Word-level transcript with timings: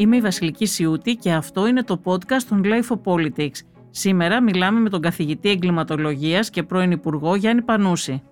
Είμαι 0.00 0.16
η 0.16 0.20
Βασιλική 0.20 0.66
Σιούτη 0.66 1.14
και 1.14 1.32
αυτό 1.32 1.66
είναι 1.66 1.82
το 1.82 2.00
podcast 2.04 2.42
των 2.48 2.62
Life 2.64 3.00
Politics. 3.04 3.60
Σήμερα 3.90 4.42
μιλάμε 4.42 4.80
με 4.80 4.88
τον 4.88 5.00
καθηγητή 5.00 5.48
εγκληματολογίας 5.48 6.50
και 6.50 6.62
πρώην 6.62 6.90
Υπουργό 6.90 7.34
Γιάννη 7.34 7.62
Πανούση. 7.62 8.22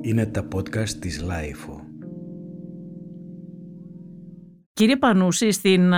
Είναι 0.00 0.26
τα 0.26 0.48
podcast 0.54 0.88
της 0.88 1.24
Life. 1.28 1.80
Κύριε 4.72 4.96
Πανούση, 4.96 5.50
στην 5.50 5.92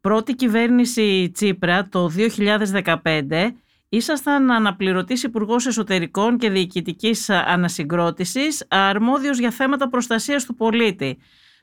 πρώτη 0.00 0.34
κυβέρνηση 0.34 1.30
Τσίπρα 1.32 1.88
το 1.88 2.08
2015 2.08 3.54
ήσασταν 3.88 4.50
αναπληρωτής 4.50 5.22
υπουργός 5.22 5.66
Εσωτερικών 5.66 6.38
και 6.38 6.50
Διοικητικής 6.50 7.30
Ανασυγκρότησης 7.30 8.66
αρμόδιος 8.68 9.38
για 9.38 9.50
θέματα 9.50 9.88
προστασίας 9.88 10.44
του 10.44 10.54
πολίτη. 10.54 11.18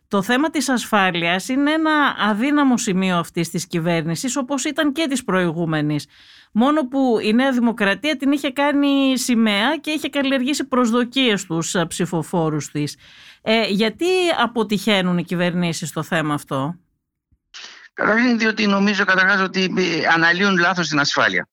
Το 0.10 0.22
θέμα 0.22 0.50
της 0.50 0.70
ασφάλειας 0.70 1.48
είναι 1.48 1.72
ένα 1.72 2.16
αδύναμο 2.18 2.78
σημείο 2.78 3.18
αυτής 3.18 3.50
της 3.50 3.68
κυβέρνησης 3.68 4.36
όπως 4.36 4.66
ήταν 4.66 4.92
και 4.92 5.08
της 5.10 5.24
προηγούμενης. 5.24 6.06
Μόνο 6.52 6.88
που 6.88 7.20
η 7.22 7.34
Νέα 7.34 7.52
Δημοκρατία 7.52 8.18
την 8.18 8.32
είχε 8.32 8.52
κάνει 8.52 9.18
σημαία 9.18 9.78
και 9.78 9.92
είχε 9.92 10.10
καλλιεργήσει 10.10 10.64
προσδοκίες 10.64 11.42
στους 11.42 11.76
ψηφοφόρους 11.88 12.72
της. 12.72 12.98
Ε, 13.42 13.68
γιατί 13.68 14.06
αποτυχαίνουν 14.38 15.18
οι 15.18 15.24
κυβερνήσεις 15.24 15.90
στο 15.90 16.04
θέμα 16.04 16.34
αυτό; 16.34 16.76
Καταρχήν 17.94 18.38
διότι 18.38 18.68
νομίζω 18.68 19.06
καταρχάς 19.06 19.42
ότι 19.42 19.74
αναλύουν 20.14 20.58
λάθος 20.58 20.88
την 20.88 21.00
ασφάλεια. 21.00 21.50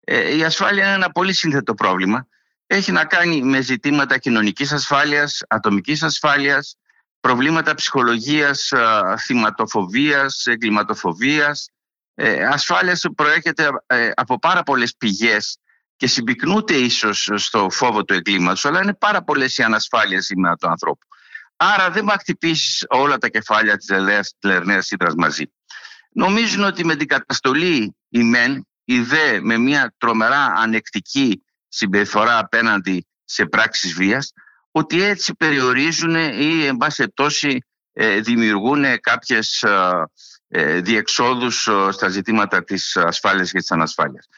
Ε, 0.00 0.36
η 0.36 0.44
ασφάλεια 0.44 0.84
είναι 0.84 0.94
ένα 0.94 1.10
πολύ 1.10 1.32
σύνθετο 1.32 1.74
πρόβλημα. 1.74 2.26
Έχει 2.66 2.92
να 2.92 3.04
κάνει 3.04 3.42
με 3.42 3.60
ζητήματα 3.60 4.18
κοινωνικής 4.18 4.72
ασφάλειας, 4.72 5.42
ατομικής 5.48 6.02
ασφάλειας, 6.02 6.76
προβλήματα 7.26 7.74
ψυχολογίας, 7.74 8.72
θυματοφοβίας, 9.18 10.46
εγκληματοφοβίας, 10.46 11.68
ε, 12.14 12.44
ασφάλειας 12.44 13.00
που 13.00 13.14
προέρχεται 13.14 13.68
ε, 13.86 14.10
από 14.14 14.38
πάρα 14.38 14.62
πολλές 14.62 14.96
πηγές 14.96 15.58
και 15.96 16.06
συμπυκνούται 16.06 16.74
ίσως 16.74 17.30
στο 17.34 17.70
φόβο 17.70 18.04
του 18.04 18.14
εγκλήματος, 18.14 18.64
αλλά 18.64 18.82
είναι 18.82 18.94
πάρα 18.94 19.22
πολλές 19.22 19.56
οι 19.56 19.62
ανασφάλειες 19.62 20.24
σήμερα 20.24 20.56
του 20.56 20.68
ανθρώπου. 20.68 21.06
Άρα 21.56 21.90
δεν 21.90 22.08
θα 22.08 22.16
χτυπήσεις 22.18 22.84
όλα 22.88 23.18
τα 23.18 23.28
κεφάλια 23.28 23.76
της 23.76 23.88
Λερναίας 24.42 24.90
Ήδρας 24.90 25.14
μαζί. 25.14 25.44
Νομίζουν 26.10 26.64
ότι 26.64 26.84
με 26.84 26.96
την 26.96 27.06
καταστολή 27.06 27.96
η 28.08 28.22
ΜΕΝ, 28.22 28.66
η 28.84 29.00
ΔΕ 29.00 29.40
με 29.40 29.56
μια 29.56 29.94
τρομερά 29.98 30.44
ανεκτική 30.56 31.44
συμπεριφορά 31.68 32.38
απέναντι 32.38 33.06
σε 33.24 33.46
πράξεις 33.46 33.92
βίας, 33.94 34.32
ότι 34.76 35.02
έτσι 35.02 35.34
περιορίζουν 35.34 36.14
ή 36.14 36.64
εν 36.66 36.76
πάση 36.76 37.08
τόση 37.14 37.58
ε, 37.92 38.20
δημιουργούν 38.20 39.00
κάποιες 39.00 39.64
ε, 40.48 40.80
διεξόδους 40.80 41.68
στα 41.90 42.08
ζητήματα 42.08 42.64
της 42.64 42.96
ασφάλειας 42.96 43.50
και 43.50 43.58
της 43.58 43.70
ανασφάλειας. 43.70 44.28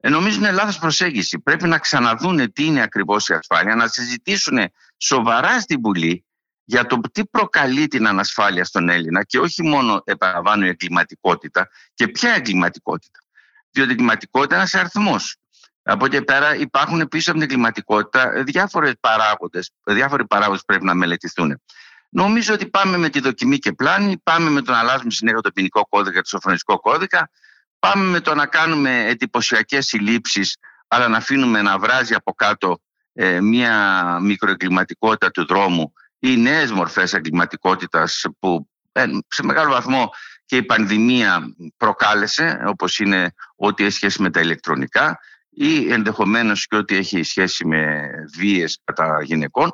Ε, 0.00 0.08
νομίζω 0.08 0.36
είναι 0.38 0.50
λάθος 0.50 0.78
προσέγγιση. 0.78 1.38
Πρέπει 1.38 1.68
να 1.68 1.78
ξαναδούνε 1.78 2.48
τι 2.48 2.64
είναι 2.64 2.82
ακριβώς 2.82 3.28
η 3.28 3.34
ασφάλεια, 3.34 3.74
να 3.74 3.88
συζητήσουν 3.88 4.58
σοβαρά 4.96 5.60
στην 5.60 5.80
Βουλή 5.80 6.24
για 6.64 6.86
το 6.86 7.00
τι 7.12 7.26
προκαλεί 7.26 7.88
την 7.88 8.06
ανασφάλεια 8.06 8.64
στον 8.64 8.88
Έλληνα 8.88 9.24
και 9.24 9.38
όχι 9.38 9.62
μόνο 9.62 10.02
επαναλαμβάνω 10.04 10.64
η 10.64 10.68
εγκληματικότητα 10.68 11.68
και 11.94 12.08
ποια 12.08 12.34
εγκληματικότητα. 12.34 13.18
Διότι 13.70 13.88
η 13.90 13.92
εγκληματικότητα 13.92 14.54
είναι 14.54 14.62
ένας 14.62 14.74
αριθμός. 14.74 15.36
Από 15.90 16.04
εκεί 16.04 16.22
πέρα 16.22 16.56
υπάρχουν 16.56 17.08
πίσω 17.08 17.30
από 17.30 17.40
την 17.40 17.48
εγκληματικότητα 17.48 18.42
διάφορες 18.42 18.92
παράγοντες, 19.00 19.70
διάφοροι 19.84 20.26
παράγοντες 20.26 20.62
πρέπει 20.66 20.84
να 20.84 20.94
μελετηθούν. 20.94 21.62
Νομίζω 22.08 22.54
ότι 22.54 22.66
πάμε 22.66 22.96
με 22.96 23.08
τη 23.08 23.20
δοκιμή 23.20 23.58
και 23.58 23.72
πλάνη, 23.72 24.18
πάμε 24.22 24.50
με 24.50 24.62
το 24.62 24.72
να 24.72 24.78
αλλάζουμε 24.78 25.10
συνέχεια 25.10 25.40
το 25.40 25.50
ποινικό 25.50 25.86
κώδικα, 25.88 26.20
το 26.20 26.28
σοφρονιστικό 26.28 26.80
κώδικα, 26.80 27.30
πάμε 27.78 28.04
με 28.04 28.20
το 28.20 28.34
να 28.34 28.46
κάνουμε 28.46 29.06
εντυπωσιακές 29.06 29.86
συλλήψεις, 29.86 30.56
αλλά 30.88 31.08
να 31.08 31.16
αφήνουμε 31.16 31.62
να 31.62 31.78
βράζει 31.78 32.14
από 32.14 32.32
κάτω 32.32 32.80
ε, 33.12 33.40
μια 33.40 34.18
μικροεγκληματικότητα 34.22 35.30
του 35.30 35.46
δρόμου 35.46 35.92
ή 36.18 36.36
νέες 36.36 36.72
μορφές 36.72 37.12
εγκληματικότητας 37.12 38.24
που 38.38 38.68
ε, 38.92 39.04
σε 39.28 39.44
μεγάλο 39.44 39.70
βαθμό 39.70 40.10
και 40.44 40.56
η 40.56 40.62
πανδημία 40.62 41.54
προκάλεσε, 41.76 42.62
όπως 42.66 42.98
είναι 42.98 43.34
ό,τι 43.56 43.84
έχει 43.84 43.92
σχέση 43.92 44.22
με 44.22 44.30
τα 44.30 44.40
ηλεκτρονικά 44.40 45.18
ή 45.58 45.92
ενδεχομένως 45.92 46.66
και 46.66 46.76
ό,τι 46.76 46.96
έχει 46.96 47.22
σχέση 47.22 47.66
με 47.66 48.08
βίες 48.38 48.78
κατά 48.84 49.22
γυναικών. 49.22 49.70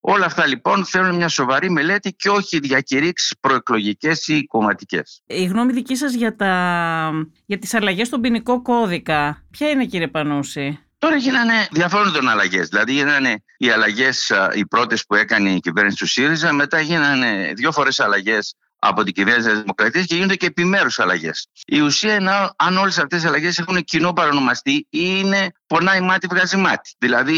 Όλα 0.00 0.24
αυτά 0.24 0.46
λοιπόν 0.46 0.84
θέλουν 0.84 1.14
μια 1.16 1.28
σοβαρή 1.28 1.70
μελέτη 1.70 2.12
και 2.12 2.28
όχι 2.28 2.58
διακηρύξεις 2.58 3.34
προεκλογικές 3.40 4.28
ή 4.28 4.44
κομματικές. 4.44 5.22
Η 5.26 5.44
γνώμη 5.44 5.72
δική 5.72 5.96
σας 5.96 6.14
για, 6.14 6.36
τα... 6.36 7.10
για 7.46 7.58
τις 7.58 7.74
αλλαγές 7.74 8.06
στον 8.06 8.20
ποινικό 8.20 8.62
κώδικα, 8.62 9.42
ποια 9.50 9.68
είναι 9.68 9.84
κύριε 9.84 10.08
Πανούση; 10.08 10.78
Τώρα 10.98 11.16
γίνανε 11.16 11.68
διαφόρων 11.70 12.28
αλλαγές. 12.28 12.68
Δηλαδή 12.68 12.92
γίνανε 12.92 13.42
οι 13.56 13.70
αλλαγές 13.70 14.32
οι 14.54 14.66
πρώτες 14.66 15.06
που 15.06 15.14
έκανε 15.14 15.50
η 15.50 15.60
κυβέρνηση 15.60 15.96
του 15.96 16.06
ΣΥΡΙΖΑ, 16.06 16.52
μετά 16.52 16.80
γίνανε 16.80 17.52
δύο 17.56 17.72
φορές 17.72 18.00
αλλαγές 18.00 18.54
από 18.86 19.02
την 19.02 19.12
κυβέρνηση 19.12 19.48
της 19.48 19.58
Δημοκρατίας 19.58 20.06
και 20.06 20.14
γίνονται 20.14 20.36
και 20.36 20.46
επιμέρους 20.46 20.98
αλλαγές. 20.98 21.48
Η 21.66 21.80
ουσία 21.80 22.14
είναι 22.14 22.30
αν 22.56 22.76
όλες 22.76 22.98
αυτές 22.98 23.22
οι 23.22 23.26
αλλαγές 23.26 23.58
έχουν 23.58 23.84
κοινό 23.84 24.12
παρονομαστή 24.12 24.72
ή 24.72 24.86
είναι 24.90 25.52
πονάει 25.66 26.00
μάτι, 26.00 26.26
βγάζει 26.26 26.56
μάτι. 26.56 26.94
Δηλαδή 26.98 27.36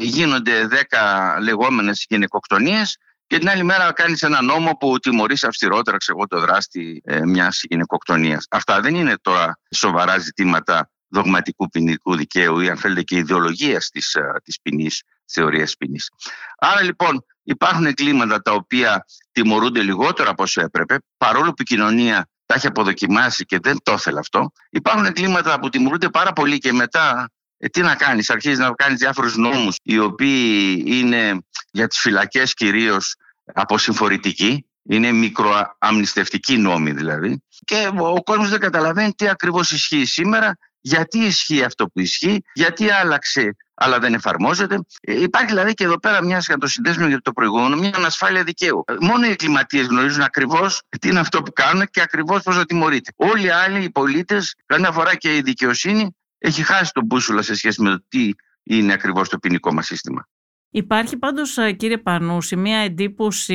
γίνονται 0.00 0.66
10 0.66 1.38
λεγόμενες 1.40 2.06
γυναικοκτονίες 2.08 2.96
και 3.26 3.38
την 3.38 3.48
άλλη 3.48 3.62
μέρα 3.62 3.92
κάνεις 3.92 4.22
ένα 4.22 4.42
νόμο 4.42 4.72
που 4.72 4.98
τιμωρείς 4.98 5.44
αυστηρότερα 5.44 5.96
ξέρω, 5.96 6.26
το 6.26 6.40
δράστη 6.40 7.02
ε, 7.04 7.20
μιας 7.24 7.60
γυναικοκτονίας. 7.68 8.46
Αυτά 8.50 8.80
δεν 8.80 8.94
είναι 8.94 9.14
τώρα 9.22 9.58
σοβαρά 9.70 10.18
ζητήματα 10.18 10.90
δογματικού 11.08 11.68
ποινικού 11.68 12.16
δικαίου 12.16 12.60
ή 12.60 12.68
αν 12.68 12.76
θέλετε 12.76 13.02
και 13.02 13.16
ιδεολογίας 13.16 13.88
της, 13.88 14.14
ε, 14.14 14.40
της 14.44 14.60
ποινής, 14.62 15.02
θεωρίας 15.26 15.76
ποινής. 15.76 16.10
Άρα 16.58 16.82
λοιπόν 16.82 17.24
υπάρχουν 17.46 17.86
εγκλήματα 17.86 18.42
τα 18.42 18.52
οποία 18.52 19.04
τιμωρούνται 19.32 19.82
λιγότερο 19.82 20.30
από 20.30 20.42
όσο 20.42 20.60
έπρεπε, 20.60 20.98
παρόλο 21.16 21.48
που 21.48 21.62
η 21.62 21.64
κοινωνία 21.64 22.28
τα 22.46 22.54
έχει 22.54 22.66
αποδοκιμάσει 22.66 23.44
και 23.44 23.58
δεν 23.62 23.76
το 23.82 23.92
ήθελε 23.92 24.18
αυτό. 24.18 24.52
Υπάρχουν 24.70 25.04
εγκλήματα 25.04 25.58
που 25.58 25.68
τιμωρούνται 25.68 26.08
πάρα 26.08 26.32
πολύ 26.32 26.58
και 26.58 26.72
μετά 26.72 27.30
ε, 27.58 27.68
τι 27.68 27.80
να 27.80 27.94
κάνεις, 27.94 28.30
αρχίζεις 28.30 28.58
να 28.58 28.70
κάνεις 28.74 28.98
διάφορους 28.98 29.36
νόμους 29.36 29.76
οι 29.82 29.98
οποίοι 29.98 30.82
είναι 30.86 31.38
για 31.70 31.86
τις 31.86 31.98
φυλακές 31.98 32.54
κυρίως 32.54 33.14
αποσυμφορητικοί, 33.54 34.66
είναι 34.82 35.12
μικροαμνηστευτικοί 35.12 36.56
νόμοι 36.56 36.92
δηλαδή 36.92 37.42
και 37.64 37.90
ο 37.98 38.22
κόσμος 38.22 38.50
δεν 38.50 38.60
καταλαβαίνει 38.60 39.12
τι 39.12 39.28
ακριβώς 39.28 39.70
ισχύει 39.70 40.04
σήμερα 40.04 40.58
γιατί 40.86 41.18
ισχύει 41.18 41.62
αυτό 41.62 41.86
που 41.86 42.00
ισχύει, 42.00 42.42
γιατί 42.52 42.90
άλλαξε 42.90 43.56
αλλά 43.74 43.98
δεν 43.98 44.14
εφαρμόζεται. 44.14 44.78
Ε, 45.00 45.20
υπάρχει 45.22 45.48
δηλαδή 45.48 45.74
και 45.74 45.84
εδώ 45.84 45.98
πέρα 45.98 46.24
μια, 46.24 46.38
για 46.38 46.56
το 46.56 46.66
συνδέσμιο 46.66 47.08
για 47.08 47.20
το 47.20 47.32
προηγούμενο, 47.32 47.76
μια 47.76 47.92
ανασφάλεια 47.94 48.44
δικαίου. 48.44 48.84
Ε, 48.86 48.94
μόνο 49.00 49.26
οι 49.26 49.30
εγκληματίες 49.30 49.86
γνωρίζουν 49.86 50.22
ακριβώς 50.22 50.82
τι 51.00 51.08
είναι 51.08 51.20
αυτό 51.20 51.42
που 51.42 51.52
κάνουν 51.52 51.86
και 51.90 52.00
ακριβώς 52.00 52.42
πώς 52.42 52.56
θα 52.56 52.64
τιμωρείται. 52.64 53.12
Όλοι 53.16 53.46
οι 53.46 53.50
άλλοι, 53.50 53.84
οι 53.84 53.90
πολίτες, 53.90 54.54
καμιά 54.66 54.92
φορά 54.92 55.14
και 55.14 55.36
η 55.36 55.40
δικαιοσύνη, 55.40 56.16
έχει 56.38 56.62
χάσει 56.62 56.92
τον 56.92 57.04
μπούσουλα 57.04 57.42
σε 57.42 57.54
σχέση 57.54 57.82
με 57.82 57.90
το 57.90 58.04
τι 58.08 58.30
είναι 58.62 58.92
ακριβώς 58.92 59.28
το 59.28 59.38
ποινικό 59.38 59.72
μας 59.72 59.86
σύστημα. 59.86 60.28
Υπάρχει 60.76 61.16
πάντως 61.16 61.58
ε, 61.58 61.72
κύριε 61.72 61.98
Πανούση 61.98 62.56
μια 62.56 62.78
εντύπωση 62.78 63.54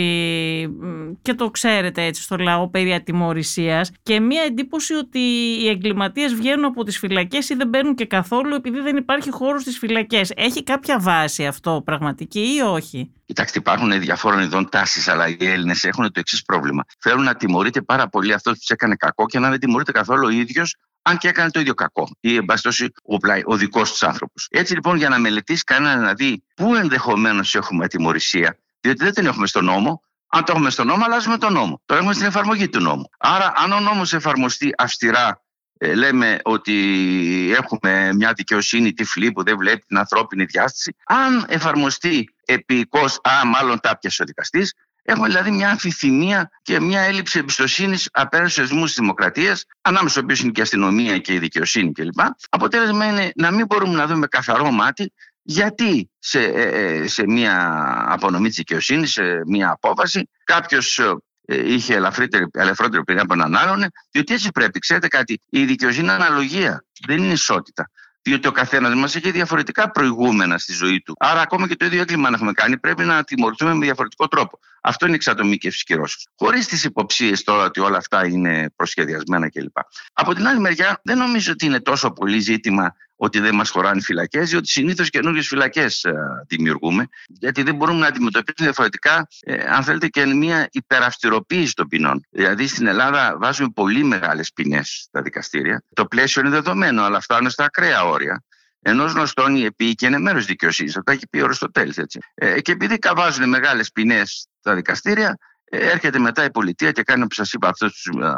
και 1.21 1.33
το 1.33 1.49
ξέρετε 1.49 2.03
έτσι 2.03 2.21
στο 2.21 2.37
λαό 2.37 2.69
περί 2.69 2.93
ατιμορρησίας 2.93 3.91
και 4.03 4.19
μια 4.19 4.43
εντύπωση 4.43 4.93
ότι 4.93 5.19
οι 5.59 5.67
εγκληματίες 5.67 6.33
βγαίνουν 6.33 6.65
από 6.65 6.83
τις 6.83 6.97
φυλακές 6.97 7.49
ή 7.49 7.55
δεν 7.55 7.67
μπαίνουν 7.67 7.95
και 7.95 8.05
καθόλου 8.05 8.55
επειδή 8.55 8.79
δεν 8.79 8.97
υπάρχει 8.97 9.31
χώρος 9.31 9.61
στις 9.61 9.77
φυλακές. 9.77 10.31
Έχει 10.35 10.63
κάποια 10.63 10.99
βάση 10.99 11.45
αυτό 11.45 11.81
πραγματική 11.85 12.55
ή 12.57 12.61
όχι; 12.61 13.11
Κοιτάξτε, 13.25 13.59
υπάρχουν 13.59 13.99
διαφόρων 13.99 14.39
ειδών 14.39 14.69
τάσεις, 14.69 15.07
αλλά 15.07 15.27
οι 15.27 15.37
Έλληνες 15.39 15.83
έχουν 15.83 16.03
το 16.03 16.19
εξής 16.19 16.41
πρόβλημα. 16.41 16.83
Θέλουν 16.99 17.23
να 17.23 17.35
τιμωρείται 17.35 17.81
πάρα 17.81 18.09
πολύ 18.09 18.33
αυτός 18.33 18.53
που 18.53 18.59
τους 18.59 18.69
έκανε 18.69 18.95
κακό 18.95 19.25
και 19.25 19.39
να 19.39 19.49
δεν 19.49 19.59
τιμωρείται 19.59 19.91
καθόλου 19.91 20.25
ο 20.25 20.29
ίδιος 20.29 20.75
αν 21.01 21.17
και 21.17 21.27
έκανε 21.27 21.51
το 21.51 21.59
ίδιο 21.59 21.73
κακό 21.73 22.09
ή 22.19 22.35
εν 22.35 22.45
πάση 22.45 22.91
ο, 23.03 23.17
ο 23.43 23.55
δικός 23.55 23.91
τους 23.91 24.03
άνθρωπος. 24.03 24.47
Έτσι 24.51 24.73
λοιπόν, 24.73 24.97
για 24.97 25.09
να 25.09 25.19
μελετήσεις 25.19 25.63
κανένα 25.63 25.95
να 25.95 26.13
δει 26.13 26.43
πού 26.55 26.75
ενδεχομένως 26.75 27.55
έχουμε 27.55 27.85
ατιμορρησία, 27.85 28.57
διότι 28.79 29.03
δεν 29.03 29.13
την 29.13 29.25
έχουμε 29.25 29.47
στον 29.47 29.65
νόμο, 29.65 30.03
αν 30.27 30.43
το 30.43 30.51
έχουμε 30.55 30.69
στον 30.69 30.87
νόμο, 30.87 31.03
αλλάζουμε 31.05 31.37
τον 31.37 31.53
νόμο. 31.53 31.81
Τώρα 31.85 31.99
έχουμε 31.99 32.15
στην 32.15 32.27
εφαρμογή 32.27 32.69
του 32.69 32.79
νόμου. 32.79 33.09
Άρα, 33.17 33.53
αν 33.55 33.71
ο 33.71 33.79
νόμος 33.79 34.13
εφαρμοστεί 34.13 34.73
αυστηρά, 34.77 35.41
ε, 35.77 35.93
λέμε 35.93 36.39
ότι 36.43 37.53
έχουμε 37.57 38.13
μια 38.13 38.33
δικαιοσύνη 38.33 38.93
τυφλή 38.93 39.31
που 39.31 39.43
δεν 39.43 39.57
βλέπει 39.57 39.85
την 39.87 39.97
ανθρώπινη 39.97 40.45
διάσταση. 40.45 40.95
Αν 41.05 41.45
εφαρμοστεί 41.47 42.33
επίκω, 42.45 42.99
α, 42.99 43.45
μάλλον 43.45 43.79
τα 43.79 43.97
πιασε 43.97 44.21
ο 44.21 44.25
δικαστής, 44.25 44.73
Έχουμε 45.03 45.27
δηλαδή 45.27 45.51
μια 45.51 45.69
αμφιθυμία 45.69 46.49
και 46.61 46.79
μια 46.79 47.01
έλλειψη 47.01 47.39
εμπιστοσύνης 47.39 48.09
απέναντι 48.11 48.49
στους 48.49 48.67
θεσμούς 48.67 48.89
της 48.89 48.99
δημοκρατίας, 48.99 49.65
ανάμεσα 49.81 50.09
στους 50.09 50.23
οποίους 50.23 50.39
είναι 50.39 50.51
και 50.51 50.59
η 50.59 50.63
αστυνομία 50.63 51.17
και 51.17 51.33
η 51.33 51.39
δικαιοσύνη 51.39 51.91
κλπ. 51.91 52.19
Αποτέλεσμα 52.49 53.05
είναι 53.05 53.31
να 53.35 53.51
μην 53.51 53.65
μπορούμε 53.65 53.95
να 53.95 54.07
δούμε 54.07 54.27
καθαρό 54.27 54.71
μάτι 54.71 55.13
γιατί 55.43 56.09
σε, 56.19 56.39
ε, 56.39 56.61
ε, 56.61 57.07
σε 57.07 57.27
μια 57.27 57.83
απονομή 58.07 58.47
της 58.47 58.57
δικαιοσύνης, 58.57 59.11
σε 59.11 59.41
μια 59.45 59.69
απόφαση, 59.69 60.29
κάποιος 60.43 60.99
ε, 61.45 61.73
είχε 61.73 61.93
ελαφρύτερη 61.93 63.03
πηγή 63.05 63.19
από 63.19 63.33
έναν 63.33 63.55
άλλον, 63.55 63.85
διότι 64.11 64.33
έτσι 64.33 64.51
πρέπει. 64.51 64.79
Ξέρετε 64.79 65.07
κάτι, 65.07 65.41
η 65.49 65.65
δικαιοσύνη 65.65 66.03
είναι 66.03 66.13
αναλογία, 66.13 66.85
δεν 67.07 67.17
είναι 67.17 67.33
ισότητα 67.33 67.89
διότι 68.21 68.47
ο 68.47 68.51
καθένας 68.51 68.93
μας 68.95 69.15
έχει 69.15 69.31
διαφορετικά 69.31 69.91
προηγούμενα 69.91 70.57
στη 70.57 70.73
ζωή 70.73 71.01
του. 71.01 71.15
Άρα, 71.19 71.41
ακόμα 71.41 71.67
και 71.67 71.75
το 71.75 71.85
ίδιο 71.85 72.01
έγκλημα 72.01 72.29
να 72.29 72.35
έχουμε 72.35 72.51
κάνει, 72.51 72.77
πρέπει 72.77 73.03
να 73.03 73.23
τιμωρηθούμε 73.23 73.73
με 73.73 73.85
διαφορετικό 73.85 74.27
τρόπο. 74.27 74.59
Αυτό 74.81 75.05
είναι 75.05 75.13
η 75.13 75.17
εξατομίκευση 75.17 75.83
κυρώσεως. 75.83 76.27
Χωρίς 76.35 76.67
τις 76.67 76.83
υποψίες 76.83 77.43
τώρα 77.43 77.63
ότι 77.63 77.79
όλα 77.79 77.97
αυτά 77.97 78.27
είναι 78.27 78.69
προσχεδιασμένα 78.75 79.49
κλπ. 79.49 79.77
Από 80.13 80.33
την 80.33 80.47
άλλη 80.47 80.59
μεριά, 80.59 81.01
δεν 81.03 81.17
νομίζω 81.17 81.51
ότι 81.51 81.65
είναι 81.65 81.79
τόσο 81.79 82.11
πολύ 82.11 82.39
ζήτημα 82.39 82.95
ότι 83.23 83.39
δεν 83.39 83.55
μας 83.55 83.69
χωράνε 83.69 84.01
φυλακές, 84.01 84.49
διότι 84.49 84.67
συνήθως 84.67 85.09
καινούριε 85.09 85.41
φυλακές 85.41 86.03
ε, 86.03 86.13
δημιουργούμε, 86.47 87.07
γιατί 87.27 87.63
δεν 87.63 87.75
μπορούμε 87.75 87.99
να 87.99 88.07
αντιμετωπίσουμε 88.07 88.65
διαφορετικά, 88.65 89.27
ε, 89.39 89.63
αν 89.63 89.83
θέλετε, 89.83 90.07
και 90.07 90.25
μια 90.25 90.67
υπεραυστηροποίηση 90.71 91.73
των 91.73 91.87
ποινών. 91.87 92.25
Δηλαδή 92.29 92.67
στην 92.67 92.87
Ελλάδα 92.87 93.37
βάζουμε 93.37 93.69
πολύ 93.75 94.03
μεγάλες 94.03 94.51
ποινές 94.53 95.05
στα 95.07 95.21
δικαστήρια. 95.21 95.83
Το 95.93 96.05
πλαίσιο 96.05 96.41
είναι 96.41 96.49
δεδομένο, 96.49 97.03
αλλά 97.03 97.19
φτάνουν 97.19 97.49
στα 97.49 97.63
ακραία 97.63 98.03
όρια. 98.03 98.43
Ενός 98.81 99.11
γνωστόν 99.11 99.55
η 99.55 99.63
επί 99.63 99.93
και 99.93 100.05
είναι 100.05 100.19
μέρος 100.19 100.45
δικαιοσύνης. 100.45 100.97
Αυτό 100.97 101.11
έχει 101.11 101.27
πει 101.27 101.39
ο 101.39 101.43
Αριστοτέλης. 101.43 101.97
Ε, 102.33 102.61
και 102.61 102.71
επειδή 102.71 102.97
καβάζουν 102.97 103.49
μεγάλες 103.49 103.91
ποινές 103.91 104.47
στα 104.59 104.75
δικαστήρια, 104.75 105.37
ε, 105.63 105.89
έρχεται 105.89 106.19
μετά 106.19 106.43
η 106.43 106.51
πολιτεία 106.51 106.91
και 106.91 107.03
κάνει, 107.03 107.23
όπως 107.23 107.35
σας 107.35 107.53
είπα, 107.53 107.67
αυτούς 107.67 107.93
τους 107.93 108.21
ε, 108.21 108.33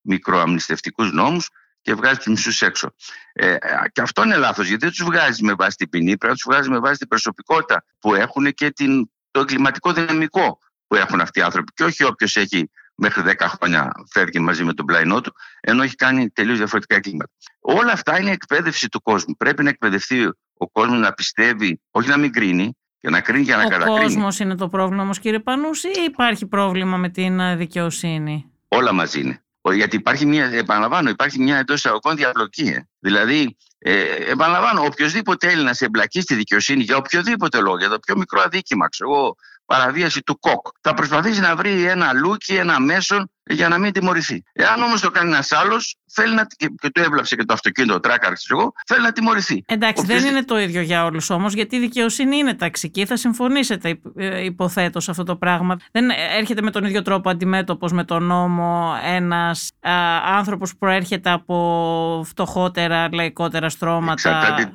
μικροαμνηστευτικούς 0.00 1.12
νόμους 1.12 1.48
και 1.86 1.94
βγάζει 1.94 2.18
του 2.18 2.30
μισού 2.30 2.64
έξω. 2.64 2.94
Ε, 3.32 3.56
και 3.92 4.00
αυτό 4.00 4.22
είναι 4.22 4.36
λάθος, 4.36 4.66
γιατί 4.66 4.84
δεν 4.84 4.90
τους 4.90 5.04
βγάζει 5.04 5.44
με 5.44 5.54
βάση 5.54 5.76
την 5.76 5.88
ποινή, 5.88 6.16
πρέπει 6.16 6.26
να 6.26 6.32
τους 6.32 6.44
βγάζει 6.46 6.70
με 6.70 6.78
βάση 6.78 6.98
την 6.98 7.08
προσωπικότητα 7.08 7.84
που 7.98 8.14
έχουν 8.14 8.52
και 8.52 8.70
την, 8.70 9.10
το 9.30 9.40
εγκληματικό 9.40 9.92
δυναμικό 9.92 10.58
που 10.86 10.96
έχουν 10.96 11.20
αυτοί 11.20 11.38
οι 11.38 11.42
άνθρωποι. 11.42 11.72
Και 11.72 11.84
όχι 11.84 12.04
όποιος 12.04 12.36
έχει 12.36 12.70
μέχρι 12.94 13.22
10 13.26 13.34
χρόνια 13.38 13.92
φεύγει 14.10 14.38
μαζί 14.38 14.64
με 14.64 14.72
τον 14.72 14.86
πλαϊνό 14.86 15.20
του, 15.20 15.34
ενώ 15.60 15.82
έχει 15.82 15.94
κάνει 15.94 16.30
τελείως 16.30 16.58
διαφορετικά 16.58 16.96
εγκλήματα. 16.96 17.30
Όλα 17.60 17.92
αυτά 17.92 18.20
είναι 18.20 18.30
εκπαίδευση 18.30 18.88
του 18.88 19.02
κόσμου. 19.02 19.36
Πρέπει 19.36 19.62
να 19.62 19.68
εκπαιδευτεί 19.68 20.24
ο 20.56 20.70
κόσμος 20.70 20.98
να 20.98 21.12
πιστεύει, 21.12 21.80
όχι 21.90 22.08
να 22.08 22.16
μην 22.16 22.32
κρίνει, 22.32 22.76
και 22.98 23.10
να 23.10 23.20
κρίνει 23.20 23.42
για 23.42 23.56
να 23.56 23.62
κατακρίνει. 23.62 23.98
Ο 23.98 24.02
κόσμος 24.02 24.38
είναι 24.38 24.54
το 24.54 24.68
πρόβλημα 24.68 25.02
όμως, 25.02 25.18
κύριε 25.18 25.40
Πανούση, 25.40 25.88
ή 25.88 26.04
υπάρχει 26.04 26.46
πρόβλημα 26.46 26.96
με 26.96 27.08
την 27.08 27.40
ε, 27.40 27.56
δικαιοσύνη; 27.56 28.50
Όλα 28.68 28.92
μαζί 28.92 29.20
είναι. 29.20 29.40
Γιατί 29.72 29.96
υπάρχει 29.96 30.26
μια, 30.26 30.44
επαναλαμβάνω, 30.44 31.10
υπάρχει 31.10 31.42
μια 31.42 31.56
εντός 31.56 31.76
εισαγωγικών 31.76 32.16
διαπλοκή. 32.16 32.66
Ε. 32.66 32.88
Δηλαδή, 32.98 33.56
ε, 33.78 34.02
επαναλαμβάνω, 34.30 34.84
οποιοδήποτε 34.84 35.50
Έλληνας 35.50 35.80
εμπλακεί 35.80 36.20
στη 36.20 36.34
δικαιοσύνη 36.34 36.82
για 36.82 36.96
οποιοδήποτε 36.96 37.60
λόγο, 37.60 37.78
για 37.78 37.88
το 37.88 37.98
πιο 37.98 38.16
μικρό 38.16 38.40
αδίκημα, 38.42 38.88
ξέρω 38.88 39.10
εγώ, 39.10 39.36
παραβίαση 39.64 40.22
του 40.22 40.38
ΚΟΚ, 40.38 40.66
θα 40.80 40.94
προσπαθήσει 40.94 41.40
να 41.40 41.56
βρει 41.56 41.84
ένα 41.84 42.12
λούκι, 42.12 42.54
ένα 42.54 42.80
μέσον 42.80 43.30
για 43.48 43.68
να 43.68 43.78
μην 43.78 43.92
τιμωρηθεί. 43.92 44.44
Εάν 44.52 44.82
όμως 44.82 45.00
το 45.00 45.10
κάνει 45.10 45.30
ένας 45.30 45.52
άλλος, 45.52 45.96
θέλει 46.06 46.34
να. 46.34 46.46
και 46.78 46.90
το 46.92 47.00
έβλαψε 47.00 47.36
και 47.36 47.44
το 47.44 47.52
αυτοκίνητο, 47.52 48.00
τράκαρ, 48.00 48.32
ξέρω 48.32 48.60
εγώ, 48.60 48.72
θέλει 48.86 49.02
να 49.02 49.12
τιμωρηθεί. 49.12 49.64
Εντάξει, 49.66 50.04
δεν 50.06 50.24
είναι 50.24 50.44
το 50.44 50.58
ίδιο 50.58 50.80
για 50.80 51.04
όλους 51.04 51.30
όμως, 51.30 51.52
γιατί 51.52 51.76
η 51.76 51.78
δικαιοσύνη 51.78 52.36
είναι 52.36 52.54
ταξική. 52.54 53.06
Θα 53.06 53.16
συμφωνήσετε, 53.16 54.00
ε, 54.16 54.44
υποθέτω, 54.44 55.00
σε 55.00 55.10
αυτό 55.10 55.22
το 55.22 55.36
πράγμα. 55.36 55.76
Δεν 55.92 56.10
έρχεται 56.38 56.62
με 56.62 56.70
τον 56.70 56.84
ίδιο 56.84 57.02
τρόπο 57.02 57.30
αντιμέτωπος 57.30 57.92
με 57.92 58.04
τον 58.04 58.22
νόμο 58.22 58.94
ένας 59.04 59.70
άνθρωπος 60.36 60.70
που 60.70 60.78
προέρχεται 60.78 61.30
από 61.30 62.24
φτωχότερα, 62.26 63.08
λαϊκότερα 63.12 63.68
στρώματα. 63.68 64.12
Εξαρτάται, 64.12 64.74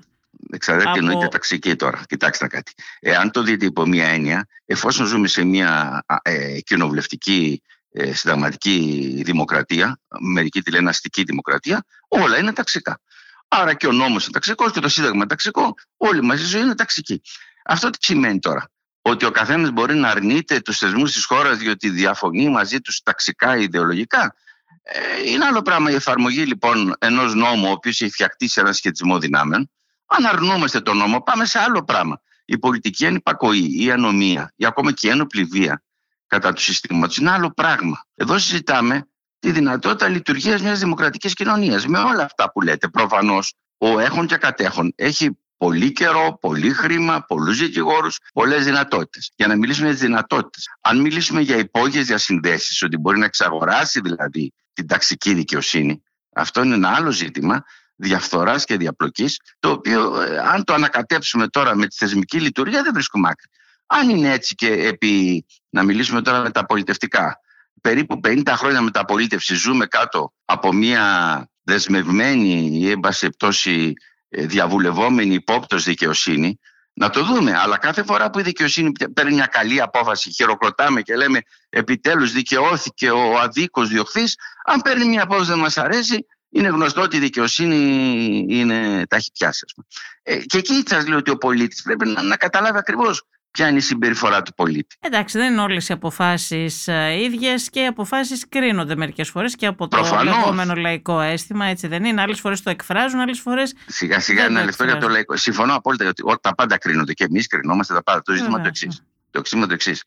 εξαρτάται 0.51 0.89
από... 0.89 0.99
τι 0.99 1.05
εννοείται 1.05 1.27
ταξική 1.27 1.75
τώρα. 1.75 2.01
Κοιτάξτε 2.07 2.47
κάτι. 2.47 2.73
Εάν 2.99 3.31
το 3.31 3.43
δείτε 3.43 3.65
υπό 3.65 3.85
μία 3.85 4.07
έννοια, 4.07 4.47
εφόσον 4.65 5.05
ζούμε 5.05 5.27
σε 5.27 5.43
μια 5.43 6.03
ε, 6.21 6.59
κοινοβουλευτική 6.59 7.61
ε, 7.91 8.13
συνταγματική 8.13 9.21
δημοκρατία, 9.25 9.99
μερικοί 10.19 10.61
τη 10.61 10.71
λένε 10.71 10.89
αστική 10.89 11.23
δημοκρατία, 11.23 11.85
όλα 12.07 12.37
είναι 12.37 12.53
ταξικά. 12.53 12.99
Άρα 13.47 13.73
και 13.73 13.87
ο 13.87 13.91
νόμος 13.91 14.23
είναι 14.23 14.33
ταξικός 14.33 14.71
και 14.71 14.79
το 14.79 14.89
σύνταγμα 14.89 15.15
είναι 15.15 15.27
ταξικό, 15.27 15.73
όλοι 15.97 16.21
μαζί 16.21 16.43
η 16.43 16.45
ζωή 16.45 16.61
είναι 16.61 16.75
ταξική. 16.75 17.21
Αυτό 17.65 17.89
τι 17.89 17.97
σημαίνει 18.01 18.39
τώρα; 18.39 18.71
Ότι 19.01 19.25
ο 19.25 19.31
καθένας 19.31 19.71
μπορεί 19.71 19.95
να 19.95 20.09
αρνείται 20.09 20.59
τους 20.59 20.77
θεσμούς 20.77 21.13
της 21.13 21.25
χώρας 21.25 21.57
διότι 21.57 21.89
διαφωνεί 21.89 22.49
μαζί 22.49 22.81
τους 22.81 23.01
ταξικά 23.01 23.57
ή 23.57 23.63
ιδεολογικά; 23.63 24.35
Ε, 24.83 25.29
είναι 25.29 25.45
άλλο 25.45 25.61
πράγμα 25.61 25.91
η 25.91 25.95
εφαρμογή 25.95 26.45
λοιπόν 26.45 26.93
ενός 26.99 27.35
νόμου, 27.35 27.67
ο 27.67 27.71
οποίος 27.71 28.01
έχει 28.01 28.11
φτιαχτεί 28.11 28.47
σε 28.47 28.59
ένα 28.59 28.73
σχετισμό 28.73 29.19
δυνάμεων. 29.19 29.71
Αν 30.05 30.25
αρνούμαστε 30.25 30.81
τον 30.81 30.97
νόμο, 30.97 31.21
πάμε 31.21 31.45
σε 31.45 31.59
άλλο 31.59 31.83
πράγμα. 31.83 32.21
Η 32.45 32.57
πολιτική 32.57 33.05
ανυπακοή, 33.05 33.83
η 33.83 33.91
ανομία, 33.91 34.53
ή 34.55 34.65
ακόμα 34.65 34.91
και 34.91 35.07
η 35.07 35.09
ένοπλη 35.09 35.43
βία 35.43 35.83
κατά 36.31 36.53
τους 36.53 36.63
συστήματος. 36.63 37.17
Είναι 37.17 37.31
άλλο 37.31 37.51
πράγμα. 37.51 38.05
Εδώ 38.15 38.37
συζητάμε 38.37 39.07
τη 39.39 39.51
δυνατότητα 39.51 40.07
λειτουργίας 40.07 40.61
μιας 40.61 40.79
δημοκρατικής 40.79 41.33
κοινωνίας. 41.33 41.85
Με 41.85 41.99
όλα 41.99 42.23
αυτά 42.23 42.51
που 42.51 42.61
λέτε, 42.61 42.87
προφανώς 42.87 43.53
ο 43.77 43.99
έχων 43.99 44.27
και 44.27 44.37
κατέχων 44.37 44.93
έχει 44.95 45.37
πολύ 45.57 45.91
καιρό, 45.91 46.37
πολύ 46.41 46.73
χρήμα, 46.73 47.25
πολλούς 47.25 47.57
δικηγόρους, 47.57 48.19
πολλές 48.33 48.65
δυνατότητες. 48.65 49.31
Για 49.35 49.47
να 49.47 49.55
μιλήσουμε 49.55 49.85
για 49.85 49.95
τις 49.95 50.05
δυνατότητες. 50.05 50.67
Αν 50.81 51.01
μιλήσουμε 51.01 51.41
για 51.41 51.57
υπόγειες 51.57 52.05
διασυνδέσεις, 52.05 52.81
ότι 52.81 52.97
μπορεί 52.97 53.19
να 53.19 53.25
εξαγοράσει 53.25 53.99
δηλαδή 53.99 54.53
την 54.73 54.87
ταξική 54.87 55.33
δικαιοσύνη, 55.33 56.03
αυτό 56.33 56.63
είναι 56.63 56.73
ένα 56.73 56.89
άλλο 56.95 57.11
ζήτημα 57.11 57.63
διαφθοράς 57.95 58.65
και 58.65 58.77
διαπλοκής, 58.77 59.39
το 59.59 59.69
οποίο, 59.69 60.21
ε, 60.21 60.37
αν 60.39 60.63
το 60.63 60.73
ανακατέψουμε 60.73 61.47
τώρα 61.47 61.75
με 61.75 61.87
τη 61.87 61.95
θεσμική 61.95 62.39
λειτουργία, 62.39 62.83
δεν 62.83 62.93
βρίσκουμε 62.93 63.29
άκρη. 63.29 63.47
Αν 63.93 64.09
είναι 64.09 64.31
έτσι 64.31 64.55
και 64.55 64.67
επί, 64.67 65.45
να 65.69 65.83
μιλήσουμε 65.83 66.21
τώρα 66.21 66.39
με 66.41 66.51
τα 66.51 66.65
πολιτευτικά, 66.65 67.39
περίπου 67.81 68.19
50 68.23 68.41
χρόνια 68.47 68.81
μεταπολίτευση 68.81 69.55
ζούμε 69.55 69.85
κάτω 69.85 70.33
από 70.45 70.73
μια 70.73 71.45
δεσμευμένη 71.63 72.69
ή 72.73 72.89
εν 72.89 72.99
πτώση 73.31 73.93
ε, 74.29 74.45
διαβουλευόμενη 74.45 75.33
υπόπτωση 75.33 75.89
δικαιοσύνη, 75.89 76.59
να 76.93 77.09
το 77.09 77.23
δούμε. 77.23 77.57
Αλλά 77.57 77.77
κάθε 77.77 78.03
φορά 78.03 78.29
που 78.29 78.39
η 78.39 78.41
δικαιοσύνη 78.41 78.91
παίρνει 79.13 79.33
μια 79.33 79.45
καλή 79.45 79.81
απόφαση, 79.81 80.31
χειροκροτάμε 80.31 81.01
και 81.01 81.15
λέμε 81.15 81.39
επιτέλους 81.69 82.31
δικαιώθηκε 82.31 83.09
ο 83.09 83.39
αδίκος 83.39 83.89
διοχθή. 83.89 84.23
Αν 84.65 84.81
παίρνει 84.81 85.05
μια 85.05 85.23
απόφαση 85.23 85.49
δεν 85.49 85.59
μας 85.59 85.77
αρέσει, 85.77 86.25
είναι 86.49 86.67
γνωστό 86.67 87.01
ότι 87.01 87.17
η 87.17 87.19
δικαιοσύνη 87.19 87.77
είναι, 88.49 89.05
τα 89.07 89.15
έχει 89.15 89.31
πιάσει. 89.31 89.65
Ε, 90.23 90.37
και 90.37 90.57
εκεί 90.57 90.83
σας 90.85 91.07
λέω 91.07 91.17
ότι 91.17 91.31
ο 91.31 91.37
πολίτης 91.37 91.81
πρέπει 91.81 92.07
να, 92.07 92.21
να 92.21 92.37
καταλάβει 92.37 92.77
ακριβώς 92.77 93.23
ποια 93.51 93.67
είναι 93.67 93.77
η 93.77 93.81
συμπεριφορά 93.81 94.41
του 94.41 94.53
πολίτη. 94.53 94.95
Εντάξει, 94.99 95.37
δεν 95.37 95.51
είναι 95.51 95.61
όλες 95.61 95.89
οι 95.89 95.93
αποφάσεις 95.93 96.87
ε, 96.87 97.21
ίδιες 97.23 97.69
και 97.69 97.79
οι 97.79 97.85
αποφάσεις 97.85 98.45
κρίνονται 98.49 98.95
μερικές 98.95 99.29
φορές 99.29 99.55
και 99.55 99.65
από 99.65 99.87
το 99.87 100.21
λεγόμενο 100.23 100.73
λαϊκό 100.73 101.21
αίσθημα, 101.21 101.65
έτσι 101.65 101.87
δεν 101.87 102.03
είναι. 102.03 102.21
Άλλες 102.21 102.39
φορές 102.39 102.61
το 102.61 102.69
εκφράζουν, 102.69 103.19
άλλες 103.19 103.39
φορές. 103.39 103.75
Σιγά 103.85 104.19
σιγά 104.19 104.43
ένα 104.43 104.63
λεπτό 104.63 104.83
για 104.83 104.97
το 104.97 105.07
λαϊκό. 105.07 105.37
Συμφωνώ 105.37 105.75
απόλυτα 105.75 106.07
ότι 106.07 106.23
τα 106.41 106.55
πάντα 106.55 106.77
κρίνονται 106.77 107.13
και 107.13 107.23
εμείς 107.23 107.47
κρινόμαστε 107.47 107.93
τα 107.93 108.03
πάντα. 108.03 108.21
Το 108.21 108.33
ζήτημα 108.33 108.61
το 108.61 108.67
εξής. 108.67 109.03
Το 109.31 109.41
το 109.41 109.73
εξής. 109.73 110.03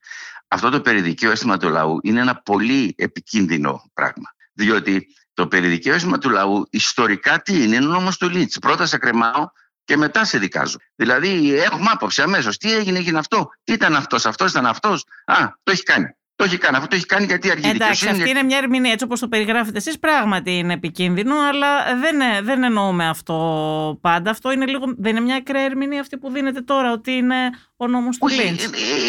Αυτό 0.49 0.71
το 0.71 0.80
περιδικαίο 0.80 1.30
αίσθημα 1.30 1.57
του 1.57 1.69
λαού 1.69 1.99
είναι 2.02 2.21
ένα 2.21 2.37
πολύ 2.37 2.95
επικίνδυνο 2.99 3.90
πράγμα. 3.95 4.35
Διότι 4.52 5.07
το 5.35 5.47
περιδικαίο 5.47 5.95
αίσθημα 5.95 6.19
του 6.19 6.30
λαού 6.30 6.66
ιστορικά 6.71 7.42
τι 7.42 7.62
είναι, 7.62 7.76
είναι 7.76 7.87
ο 7.87 7.88
νόμος 7.88 8.16
του 8.16 8.28
Λίτς. 8.28 8.59
Πρώτα 8.59 8.87
σε 8.87 8.99
κρεμάω 8.99 9.49
και 9.85 9.97
μετά 9.97 10.25
σε 10.25 10.38
δικάζω. 10.38 10.79
Δηλαδή, 10.95 11.55
έχουμε 11.55 11.91
άποψη 11.93 12.23
αμέσως. 12.23 12.57
Τι 12.57 12.75
έγινε, 12.75 12.99
έγινε 12.99 13.19
αυτό. 13.19 13.50
Τι 13.64 13.73
ήταν 13.73 13.97
αυτός, 13.97 14.26
αυτός 14.26 14.50
ήταν 14.50 14.67
αυτός. 14.67 15.05
Α, 15.25 15.35
το 15.62 15.73
έχει 15.73 15.83
κάνει. 15.83 16.17
Το 16.37 16.45
έχει 16.45 16.59
κάνει. 16.59 16.76
Αυτό 16.76 16.88
το 16.88 16.97
έχει 16.97 17.07
κάνει 17.07 17.25
γιατί 17.25 17.50
αρχίζει 17.50 17.75
Εντάξει, 17.75 18.09
αυτή 18.09 18.31
είναι 18.31 18.43
μια 18.43 18.59
ερμηνεία 18.59 18.93
έτσι 18.93 19.05
όπως 19.05 19.21
το 19.21 19.29
περιγράφετε 19.29 19.79
εσείς. 19.79 19.99
Πράγματι 19.99 20.50
είναι 20.50 20.73
επικίνδυνο, 20.73 21.41
αλλά 21.41 21.85
δεν, 22.00 22.45
δεν 22.45 22.62
εννοούμε 22.62 23.09
αυτό 23.09 23.99
πάντα. 24.00 24.31
Αυτό 24.31 24.53
είναι 24.53 24.67
λίγο, 24.67 24.95
δεν 24.97 25.11
είναι 25.11 25.25
μια 25.25 25.37
ακραία 25.37 25.62
ερμηνεία 25.62 26.00
αυτή 26.00 26.19
που 26.19 26.31
δίνεται 26.31 26.61
τώρα, 26.61 26.93
ότι 26.93 27.12
είναι 27.12 27.50
ο 27.76 27.87
νόμος 27.87 28.19
του 28.19 28.29
Λίντς. 28.29 28.64
Ε, 28.64 28.69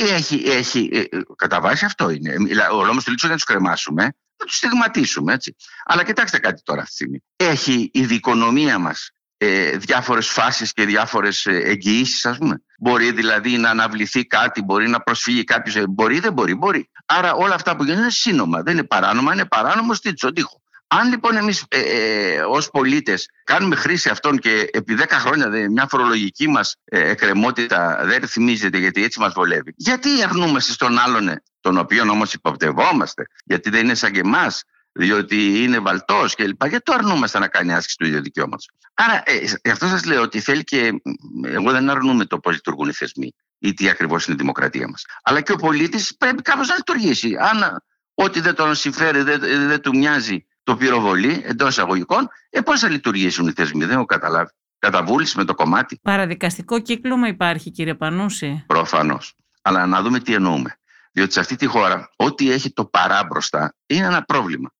ε, 0.10 0.14
έχει, 0.14 0.44
έχει, 0.46 0.90
ε, 0.94 1.20
κατά 1.36 1.62
βάση 1.62 1.86
αυτό 1.86 2.10
είναι. 2.10 2.34
Ο 2.72 2.86
νόμος 2.86 3.04
του 3.04 3.10
Λίντς, 3.10 3.24
όταν 3.24 3.36
τους 3.36 3.46
κρεμάσουμε, 3.46 4.04
να 4.38 4.46
τους 4.46 4.56
στιγματίσουμε. 4.56 5.34
Έτσι. 5.34 5.56
Αλλά 5.86 6.04
κοιτάξτε 6.04 6.40
κάτι 6.40 6.62
τώρα 6.64 6.82
αυτή 6.82 6.92
τη 6.92 6.96
στιγμή. 6.96 7.24
Έχει 7.36 7.90
η 7.94 8.06
δικονομία 8.06 8.80
μας 8.80 9.10
ε, 9.46 9.78
διάφορες 9.78 10.28
φάσεις 10.28 10.74
και 10.74 10.86
διάφορες 10.86 11.46
ε, 11.46 11.52
εγγυήσεις 11.52 12.26
ας 12.26 12.38
πούμε. 12.38 12.62
Μπορεί 12.80 13.12
δηλαδή 13.12 13.58
να 13.58 13.70
αναβληθεί 13.70 14.26
κάτι, 14.26 14.62
μπορεί 14.62 14.88
να 14.88 15.00
προσφύγει 15.00 15.44
κάποιος, 15.44 15.76
ε, 15.76 15.84
μπορεί 15.88 16.20
δεν 16.20 16.34
μπορεί, 16.34 16.56
μπορεί. 16.56 16.90
Άρα 17.06 17.34
όλα 17.34 17.56
αυτά 17.56 17.76
που 17.76 17.84
γίνονται 17.84 18.02
είναι 18.02 18.12
σύνομα, 18.12 18.62
δεν 18.62 18.74
είναι 18.74 18.84
παράνομα, 18.84 19.34
είναι 19.34 19.46
παράνομο 19.46 19.94
στη 19.94 20.14
τσοντίχο. 20.14 20.62
Αν 20.88 21.10
λοιπόν 21.10 21.36
εμείς 21.36 21.66
ε, 21.68 21.80
ε, 21.80 22.42
ως 22.42 22.70
πολίτες 22.70 23.30
κάνουμε 23.44 23.76
χρήση 23.76 24.10
αυτών 24.10 24.38
και 24.38 24.70
επί 24.72 24.98
10 25.00 25.06
χρόνια 25.10 25.50
μια 25.70 25.88
φορολογική 25.90 26.48
μας 26.48 26.76
ε, 26.86 27.10
εκκρεμότητα 27.10 28.02
δεν 28.04 28.20
ρυθμίζεται 28.20 28.78
γιατί 28.78 29.04
έτσι 29.04 29.20
μας 29.20 29.34
βολεύει, 29.34 29.74
γιατί 29.76 30.10
αρνούμαστε 30.24 30.72
στον 30.72 30.98
άλλον, 30.98 31.28
ε, 31.28 31.44
τον 31.62 31.78
οποίο 31.78 32.10
όμως 32.10 32.34
υποπτευόμαστε, 32.34 33.28
γιατί 33.46 33.70
δεν 33.70 33.84
είναι 33.84 33.96
σαν 33.96 34.12
και 34.12 34.20
εμάς, 34.20 34.64
διότι 34.96 35.64
είναι 35.64 35.80
βαλτός 35.80 36.36
κλπ. 36.36 36.66
Γιατί 36.66 36.84
το 36.84 36.94
αρνούμαστε 36.94 37.40
να 37.40 37.48
κάνει 37.48 37.74
άσκηση 37.74 37.98
του 37.98 38.06
ίδιου 38.06 38.22
δικαιώματος. 38.22 38.70
Άρα, 38.94 39.24
ε, 39.26 39.72
αυτό 39.72 39.88
σας 39.88 40.06
λέω 40.06 40.22
ότι 40.22 40.40
θέλει 40.40 40.64
και. 40.64 41.02
Εγώ 41.44 41.72
δεν 41.72 41.90
αρνούμε 41.90 42.26
το 42.26 42.40
πώς 42.40 42.54
λειτουργούν 42.54 42.90
οι 42.90 42.94
θεσμοί 42.94 43.36
ή 43.60 43.74
τι 43.74 43.90
ακριβώς 43.90 44.26
είναι 44.26 44.36
η 44.36 44.40
δημοκρατία 44.40 44.88
μας. 44.88 45.06
Αλλά 45.24 45.42
και 45.42 45.52
ο 45.52 45.56
πολίτης 45.56 46.16
πρέπει 46.18 46.42
κάπως 46.42 46.68
να 46.68 46.76
λειτουργήσει. 46.76 47.36
Αν 47.40 47.84
Ό,τι 48.16 48.40
δεν 48.40 48.56
τον 48.56 48.76
συμφέρει, 48.76 49.22
δεν, 49.22 49.40
δεν 49.68 49.82
του 49.82 49.98
μοιάζει 49.98 50.46
το 50.64 50.76
πυροβολεί 50.76 51.42
εντός 51.46 51.70
εισαγωγικών, 51.70 52.30
ε, 52.50 52.62
πώς 52.62 52.80
θα 52.80 52.90
λειτουργήσουν 52.90 53.48
οι 53.48 53.52
θεσμοί, 53.52 53.86
δεν 53.86 53.96
έχω 53.96 54.06
καταλάβει. 54.06 54.50
Καταβούληση 54.80 55.38
με 55.38 55.44
το 55.44 55.54
κομμάτι. 55.54 56.00
Παραδικαστικό 56.02 56.80
κύκλωμα 56.80 57.28
υπάρχει, 57.28 57.72
κύριε 57.72 57.94
Πανούση. 57.96 58.64
Προφανώς. 58.68 59.34
Αλλά 59.62 59.86
να 59.86 60.02
δούμε 60.02 60.20
τι 60.20 60.34
εννοούμε. 60.34 60.78
Διότι 61.12 61.34
σε 61.34 61.40
αυτή 61.40 61.56
τη 61.56 61.66
χώρα, 61.66 62.10
ό,τι 62.16 62.52
έχει 62.52 62.72
το 62.72 62.86
παρά 62.86 63.24
μπροστά 63.24 63.76
είναι 63.86 64.06
ένα 64.06 64.24
πρόβλημα. 64.24 64.74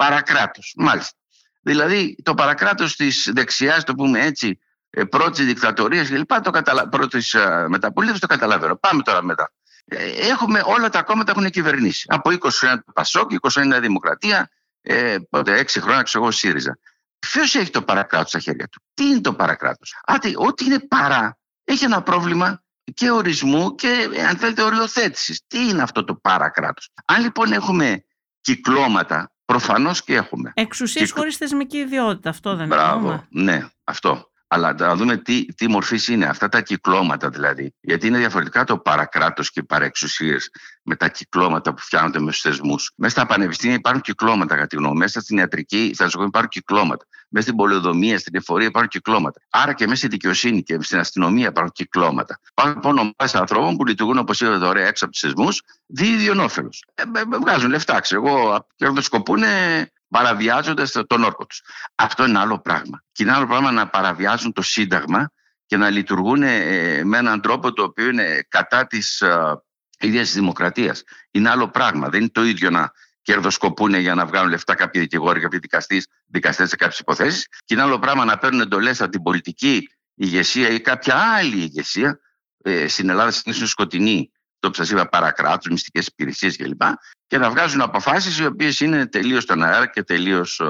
Παρακράτος, 0.00 0.74
μάλιστα. 0.76 1.16
Δηλαδή, 1.60 2.16
το 2.22 2.34
παρακράτος 2.34 2.96
της 2.96 3.30
δεξιάς, 3.34 3.84
το 3.84 3.94
πούμε 3.94 4.20
έτσι, 4.20 4.58
ε, 4.90 5.04
πρώτης 5.04 5.46
δικτατορίας 5.46 6.08
κλπ. 6.08 6.40
Το 6.40 6.50
καταλα... 6.50 6.88
πρώτης 6.88 7.36
μεταπολίτευσης 7.68 8.20
το 8.20 8.26
καταλαβαίνω. 8.26 8.76
Πάμε 8.76 9.02
τώρα 9.02 9.22
μετά. 9.22 9.52
Ε, 9.84 10.28
έχουμε, 10.28 10.62
όλα 10.64 10.88
τα 10.88 11.02
κόμματα 11.02 11.30
έχουν 11.30 11.50
κυβερνήσει. 11.50 12.04
Από 12.08 12.30
20 12.30 12.48
χρόνια 12.50 12.82
το 12.86 12.92
Πασόκ, 12.92 13.30
20 13.30 13.48
χρόνια 13.50 13.80
Δημοκρατία, 13.80 14.50
ε, 14.80 15.16
πότε, 15.30 15.58
6 15.58 15.80
χρόνια 15.80 16.02
ξέρω 16.02 16.24
εγώ 16.24 16.32
ΣΥΡΙΖΑ. 16.32 16.78
Ποιος 17.18 17.54
έχει 17.54 17.70
το 17.70 17.82
παρακράτος 17.82 18.28
στα 18.28 18.38
χέρια 18.38 18.68
του; 18.68 18.82
Τι 18.94 19.04
είναι 19.04 19.20
το 19.20 19.34
παρακράτος; 19.34 19.94
Ό,τι 20.36 20.64
είναι 20.64 20.78
παρά 20.78 21.38
έχει 21.64 21.84
ένα 21.84 22.02
πρόβλημα 22.02 22.62
και 22.94 23.10
ορισμού 23.10 23.74
και 23.74 24.08
αν 24.28 24.36
θέλετε 24.36 24.62
οριοθέτησης. 24.62 25.42
Τι 25.46 25.68
είναι 25.68 25.82
αυτό 25.82 26.04
το 26.04 26.14
παρακράτος; 26.14 26.90
Αν 27.04 27.22
λοιπόν 27.22 27.52
έχουμε 27.52 28.04
κυκλώματα, 28.40 29.32
προφανώς 29.50 30.04
και 30.04 30.14
έχουμε. 30.14 30.52
Εξουσίες 30.54 31.04
Κυκλ... 31.06 31.18
χωρίς 31.18 31.36
θεσμική 31.36 31.76
ιδιότητα, 31.76 32.30
αυτό 32.30 32.56
δεν 32.56 32.64
είναι. 32.64 32.74
ναι, 33.28 33.68
αυτό. 33.84 34.29
Αλλά 34.52 34.74
να 34.78 34.96
δούμε 34.96 35.16
τι, 35.16 35.44
τι 35.44 35.68
μορφής 35.68 36.08
είναι 36.08 36.26
αυτά 36.26 36.48
τα 36.48 36.60
κυκλώματα 36.60 37.28
δηλαδή. 37.28 37.74
Γιατί 37.80 38.06
είναι 38.06 38.18
διαφορετικά 38.18 38.64
το 38.64 38.78
παρακράτος 38.78 39.50
και 39.50 39.60
οι 39.60 39.62
παρεξουσίες 39.62 40.50
με 40.82 40.96
τα 40.96 41.08
κυκλώματα 41.08 41.74
που 41.74 41.80
φτιάχνονται 41.80 42.20
με 42.20 42.32
στου 42.32 42.48
θεσμούς. 42.48 42.92
Μέσα 42.96 43.14
στα 43.14 43.26
πανεπιστήμια 43.26 43.76
υπάρχουν 43.76 44.02
κυκλώματα, 44.02 44.54
κατά 44.54 44.66
τη 44.66 44.76
γνώμη 44.76 44.96
Μέσα 44.96 45.20
στην 45.20 45.38
ιατρική, 45.38 45.90
στα 45.94 46.04
νοσοκομεία 46.04 46.28
υπάρχουν 46.28 46.50
κυκλώματα. 46.50 47.04
Μέσα 47.28 47.46
στην 47.46 47.56
πολεοδομία, 47.56 48.18
στην 48.18 48.34
εφορία 48.34 48.66
υπάρχουν 48.66 48.90
κυκλώματα. 48.90 49.40
Άρα 49.50 49.72
και 49.72 49.84
μέσα 49.84 49.96
στη 49.96 50.08
δικαιοσύνη 50.08 50.62
και 50.62 50.78
στην 50.80 50.98
αστυνομία 50.98 51.48
υπάρχουν 51.48 51.72
κυκλώματα. 51.72 52.40
Υπάρχουν 52.50 52.74
λοιπόν 52.74 52.98
ομάδε 52.98 53.38
ανθρώπων 53.38 53.76
που 53.76 53.86
λειτουργούν, 53.86 54.18
όπως 54.18 54.40
είπατε, 54.40 54.66
ωραία 54.66 54.86
έξω 54.86 55.04
από 55.04 55.12
τους 55.12 55.22
θεσμούς, 55.22 55.62
δίδυον 55.86 56.40
όφελος. 56.40 56.84
Ε, 56.94 57.02
βγάζουν 57.40 57.70
λεφτά, 57.70 58.00
ξέρω 58.00 58.26
εγώ, 58.26 58.66
κερδοσκοπούν 58.76 59.42
παραβιάζοντας 60.10 60.92
τον 61.06 61.24
όρκο 61.24 61.46
τους. 61.46 61.62
Αυτό 61.94 62.26
είναι 62.26 62.38
άλλο 62.38 62.60
πράγμα. 62.60 63.04
Και 63.12 63.22
είναι 63.22 63.32
άλλο 63.32 63.46
πράγμα 63.46 63.70
να 63.70 63.88
παραβιάζουν 63.88 64.52
το 64.52 64.62
Σύνταγμα 64.62 65.32
και 65.66 65.76
να 65.76 65.90
λειτουργούν 65.90 66.42
ε, 66.42 67.04
με 67.04 67.18
έναν 67.18 67.40
τρόπο 67.40 67.72
το 67.72 67.82
οποίο 67.82 68.08
είναι 68.08 68.44
κατά 68.48 68.86
της 68.86 69.20
ε, 69.20 69.62
ίδιας 69.98 70.26
της 70.26 70.34
δημοκρατίας. 70.34 71.02
Είναι 71.30 71.50
άλλο 71.50 71.68
πράγμα. 71.68 72.08
Δεν 72.08 72.20
είναι 72.20 72.30
το 72.30 72.44
ίδιο 72.44 72.70
να 72.70 72.92
κερδοσκοπούν 73.22 73.94
για 73.94 74.14
να 74.14 74.26
βγάλουν 74.26 74.50
λεφτά 74.50 74.74
κάποιοι 74.74 75.00
δικηγόροι, 75.00 75.40
κάποιοι 75.40 75.58
δικαστές 76.26 76.68
σε 76.68 76.76
κάποιες 76.76 76.98
υποθέσεις. 76.98 77.46
Και 77.64 77.74
είναι 77.74 77.82
άλλο 77.82 77.98
πράγμα 77.98 78.24
να 78.24 78.38
παίρνουν 78.38 78.60
εντολές 78.60 79.00
από 79.00 79.10
την 79.10 79.22
πολιτική 79.22 79.88
ηγεσία 80.14 80.68
ή 80.68 80.80
κάποια 80.80 81.16
άλλη 81.16 81.56
ηγεσία. 81.56 82.20
Ε, 82.62 82.88
στην 82.88 83.08
Ελλάδα 83.08 83.32
είναι 83.44 83.66
σκοτεινή 83.66 84.30
το 84.60 84.70
που 84.70 84.84
σα 84.84 84.94
είπα, 84.94 85.08
παρακράτους, 85.08 85.70
μυστικές 85.70 86.06
υπηρεσίες 86.06 86.56
κλπ. 86.56 86.82
Και 87.26 87.38
να 87.38 87.50
βγάζουν 87.50 87.80
αποφάσεις 87.80 88.38
οι 88.38 88.46
οποίες 88.46 88.80
είναι 88.80 89.06
τελείως 89.06 89.42
στον 89.42 89.62
αέρα 89.62 89.86
και 89.86 90.02
τελείως 90.02 90.60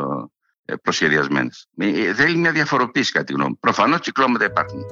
ε, 0.65 0.75
προσχεδιασμένες. 0.77 1.67
Ε, 1.77 2.15
θέλει 2.15 2.37
μια 2.37 2.53
διαφοροποίηση, 2.53 3.13
κατά 3.13 3.25
τη 3.25 3.33
γνώμη 3.33 3.49
μου. 3.49 3.59
Προφανώς 3.59 4.01
κυκλώματα 4.01 4.45
υπάρχουν. 4.45 4.85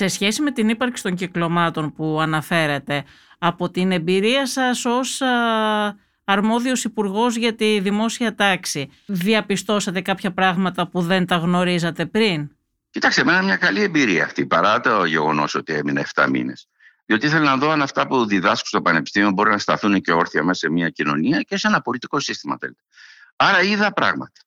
Σε 0.00 0.08
σχέση 0.08 0.42
με 0.42 0.50
την 0.50 0.68
ύπαρξη 0.68 1.02
των 1.02 1.14
κυκλωμάτων 1.14 1.92
που 1.92 2.20
αναφέρατε, 2.20 3.04
από 3.38 3.70
την 3.70 3.92
εμπειρία 3.92 4.46
σας 4.46 4.84
ως 4.84 5.20
αρμόδιος 6.24 6.84
υπουργός 6.84 7.36
για 7.36 7.54
τη 7.54 7.80
δημόσια 7.80 8.34
τάξη, 8.34 8.90
διαπιστώσατε 9.06 10.00
κάποια 10.00 10.32
πράγματα 10.32 10.88
που 10.88 11.00
δεν 11.00 11.26
τα 11.26 11.36
γνωρίζατε 11.36 12.06
πριν; 12.06 12.50
Κοιτάξτε, 12.90 13.20
εμένα 13.20 13.42
μια 13.42 13.56
καλή 13.56 13.82
εμπειρία 13.82 14.24
αυτή, 14.24 14.46
παρά 14.46 14.80
το 14.80 15.04
γεγονός 15.04 15.54
ότι 15.54 15.72
έμεινε 15.72 16.02
7 16.14 16.26
μήνες. 16.28 16.68
Διότι 17.06 17.26
ήθελα 17.26 17.44
να 17.44 17.56
δω 17.56 17.70
αν 17.70 17.82
αυτά 17.82 18.06
που 18.06 18.26
διδάσκω 18.26 18.66
στο 18.66 18.82
Πανεπιστήμιο 18.82 19.30
μπορεί 19.30 19.50
να 19.50 19.58
σταθούν 19.58 20.00
και 20.00 20.12
όρθια 20.12 20.44
μέσα 20.44 20.58
σε 20.58 20.70
μια 20.70 20.88
κοινωνία 20.88 21.40
και 21.40 21.56
σε 21.56 21.66
ένα 21.66 21.80
πολιτικό 21.80 22.20
σύστημα, 22.20 22.56
θέλετε. 22.60 22.80
Άρα 23.36 23.62
είδα 23.62 23.92
πράγματα. 23.92 24.40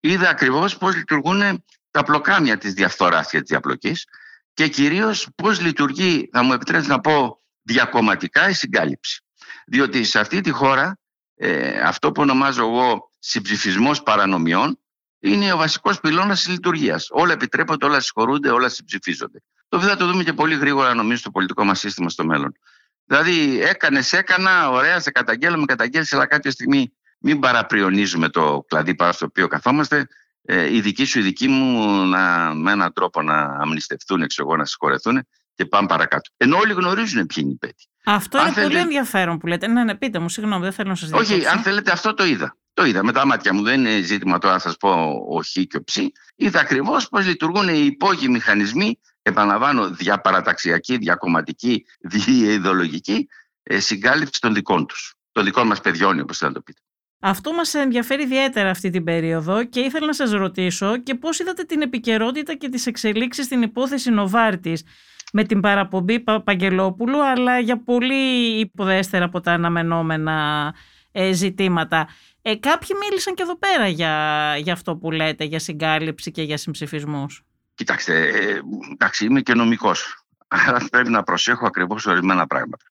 Είδα 0.00 0.28
ακριβώς 0.28 0.76
πώς 0.76 0.94
λειτουργούν 0.96 1.64
τα 1.90 2.02
πλοκάμια 2.02 2.58
της 2.58 2.72
διαφθοράς 2.72 3.30
και 3.30 3.40
της 3.40 3.48
διαπλοκής 3.48 4.06
και 4.54 4.68
κυρίως 4.68 5.28
πώς 5.34 5.60
λειτουργεί, 5.60 6.28
θα 6.32 6.42
μου 6.42 6.52
επιτρέψεις 6.52 6.88
να 6.88 7.00
πω, 7.00 7.42
διακομματικά 7.62 8.48
η 8.48 8.52
συγκάλυψη. 8.52 9.24
Διότι 9.66 10.04
σε 10.04 10.18
αυτή 10.18 10.40
τη 10.40 10.50
χώρα 10.50 10.98
ε, 11.36 11.80
αυτό 11.80 12.12
που 12.12 12.22
ονομάζω 12.22 12.62
εγώ 12.62 13.10
συμψηφισμός 13.18 14.02
παρανομιών 14.02 14.78
είναι 15.18 15.52
ο 15.52 15.56
βασικός 15.56 16.00
πυλώνας 16.00 16.42
της 16.42 16.48
λειτουργίας. 16.48 17.08
Όλα 17.10 17.32
επιτρέπονται, 17.32 17.86
όλα 17.86 18.00
συγχωρούνται, 18.00 18.50
όλα 18.50 18.68
συμψηφίζονται. 18.68 19.42
Το 19.68 19.80
θα 19.80 19.96
το 19.96 20.06
δούμε 20.06 20.22
και 20.22 20.32
πολύ 20.32 20.54
γρήγορα, 20.54 20.94
νομίζω, 20.94 21.18
στο 21.18 21.30
πολιτικό 21.30 21.64
μας 21.64 21.78
σύστημα 21.78 22.08
στο 22.08 22.24
μέλλον. 22.24 22.56
Δηλαδή, 23.04 23.62
έκανες, 23.62 24.12
έκανα, 24.12 24.70
ωραία, 24.70 25.00
σε 25.00 25.10
καταγγέλω, 25.10 25.58
με 25.58 25.64
καταγγέλει, 25.64 26.06
αλλά 26.10 26.26
κάποια 26.26 26.50
στιγμή 26.50 26.92
μην 27.18 27.40
παραπριονίζουμε 27.40 28.28
το 28.28 28.64
κλαδί 28.68 28.94
πάνω 28.94 29.12
στο 29.12 29.26
οποίο 29.26 29.48
καθόμαστε. 29.48 30.06
Ε, 30.46 30.74
οι 30.74 30.80
δικοί 30.80 31.04
σου, 31.04 31.18
οι 31.18 31.22
δικοί 31.22 31.48
μου, 31.48 32.04
να, 32.06 32.54
με 32.54 32.72
έναν 32.72 32.92
τρόπο 32.92 33.22
να 33.22 33.36
αμνηστευτούν, 33.40 34.22
εξωγό, 34.22 34.56
να 34.56 34.64
συγχωρεθούν 34.64 35.26
και 35.54 35.64
πάμε 35.64 35.86
παρακάτω. 35.86 36.30
Ενώ 36.36 36.56
όλοι 36.56 36.72
γνωρίζουν 36.72 37.26
ποιοι 37.26 37.36
είναι 37.46 37.52
οι 37.52 37.56
πέτοι. 37.56 37.88
Αυτό 38.04 38.38
αν 38.38 38.52
είναι 38.52 38.62
πολύ 38.62 38.78
ενδιαφέρον 38.78 39.38
που 39.38 39.46
λέτε. 39.46 39.66
Ναι, 39.66 39.84
ναι, 39.84 39.94
πείτε 39.94 40.18
μου, 40.18 40.28
συγγνώμη, 40.28 40.62
δεν 40.62 40.72
θέλω 40.72 40.88
να 40.88 40.94
σας 40.94 41.08
διακόψω. 41.08 41.34
Όχι, 41.34 41.46
αν 41.46 41.58
θέλετε, 41.58 41.90
αυτό 41.90 42.14
το 42.14 42.24
είδα. 42.24 42.56
Το 42.72 42.84
είδα 42.84 43.04
με 43.04 43.12
τα 43.12 43.26
μάτια 43.26 43.54
μου. 43.54 43.62
Δεν 43.62 43.80
είναι 43.80 44.00
ζήτημα 44.00 44.38
τώρα 44.38 44.54
να 44.54 44.60
σας 44.60 44.76
πω 44.76 44.90
ο 45.28 45.42
χ 45.42 45.50
και 45.50 45.76
ο 45.76 45.84
ψ. 45.84 45.96
Είδα 46.34 46.60
ακριβώς 46.60 47.08
πώς 47.08 47.26
λειτουργούν 47.26 47.68
οι 47.68 47.84
υπόγειοι 47.84 48.28
μηχανισμοί, 48.30 48.98
επαναλαμβάνω, 49.22 49.90
διαπαραταξιακή, 49.90 50.96
διακομματική, 50.96 51.84
διειδολογική 52.00 53.28
ε, 53.62 53.80
συγκάλυψη 53.80 54.40
των 54.40 54.54
δικών 54.54 54.86
τους. 54.86 55.14
Των 55.32 55.44
δικών 55.44 55.66
μας 55.66 55.80
παιδιών, 55.80 56.20
όπως 56.20 56.38
θέλετε 56.38 56.58
να 56.58 56.64
το 56.64 56.72
πείτε. 56.72 56.80
Αυτό 57.26 57.52
μας 57.52 57.74
ενδιαφέρει 57.74 58.22
ιδιαίτερα 58.22 58.70
αυτή 58.70 58.90
την 58.90 59.04
περίοδο 59.04 59.64
και 59.64 59.80
ήθελα 59.80 60.06
να 60.06 60.12
σας 60.12 60.32
ρωτήσω 60.32 60.98
και 60.98 61.14
πώς 61.14 61.38
είδατε 61.38 61.62
την 61.62 61.82
επικαιρότητα 61.82 62.54
και 62.54 62.68
τις 62.68 62.86
εξελίξεις 62.86 63.44
στην 63.44 63.62
υπόθεση 63.62 64.10
Νοβάρτης 64.10 64.84
με 65.32 65.44
την 65.44 65.60
παραπομπή 65.60 66.24
Παγγελόπουλου 66.44 67.24
αλλά 67.24 67.58
για 67.58 67.82
πολύ 67.82 68.58
υποδέστερα 68.60 69.24
από 69.24 69.40
τα 69.40 69.52
αναμενόμενα 69.52 70.74
ε, 71.12 71.32
ζητήματα. 71.32 72.08
Ε, 72.42 72.56
κάποιοι 72.56 72.88
μίλησαν 73.00 73.34
και 73.34 73.42
εδώ 73.42 73.58
πέρα 73.58 73.88
για, 73.88 74.56
για 74.58 74.72
αυτό 74.72 74.96
που 74.96 75.10
λέτε, 75.10 75.44
για 75.44 75.58
συγκάλυψη 75.58 76.30
και 76.30 76.42
για 76.42 76.56
συμψηφισμούς. 76.56 77.42
Κοιτάξτε, 77.74 78.28
ε, 78.28 78.60
εντάξει, 78.92 79.24
είμαι 79.24 79.40
και 79.40 79.54
νομικός. 79.54 80.24
Άρα 80.48 80.86
πρέπει 80.90 81.10
να 81.10 81.22
προσέχω 81.22 81.66
ακριβώς 81.66 82.06
ορισμένα 82.06 82.46
πράγματα. 82.46 82.84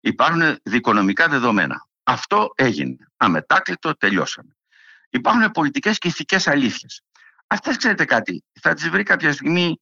Υπάρχουν 0.00 0.56
δικονομικά 0.62 1.28
δεδομένα. 1.28 1.90
Αυτό 2.02 2.52
έγινε. 2.54 2.96
Αμετάκλητο, 3.16 3.96
τελειώσαμε. 3.96 4.56
Υπάρχουν 5.10 5.50
πολιτικές 5.50 5.98
και 5.98 6.08
ηθικές 6.08 6.46
αλήθειες. 6.46 7.02
Αυτές 7.46 7.76
ξέρετε 7.76 8.04
κάτι, 8.04 8.44
θα 8.60 8.74
τις 8.74 8.88
βρει 8.88 9.02
κάποια 9.02 9.32
στιγμή 9.32 9.80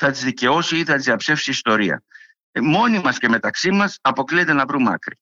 θα 0.00 0.10
τις 0.10 0.24
δικαιώσει 0.24 0.78
ή 0.78 0.84
θα 0.84 0.94
τις 0.94 1.04
διαψεύσει 1.04 1.50
η 1.50 1.52
ιστορία. 1.52 2.02
Ε, 2.52 2.60
μόνοι 2.60 2.98
μας 2.98 3.18
και 3.18 3.28
μεταξύ 3.28 3.70
μας 3.70 3.98
αποκλείεται 4.00 4.52
να 4.52 4.66
βρούμε 4.66 4.92
άκρη. 4.92 5.18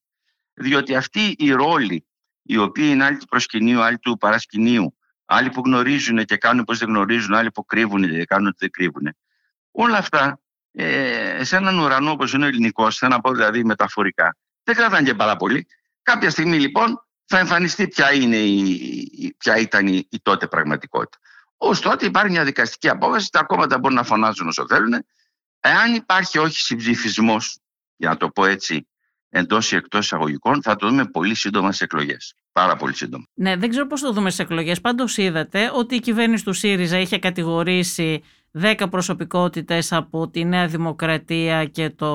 Διότι 0.55 0.97
αυτή 0.97 1.35
η 1.39 1.51
ρόλη, 1.51 2.07
η 2.43 2.57
οποία 2.57 2.91
είναι 2.91 3.05
άλλη 3.05 3.17
του 3.17 3.27
προσκυνείου, 3.27 3.83
άλλη 3.83 3.99
του 3.99 4.17
παρασκηνείου, 4.17 4.97
άλλοι 5.25 5.51
που 5.51 5.63
γνωρίζουν 5.65 6.25
και 6.25 6.37
κάνουν 6.37 6.65
πως 6.65 6.79
δεν 6.79 6.89
γνωρίζουν, 6.89 7.35
άλλοι 7.35 7.51
που 7.51 7.65
κρύβουν 7.65 8.11
και 8.11 8.25
κάνουν 8.25 8.47
ότι 8.47 8.57
δεν 8.59 8.71
κρύβουν. 8.71 9.17
Όλα 9.71 9.99
αυτά, 9.99 10.41
ε, 10.73 11.45
σε 11.45 11.57
έναν 11.57 11.79
ουρανό 11.79 12.11
όπως 12.11 12.33
είναι 12.33 12.45
ο 12.45 12.49
ελληνικός, 12.49 12.99
θέλω 12.99 13.13
να 13.13 13.21
πω 13.21 13.33
δηλαδή 13.33 13.65
μεταφορικά, 13.65 14.37
δεν 14.63 14.75
κρατάνε 14.75 15.03
και 15.03 15.15
πάρα 15.15 15.37
πολύ. 15.37 15.67
Κάποια 16.05 16.31
στιγμή 16.31 16.59
λοιπόν 16.59 17.07
θα 17.25 17.39
εμφανιστεί 17.39 17.89
ποια, 17.89 18.13
είναι 18.13 18.37
η, 18.37 19.35
ποια 19.39 19.57
ήταν 19.57 19.87
η, 19.87 20.07
η 20.11 20.21
τότε 20.23 20.47
πραγματικότητα. 20.47 21.19
Ω 21.57 21.79
τότε 21.79 22.07
υπάρχει 22.07 22.31
μια 22.31 22.45
δικαστική 22.45 22.89
απόφαση, 22.89 23.31
τα 23.31 23.43
κόμματα 23.43 23.79
μπορούν 23.79 23.97
να 23.97 24.03
φωνάζουν 24.03 24.49
όσο 24.49 24.67
θέλουν. 24.67 25.05
Εάν 25.61 25.95
υπάρχει 25.95 26.39
όχι 26.39 26.61
συμψηφισμός, 26.61 27.59
για 27.97 28.09
να 28.09 28.17
το 28.17 28.29
πω 28.31 28.45
έτσι, 28.45 28.89
εντός 29.29 29.73
ή 29.73 29.77
εκτός 29.77 30.05
εισαγωγικών, 30.05 30.63
θα 30.63 30.77
το 30.77 30.89
δούμε 30.89 31.05
πολύ 31.07 31.35
σύντομα 31.35 31.73
στι 31.73 31.85
εκλογές. 31.85 32.35
Πάρα 32.53 32.77
πολύ 32.77 32.95
σύντομα. 32.95 33.25
Ναι, 33.35 33.57
δεν 33.57 33.71
ξέρω 33.71 33.87
πώς 33.87 34.01
το 34.01 34.13
δούμε 34.13 34.31
στι 34.31 34.43
εκλογές. 34.43 34.81
Πάντως 34.81 35.17
είδατε 35.17 35.71
ότι 35.75 35.95
η 35.95 36.01
κυβέρνηση 36.01 36.45
του 36.45 36.53
ΣΥΡΙΖΑ 36.53 36.99
είχε 36.99 37.19
κατηγορήσει 37.19 38.23
10 38.61 38.87
προσωπικότητες 38.91 39.93
από 39.93 40.29
τη 40.29 40.45
Νέα 40.45 40.67
Δημοκρατία 40.67 41.65
και 41.65 41.91
το 41.91 42.09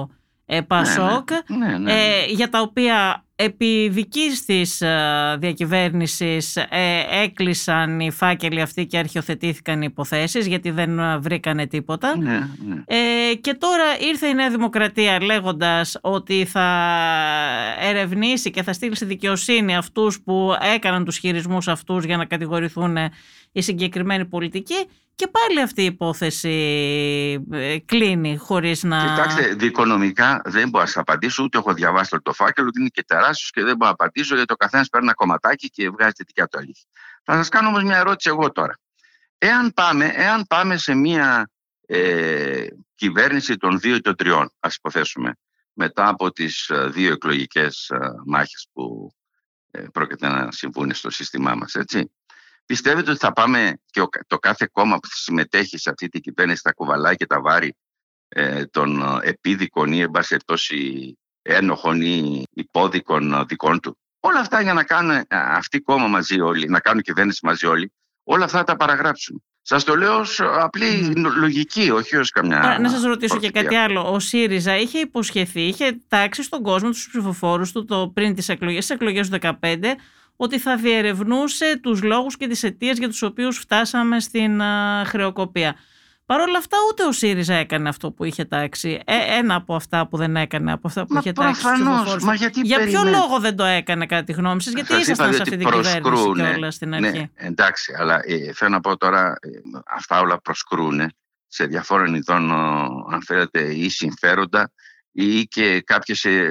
ε, 0.00 0.25
Πασόκ, 0.66 1.28
ναι, 1.46 1.66
ναι. 1.66 1.78
Ναι, 1.78 1.92
ε, 1.92 2.24
για 2.28 2.48
τα 2.48 2.60
οποία 2.60 3.24
επί 3.36 3.88
δικής 3.88 4.44
της 4.44 4.80
ε, 4.80 5.36
διακυβέρνησης 5.38 6.56
ε, 6.56 6.66
έκλεισαν 7.10 8.00
οι 8.00 8.10
φάκελοι 8.10 8.60
αυτοί 8.60 8.86
και 8.86 8.98
αρχιοθετήθηκαν 8.98 9.82
οι 9.82 9.86
υποθέσεις 9.90 10.46
γιατί 10.46 10.70
δεν 10.70 11.20
βρήκανε 11.20 11.66
τίποτα. 11.66 12.18
Ναι, 12.18 12.48
ναι. 12.66 12.82
Ε, 12.86 13.34
και 13.34 13.54
τώρα 13.54 13.84
ήρθε 14.00 14.26
η 14.26 14.34
Νέα 14.34 14.50
Δημοκρατία 14.50 15.22
λέγοντας 15.22 15.98
ότι 16.00 16.44
θα 16.44 16.96
ερευνήσει 17.80 18.50
και 18.50 18.62
θα 18.62 18.72
στείλει 18.72 18.96
στη 18.96 19.04
δικαιοσύνη 19.04 19.76
αυτούς 19.76 20.20
που 20.20 20.56
έκαναν 20.74 21.04
τους 21.04 21.18
χειρισμούς 21.18 21.68
αυτούς 21.68 22.04
για 22.04 22.16
να 22.16 22.24
κατηγορηθούν 22.24 22.96
οι 23.52 23.62
συγκεκριμένοι 23.62 24.24
πολιτικοί 24.24 24.86
και 25.16 25.28
πάλι 25.28 25.60
αυτή 25.60 25.82
η 25.82 25.84
υπόθεση 25.84 26.50
ε, 27.50 27.78
κλείνει 27.78 28.36
χωρίς 28.36 28.82
να... 28.82 28.98
Κοιτάξτε, 29.00 29.54
δικονομικά 29.54 30.40
δεν 30.44 30.68
μπορώ 30.68 30.84
να 30.84 30.90
σας 30.90 30.96
απαντήσω, 30.96 31.42
ούτε 31.42 31.58
έχω 31.58 31.72
διαβάσει 31.72 32.16
το 32.22 32.32
φάκελο, 32.32 32.66
ότι 32.66 32.80
είναι 32.80 32.88
και 32.88 33.04
τεράστιο 33.06 33.25
και 33.32 33.62
δεν 33.62 33.76
μπορώ 33.76 33.90
να 33.90 33.90
απαντήσω 33.90 34.34
γιατί 34.34 34.52
ο 34.52 34.56
καθένας 34.56 34.88
παίρνει 34.88 35.06
ένα 35.06 35.14
κομματάκι 35.14 35.70
και 35.70 35.90
βγάζει 35.90 36.12
τη 36.12 36.24
δικιά 36.24 36.46
του 36.46 36.58
αλήθεια. 36.58 36.84
Θα 37.24 37.34
σας 37.34 37.48
κάνω 37.48 37.68
όμως 37.68 37.82
μια 37.82 37.96
ερώτηση 37.96 38.28
εγώ 38.28 38.52
τώρα. 38.52 38.78
Εάν 39.38 39.72
πάμε, 39.72 40.12
εάν 40.14 40.44
πάμε 40.46 40.76
σε 40.76 40.94
μια 40.94 41.50
ε, 41.86 42.66
κυβέρνηση 42.94 43.56
των 43.56 43.80
δύο 43.80 43.94
ή 43.94 44.00
των 44.00 44.16
τριών, 44.16 44.50
ας 44.60 44.74
υποθέσουμε, 44.74 45.36
μετά 45.72 46.08
από 46.08 46.32
τις 46.32 46.68
ε, 46.68 46.88
δύο 46.88 47.12
εκλογικές 47.12 47.88
ε, 47.88 47.98
μάχες 48.24 48.68
που 48.72 49.10
ε, 49.70 49.84
πρόκειται 49.92 50.28
να 50.28 50.52
συμβούν 50.52 50.94
στο 50.94 51.10
σύστημά 51.10 51.54
μας, 51.54 51.74
έτσι. 51.74 52.10
Πιστεύετε 52.66 53.10
ότι 53.10 53.18
θα 53.18 53.32
πάμε 53.32 53.78
και 53.90 54.02
το 54.26 54.38
κάθε 54.38 54.68
κόμμα 54.72 54.98
που 54.98 55.08
συμμετέχει 55.10 55.78
σε 55.78 55.90
αυτή 55.90 56.08
την 56.08 56.20
κυβέρνηση 56.20 56.60
θα 56.64 56.72
κουβαλάει 56.72 57.16
και 57.16 57.26
τα 57.26 57.40
βάρη 57.40 57.76
ε, 58.28 58.64
των 58.64 59.02
ε, 59.02 59.28
επίδικων 59.28 59.92
ή 59.92 60.00
εν 60.00 60.10
πάση 60.10 60.34
ένοχων 61.46 62.00
ή 62.00 62.42
υπόδικων 62.50 63.44
δικών 63.48 63.80
του. 63.80 63.98
Όλα 64.20 64.40
αυτά 64.40 64.60
για 64.60 64.72
να 64.72 64.84
κάνουν 64.84 65.10
ε, 65.10 65.26
αυτή 65.28 65.80
κόμμα 65.80 66.06
μαζί 66.06 66.40
όλοι, 66.40 66.68
να 66.68 66.80
κάνουν 66.80 67.02
κυβέρνηση 67.02 67.40
μαζί 67.42 67.66
όλοι, 67.66 67.92
όλα 68.24 68.44
αυτά 68.44 68.64
τα 68.64 68.76
παραγράψουν. 68.76 69.42
Σας 69.62 69.84
το 69.84 69.96
λέω 69.96 70.18
ως 70.18 70.40
απλή 70.40 71.12
λογική, 71.36 71.90
όχι 71.90 72.16
ως 72.16 72.30
καμιά. 72.30 72.78
να 72.80 72.88
σας 72.88 73.02
ρωτήσω 73.02 73.38
και 73.38 73.50
κάτι 73.50 73.74
άλλο. 73.74 74.12
Ο 74.12 74.18
ΣΥΡΙΖΑ 74.18 74.76
είχε 74.76 74.98
υποσχεθεί, 74.98 75.60
είχε 75.60 76.00
τάξει 76.08 76.42
στον 76.42 76.62
κόσμο, 76.62 76.90
τους 76.90 77.08
ψηφοφόρους 77.08 77.72
του 77.72 77.84
το, 77.84 78.10
πριν 78.14 78.34
τις 78.34 78.48
εκλογές, 78.48 78.86
τι 78.86 78.94
εκλογές 78.94 79.28
του 79.28 79.38
2015, 79.42 79.76
ότι 80.36 80.58
θα 80.58 80.76
διερευνούσε 80.76 81.78
τους 81.82 82.02
λόγους 82.02 82.36
και 82.36 82.46
τις 82.46 82.62
αιτίες 82.62 82.98
για 82.98 83.08
τους 83.08 83.22
οποίους 83.22 83.58
φτάσαμε 83.58 84.20
στην 84.20 84.60
χρεοκοπία. 85.04 85.76
Παρ' 86.26 86.40
όλα 86.40 86.58
αυτά 86.58 86.76
ούτε 86.90 87.04
ο 87.04 87.12
ΣΥΡΙΖΑ 87.12 87.54
έκανε 87.54 87.88
αυτό 87.88 88.10
που 88.10 88.24
είχε 88.24 88.44
τάξει. 88.44 89.00
Ε, 89.04 89.36
ένα 89.36 89.54
από 89.54 89.74
αυτά 89.74 90.06
που 90.08 90.16
δεν 90.16 90.36
έκανε, 90.36 90.72
από 90.72 90.88
αυτά 90.88 91.06
που 91.06 91.12
μα 91.12 91.20
είχε 91.20 91.32
τάξει 91.32 91.64
Μα 92.22 92.34
γιατί 92.34 92.60
Για 92.60 92.84
ποιο 92.84 93.04
λόγο 93.04 93.40
δεν 93.40 93.56
το 93.56 93.64
έκανε 93.64 94.06
κατά 94.06 94.24
τη 94.24 94.32
γνώμη 94.32 94.62
σας, 94.62 94.72
γιατί 94.72 94.94
ήσασταν 94.94 95.32
σε 95.34 95.42
αυτή 95.42 95.56
την 95.56 95.70
κυβέρνηση 95.70 96.32
και 96.34 96.42
όλα 96.56 96.70
στην 96.70 96.94
αρχή. 96.94 97.18
Ναι, 97.18 97.28
εντάξει, 97.34 97.94
αλλά 97.98 98.20
ε, 98.24 98.52
θέλω 98.52 98.70
να 98.70 98.80
πω 98.80 98.96
τώρα, 98.96 99.36
ε, 99.40 99.48
αυτά 99.86 100.20
όλα 100.20 100.40
προσκρούν 100.40 101.10
σε 101.46 101.66
διαφόρων 101.66 102.14
ειδών, 102.14 102.52
αν 103.12 103.22
θέλετε, 103.24 103.74
ή 103.74 103.88
συμφέροντα 103.88 104.72
ή 105.12 105.44
και 105.44 105.80
κάποιες 105.80 106.24
ε, 106.24 106.48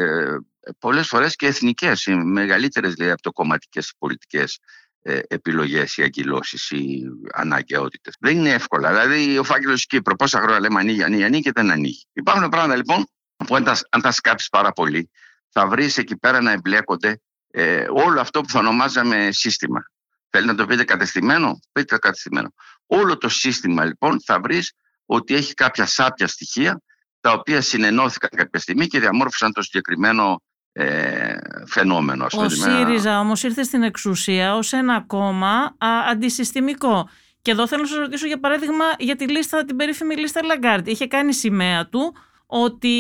πολλές 0.80 1.08
φορές 1.08 1.36
και 1.36 1.48
εθνικές, 1.48 2.06
οι 2.06 2.16
μεγαλύτερες 2.16 2.94
δηλαδή 2.94 3.12
από 3.12 3.22
το 3.22 3.32
κομματικές 3.32 3.94
πολιτικές 3.98 4.54
ε, 4.54 4.85
επιλογές 5.28 5.98
ή 5.98 6.04
αγκυλώσεις 6.04 6.72
ή 6.72 7.04
αναγκαιότητες. 7.34 8.16
Δεν 8.20 8.38
είναι 8.38 8.50
εύκολα. 8.50 8.90
Δηλαδή 8.90 9.38
ο 9.38 9.44
φάκελος 9.44 9.86
Κύπρο 9.86 10.16
πόσα 10.16 10.40
χρόνια 10.40 10.60
λέμε 10.60 10.80
ανοίγει, 10.80 11.04
ανοίγει, 11.04 11.24
ανοίγει 11.24 11.42
και 11.42 11.52
δεν 11.54 11.72
ανοίγει. 11.72 12.06
Υπάρχουν 12.14 12.50
πράγματα 12.50 12.76
λοιπόν 12.76 13.06
που 13.48 13.56
αν 13.56 13.64
τα, 13.64 13.78
αν 13.90 14.02
τα 14.02 14.12
σκάψεις 14.12 14.50
πάρα 14.50 14.72
πολύ 14.72 15.10
θα 15.50 15.68
βρεις 15.68 15.98
εκεί 15.98 16.18
πέρα 16.18 16.42
να 16.42 16.52
εμπλέκονται 16.52 17.22
ε, 17.52 17.86
όλο 17.90 18.20
αυτό 18.20 18.42
που 18.42 18.50
θα 18.50 18.60
ονομάζαμε 18.60 19.30
σύστημα. 19.32 19.86
Θέλετε 20.30 20.46
να 20.46 20.56
το 20.56 20.66
πείτε 20.66 20.84
κατεστημένο, 20.84 21.60
πείτε 21.72 21.98
κατεστημένο. 21.98 22.54
Όλο 22.86 23.18
το 23.18 23.30
σύστημα 23.30 23.86
λοιπόν 23.86 24.22
θα 24.22 24.40
βρεις 24.40 24.74
ότι 25.06 25.36
έχει 25.36 25.54
κάποια 25.54 25.86
σάπια 25.86 26.28
στοιχεία 26.28 26.82
τα 27.20 27.32
οποία 27.32 27.62
συνενώθηκαν 27.62 28.30
κάποια 28.36 28.60
στιγμή 28.60 28.88
και 28.88 29.00
διαμόρφωσαν 29.00 29.54
το 29.54 29.62
συγκεκριμένο 29.62 30.42
ε, 30.78 31.36
φαινόμενο. 31.66 32.26
Ο 32.32 32.50
ΣΥΡΙΖΑ 32.50 33.20
όμως 33.20 33.44
ήρθε 33.44 33.64
στην 33.64 33.84
εξουσία 33.84 34.56
ως 34.56 34.74
ένα 34.74 35.04
κόμμα 35.08 35.76
α, 35.78 35.88
αντισυστημικό. 36.12 37.10
Και 37.42 37.52
εδώ 37.52 37.68
θέλω 37.68 37.82
να 37.82 37.88
σας 37.88 37.98
ρωτήσω 37.98 38.28
για 38.28 38.40
παράδειγμα 38.40 38.86
για 39.00 39.16
τη 39.16 39.28
λίστα, 39.28 39.66
την 39.66 39.76
περίφημη 39.76 40.16
λίστα 40.16 40.44
Λαγκάρντ. 40.44 40.88
Είχε 40.88 41.08
κάνει 41.08 41.34
σημαία 41.34 41.88
του 41.88 42.16
ότι 42.46 42.98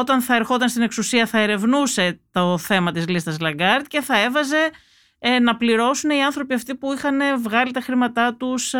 όταν 0.00 0.20
θα 0.20 0.34
ερχόταν 0.34 0.68
στην 0.68 0.82
εξουσία 0.82 1.26
θα 1.26 1.38
ερευνούσε 1.38 2.20
το 2.32 2.58
θέμα 2.58 2.92
της 2.92 3.08
λίστας 3.08 3.40
Λαγκάρντ 3.40 3.86
και 3.86 4.00
θα 4.00 4.18
έβαζε 4.18 4.70
ε, 5.18 5.38
να 5.38 5.56
πληρώσουν 5.56 6.10
οι 6.10 6.24
άνθρωποι 6.24 6.54
αυτοί 6.54 6.74
που 6.74 6.92
είχαν 6.92 7.42
βγάλει 7.42 7.70
τα 7.70 7.80
χρήματά 7.80 8.34
τους 8.34 8.74
ε, 8.74 8.78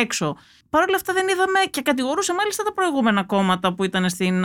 έξω. 0.00 0.36
Παρ' 0.70 0.82
όλα 0.82 0.96
αυτά 0.96 1.12
δεν 1.12 1.28
είδαμε 1.28 1.58
και 1.70 1.82
κατηγορούσε 1.82 2.34
μάλιστα 2.34 2.62
τα 2.62 2.72
προηγούμενα 2.72 3.24
κόμματα 3.24 3.74
που 3.74 3.84
ήταν 3.84 4.08
στην 4.08 4.44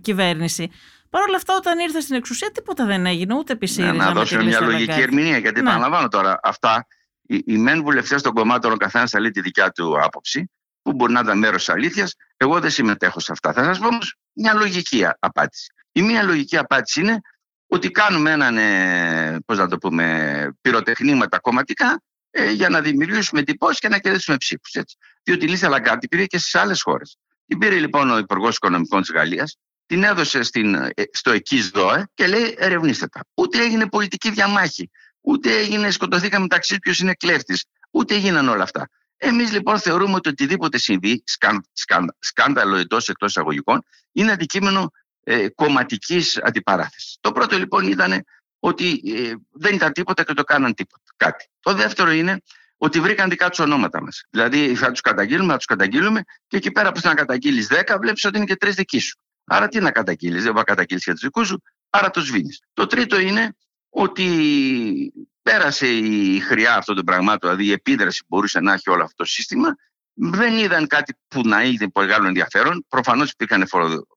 κυβέρνηση. 0.00 0.70
Παρ' 1.10 1.22
όλα 1.22 1.36
αυτά, 1.36 1.54
όταν 1.54 1.78
ήρθε 1.78 2.00
στην 2.00 2.16
εξουσία, 2.16 2.50
τίποτα 2.50 2.84
δεν 2.84 3.06
έγινε, 3.06 3.34
ούτε 3.34 3.52
επί 3.52 3.66
ΣΥΡΙΖΑ. 3.66 3.92
Να, 3.92 4.04
να 4.04 4.12
δώσω 4.12 4.42
μια 4.42 4.60
λογική 4.60 5.00
ερμηνεία, 5.00 5.38
γιατί 5.38 5.60
ναι. 5.60 5.68
επαναλαμβάνω 5.70 6.08
τώρα 6.08 6.40
αυτά. 6.42 6.86
Οι, 7.22 7.42
οι 7.46 7.58
μεν 7.58 7.82
βουλευτές 7.82 8.22
των 8.22 8.32
κομμάτων, 8.34 8.72
ο 8.72 8.76
καθένας 8.76 9.10
θα 9.10 9.20
λέει 9.20 9.30
τη 9.30 9.40
δικιά 9.40 9.70
του 9.70 10.02
άποψη, 10.02 10.50
που 10.82 10.92
μπορεί 10.92 11.12
να 11.12 11.20
ήταν 11.20 11.38
μέρος 11.38 11.64
της 11.64 11.74
αλήθειας. 11.74 12.14
Εγώ 12.36 12.60
δεν 12.60 12.70
συμμετέχω 12.70 13.20
σε 13.20 13.32
αυτά. 13.32 13.52
Θα 13.52 13.64
σας 13.64 13.78
πω 13.78 13.86
όμως 13.86 14.16
μια 14.32 14.54
λογική 14.54 15.06
απάντηση. 15.18 15.72
Η 15.92 16.02
μία 16.02 16.22
λογική 16.22 16.56
απάντηση 16.56 17.00
είναι 17.00 17.20
ότι 17.66 17.90
κάνουμε 17.90 18.30
έναν, 18.30 18.56
ε, 18.56 19.38
πώς 19.46 19.58
να 19.58 19.68
το 19.68 19.78
πούμε, 19.78 20.48
πυροτεχνήματα 20.60 21.38
κομματικά 21.38 22.02
ε, 22.30 22.50
για 22.50 22.68
να 22.68 22.80
δημιουργήσουμε 22.80 23.40
εντυπώσεις 23.40 23.78
και 23.78 23.88
να 23.88 23.98
κερδίσουμε 23.98 24.36
ψήφους. 24.36 24.72
Διότι 25.22 25.44
η 25.44 25.48
λίστα 25.48 25.68
Λαγκάρτη 25.68 26.08
πήρε 26.08 26.26
και 26.26 26.38
στις 26.38 26.54
άλλες 26.54 26.82
χώρες. 26.82 27.18
Την 27.46 27.58
πήρε 27.58 27.78
λοιπόν 27.78 28.10
ο 28.10 28.18
Υπουργός 28.18 28.56
Οικονομικών 28.56 29.00
της 29.00 29.10
Γαλλίας, 29.10 29.56
την 29.88 30.02
έδωσε 30.02 30.42
στην, 30.42 30.74
ε, 30.74 30.90
στο 31.12 31.30
εκείς 31.30 31.68
ΔΟΕ 31.68 32.08
και 32.14 32.26
λέει 32.26 32.54
ερευνήστε 32.58 33.06
τα. 33.06 33.20
Ούτε 33.34 33.58
έγινε 33.58 33.88
πολιτική 33.88 34.30
διαμάχη, 34.30 34.90
ούτε 35.20 35.58
έγινε 35.58 35.90
σκοτωθήκαμε 35.90 36.42
μεταξύ 36.42 36.78
ποιος 36.78 36.98
είναι 36.98 37.14
κλέφτης, 37.14 37.64
ούτε 37.90 38.14
έγιναν 38.14 38.48
όλα 38.48 38.62
αυτά. 38.62 38.88
Εμείς 39.16 39.52
λοιπόν 39.52 39.78
θεωρούμε 39.78 40.14
ότι 40.14 40.28
οτιδήποτε 40.28 40.78
συμβεί, 40.78 41.22
σκάν, 41.26 41.64
σκάν, 41.72 42.16
σκάνδαλο 42.18 42.76
εντό 42.76 42.96
εκτός 42.96 43.30
εισαγωγικών, 43.30 43.82
είναι 44.12 44.32
αντικείμενο 44.32 44.90
ε, 45.24 45.48
κομματικής 45.48 46.38
αντιπαράθεσης. 46.42 47.16
Το 47.20 47.32
πρώτο 47.32 47.58
λοιπόν 47.58 47.86
ήταν 47.86 48.24
ότι 48.58 49.02
ε, 49.06 49.32
δεν 49.50 49.74
ήταν 49.74 49.92
τίποτα 49.92 50.22
και 50.22 50.32
το 50.32 50.44
κάναν 50.44 50.74
τίποτα. 50.74 51.02
Κάτι. 51.16 51.48
Το 51.60 51.74
δεύτερο 51.74 52.10
είναι 52.10 52.42
ότι 52.76 53.00
βρήκαν 53.00 53.28
δικά 53.28 53.48
τους 53.48 53.58
ονόματα 53.58 54.02
μα. 54.02 54.08
Δηλαδή 54.30 54.74
θα 54.74 54.90
τους 54.90 55.00
καταγγείλουμε, 55.00 55.50
θα 55.50 55.56
τους 55.56 55.66
καταγγείλουμε 55.66 56.22
και 56.46 56.56
εκεί 56.56 56.70
πέρα 56.70 56.92
που 56.92 57.00
θα 57.00 57.08
να 57.08 57.14
καταγγείλεις 57.14 57.68
10, 57.70 57.96
βλέπεις 58.00 58.24
ότι 58.24 58.36
είναι 58.36 58.46
και 58.46 58.56
τρεις 58.56 58.74
δικοί 58.74 58.98
σου. 58.98 59.18
Άρα 59.48 59.68
τι 59.68 59.80
να 59.80 59.90
καταγγείλεις, 59.90 60.42
δεν 60.42 60.52
μπορεί 60.52 60.56
να 60.56 60.74
καταγγείλεις 60.74 61.04
για 61.04 61.12
τους 61.12 61.22
δικούς 61.22 61.46
σου, 61.46 61.62
άρα 61.90 62.10
το 62.10 62.20
σβήνεις. 62.20 62.60
Το 62.72 62.86
τρίτο 62.86 63.18
είναι 63.18 63.56
ότι 63.88 65.12
πέρασε 65.42 65.86
η 65.86 66.40
χρειά 66.40 66.76
αυτών 66.76 66.94
των 66.94 67.04
πραγμάτων, 67.04 67.50
δηλαδή 67.50 67.68
η 67.68 67.72
επίδραση 67.72 68.20
που 68.20 68.26
μπορούσε 68.28 68.60
να 68.60 68.72
έχει 68.72 68.90
όλο 68.90 69.02
αυτό 69.02 69.14
το 69.16 69.24
σύστημα. 69.24 69.76
Δεν 70.14 70.56
είδαν 70.56 70.86
κάτι 70.86 71.14
που 71.28 71.40
να 71.44 71.62
είχε 71.62 71.88
πολύ 71.88 72.06
μεγάλο 72.06 72.26
ενδιαφέρον. 72.26 72.84
Προφανώς 72.88 73.30
υπήρχαν 73.30 73.68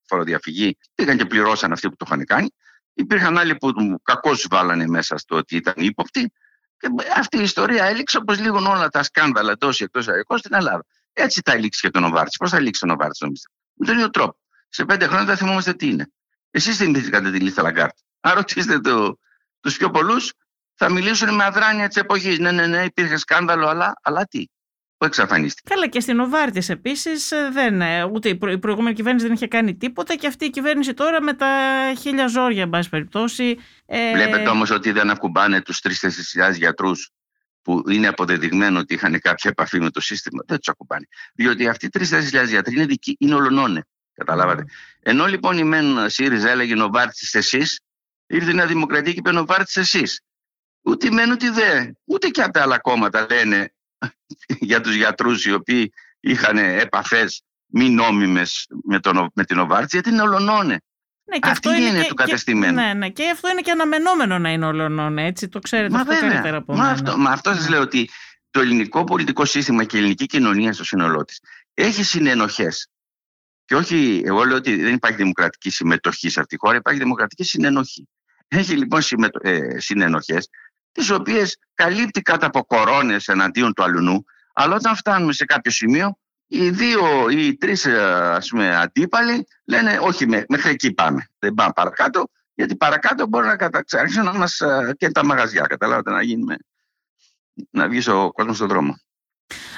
φοροδιαφυγή, 0.08 0.78
πήγαν 0.96 1.18
και 1.18 1.26
πληρώσαν 1.26 1.72
αυτοί 1.72 1.90
που 1.90 1.96
το 1.96 2.06
είχαν 2.08 2.26
κάνει. 2.26 2.54
Υπήρχαν 2.94 3.38
άλλοι 3.38 3.56
που 3.56 3.72
κακώς 4.04 4.48
βάλανε 4.50 4.88
μέσα 4.88 5.18
στο 5.18 5.36
ότι 5.36 5.56
ήταν 5.56 5.74
ύποπτοι. 5.78 6.32
Και 6.78 6.88
αυτή 7.16 7.38
η 7.38 7.42
ιστορία 7.44 7.86
έληξε 7.86 8.18
όπως 8.18 8.40
λίγουν 8.40 8.66
όλα 8.66 8.88
τα 8.88 9.04
σκάνδαλα 9.04 9.58
τόσο 9.58 9.84
εκτός 9.84 10.08
αερικό 10.08 10.38
στην 10.38 10.54
Ελλάδα. 10.54 10.86
Έτσι 11.14 11.42
θα 11.46 11.56
λήξει 11.56 11.82
και 11.82 11.90
τον 11.90 12.02
Νοβάρτης. 12.02 12.38
Πώς 12.38 12.50
θα 12.50 12.60
λήξει 12.60 12.80
τον 12.80 12.90
Νοβάρτης, 12.90 13.20
νομίζετε; 13.20 13.50
Με 13.74 13.86
τον 13.86 13.96
ίδιο 13.96 14.10
τρόπο. 14.10 14.41
Σε 14.74 14.86
πέντε 14.86 15.08
χρόνια 15.08 15.26
δεν 15.26 15.38
θυμόμαστε 15.38 15.74
τι 15.74 15.88
είναι. 15.88 16.12
Εσείς 16.52 16.78
θυμηθήκατε 16.78 17.32
τη 17.32 17.40
λίστα 17.40 17.62
Λαγκάρντ. 17.62 17.96
Αν 18.20 18.34
ρωτήσετε 18.34 18.80
το, 18.80 19.18
τους 19.60 19.78
πιο 19.78 19.90
πολλούς, 19.90 20.34
θα 20.74 20.90
μιλήσουν 20.92 21.36
με 21.36 21.44
αδράνεια 21.44 21.88
της 21.88 21.98
εποχής. 21.98 22.40
Ναι, 22.40 22.52
ναι, 22.52 22.68
ναι, 22.68 22.84
υπήρχε 22.84 23.18
σκάνδαλο, 23.18 23.68
αλλά, 23.68 23.94
αλλά 24.02 24.26
τι 24.26 24.46
που 24.98 25.08
εξαφανίστηκε. 25.08 25.74
Καλά, 25.74 25.88
και 25.88 26.00
στην 26.00 26.20
Οβάρτης 26.20 26.70
επίσης 26.70 27.32
ε, 27.32 27.50
δεν. 27.52 27.82
Ε, 27.82 28.04
ούτε 28.04 28.30
η, 28.30 28.36
προ, 28.36 28.52
η 28.52 28.58
προηγούμενη 28.58 28.96
κυβέρνηση 28.96 29.26
δεν 29.26 29.36
είχε 29.36 29.48
κάνει 29.48 29.76
τίποτα 29.76 30.16
και 30.16 30.28
αυτή 30.28 30.46
η 30.46 30.50
κυβέρνηση 30.50 30.94
τώρα 30.94 31.22
με 31.22 31.34
τα 31.34 31.48
χίλια 32.00 32.28
ζόρια, 32.28 32.62
εν 32.62 32.70
πάση 32.70 32.90
περιπτώσει. 32.90 33.58
Ε... 33.86 34.12
Βλέπετε 34.14 34.50
όμως 34.50 34.70
ότι 34.70 34.92
δεν 34.92 35.10
ακουμπάνε 35.10 35.62
τους 35.62 35.82
3-4 35.84 36.56
γιατρούς 36.56 37.10
που 37.62 37.84
είναι 37.90 38.08
αποδεδειγμένο 38.08 38.80
ότι 38.80 38.94
είχαν 38.94 39.20
κάποια 39.20 39.50
επαφή 39.50 39.80
με 39.80 39.90
το 39.90 40.02
σύστημα. 40.02 40.44
Δεν 40.48 40.58
τους 40.58 40.68
ακουμπάνε. 40.68 41.08
Διότι 41.34 41.68
αυτοί 41.68 41.86
οι 41.86 41.90
3-4 41.94 42.48
γιατροί 42.48 42.76
είναι, 42.76 42.86
δικοί, 42.86 43.16
είναι 43.20 43.36
ολονώνε. 43.36 43.86
Καταλάβατε. 44.14 44.64
Mm. 44.68 45.00
Ενώ 45.00 45.26
λοιπόν 45.26 45.58
η 45.58 45.64
ΜΕΝ 45.64 46.10
ΣΥΡΙΖΑ 46.10 46.50
έλεγε 46.50 46.76
Νοβάρτη 46.76 47.28
εσείς, 47.32 47.80
ήρθε 48.28 48.52
η 48.52 48.54
Νέα 48.54 48.66
Δημοκρατία 48.66 49.12
και 49.12 49.20
είπε 49.20 49.32
Νοβάρτη 49.32 49.80
εσείς. 49.80 50.22
Ούτε 50.82 51.08
η 51.08 51.12
ΜΕΝ 51.12 51.32
ούτε 51.32 51.52
δε. 51.52 51.86
Ούτε 52.06 52.28
και 52.28 52.42
από 52.42 52.52
τα 52.54 52.62
άλλα 52.62 52.80
κόμματα 52.80 53.26
λένε 53.30 53.74
για 54.70 54.82
τους 54.82 54.96
γιατρούς 54.96 55.46
οι 55.46 55.54
οποίοι 55.54 55.94
είχαν 56.20 56.58
επαφές 56.58 57.44
μη 57.66 57.90
νόμιμες 57.90 58.68
με, 58.84 59.00
τον, 59.00 59.32
με 59.34 59.44
την 59.46 59.60
Οβάρτση 59.60 59.88
γιατί 59.96 60.10
είναι 60.10 60.22
ολονώνε. 60.22 60.82
Ναι, 61.24 61.40
και 61.40 61.50
Αυτή 61.50 61.68
αυτό 61.70 61.82
είναι 61.82 62.02
και, 62.02 62.08
του 62.08 62.14
κατεστημένου. 62.16 62.76
Και, 62.78 62.82
ναι, 62.82 62.94
ναι, 62.94 63.10
και 63.10 63.30
αυτό 63.30 63.50
είναι 63.50 63.62
και 63.62 63.72
αναμενόμενο 63.72 64.40
να 64.40 64.52
είναι 64.52 64.66
όλων, 64.66 65.18
έτσι. 65.18 65.48
Το 65.48 65.60
ξέρετε 65.60 65.94
Μα 65.94 66.00
αυτό 66.00 66.14
βέβαια, 66.14 66.30
καλύτερα 66.30 66.58
από 66.58 66.74
μα 66.74 66.80
μένα. 66.82 66.92
αυτό, 66.92 67.18
μα 67.18 67.32
αυτό 67.32 67.54
σας 67.54 67.64
Ναι. 67.64 67.70
λέω 67.70 67.82
ότι 67.82 68.10
το 68.52 68.60
ελληνικό 68.60 69.04
πολιτικό 69.04 69.46
σύστημα 69.46 69.84
και 69.84 69.96
η 69.96 70.00
ελληνική 70.00 70.26
κοινωνία 70.26 70.74
στο 70.74 70.84
σύνολό 70.84 71.24
της 71.26 71.40
έχει 71.74 72.04
συνενοχές. 72.04 72.88
Και 73.72 73.78
όχι, 73.78 74.22
εγώ 74.26 74.44
λέω 74.44 74.56
ότι 74.58 74.82
δεν 74.82 74.94
υπάρχει 74.94 75.18
δημοκρατική 75.18 75.70
συμμετοχή 75.70 76.30
σε 76.30 76.40
αυτή 76.40 76.56
τη 76.56 76.62
χώρα, 76.62 76.78
υπάρχει 76.78 77.00
δημοκρατική 77.00 77.44
συνενοχή. 77.44 78.08
Έχει 78.48 78.74
λοιπόν 78.74 79.02
συμμετο... 79.02 79.40
ε, 79.44 79.80
συνενοχές, 79.80 80.50
τις 80.92 81.10
οποίες 81.10 81.58
καλύπτει 81.74 82.22
κάτω 82.22 82.46
από 82.46 82.64
κορώνες 82.66 83.28
εναντίον 83.28 83.74
του 83.74 83.84
αλουνού, 83.84 84.26
αλλά 84.54 84.76
όταν 84.76 84.96
φτάνουμε 84.96 85.34
σε 85.34 85.46
κάποιο 85.46 85.72
σημείο, 85.72 86.18
οι 86.48 86.70
δύο 86.70 87.30
ή 87.30 87.48
οι 87.48 87.58
τρεις 87.58 87.86
ε, 87.86 88.02
ας 88.36 88.48
πούμε, 88.48 88.76
αντίπαλοι 88.76 89.48
λένε 89.66 90.00
όχι 90.02 90.28
μέ- 90.28 90.50
μέχρι 90.50 90.70
εκεί 90.70 90.94
πάμε, 90.94 91.30
δεν 91.40 91.54
πάμε 91.54 91.72
παρακάτω, 91.76 92.30
γιατί 92.54 92.76
παρακάτω 92.76 93.28
μπορεί 93.28 93.48
να 93.48 93.56
καταξάρχισαν 93.56 94.26
να 94.26 94.34
μας 94.34 94.60
ε, 94.60 94.94
και 94.98 95.10
τα 95.10 95.26
μαγαζιά, 95.26 95.62
καταλάβατε, 95.62 96.12
να 96.12 96.22
γίνουμε, 96.22 96.56
να 97.70 97.88
βγεις 97.88 98.08
ο 98.08 98.32
κόσμος 98.32 98.56
στον 98.56 98.68
δρόμο. 98.68 99.00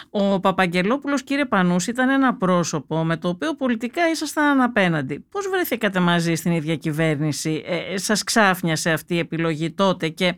Ο 0.10 0.40
Παπαγγελόπουλος, 0.40 1.24
κύριε 1.24 1.46
Πανούση, 1.46 1.90
ήταν 1.90 2.10
ένα 2.10 2.36
πρόσωπο 2.36 3.04
με 3.04 3.18
το 3.18 3.28
οποίο 3.28 3.56
πολιτικά 3.56 4.10
ήσασταν 4.10 4.62
απέναντι. 4.62 5.26
Πώς 5.30 5.48
βρεθήκατε 5.50 6.00
μαζί 6.00 6.36
στην 6.36 6.52
ίδια 6.52 6.76
κυβέρνηση, 6.76 7.64
ε, 7.66 7.98
σας 7.98 8.24
ξάφνιασε 8.24 8.92
αυτή 8.92 9.16
η 9.16 9.20
επιλογή 9.20 9.72
τότε 9.72 10.08
και 10.10 10.36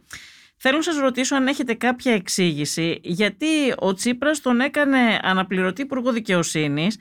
θέλω 0.58 0.78
να 0.78 0.84
σας 0.84 0.98
ρωτήσω 0.98 1.36
αν 1.36 1.48
έχετε 1.48 1.74
κάποια 1.74 2.14
εξήγηση 2.14 3.00
γιατί 3.04 3.48
ο 3.78 3.94
Τσίπρας 3.94 4.42
τον 4.42 4.60
έκανε 4.60 5.20
αναπληρωτή 5.22 5.82
υπουργό 5.82 6.12
δικαιοσύνης, 6.12 6.98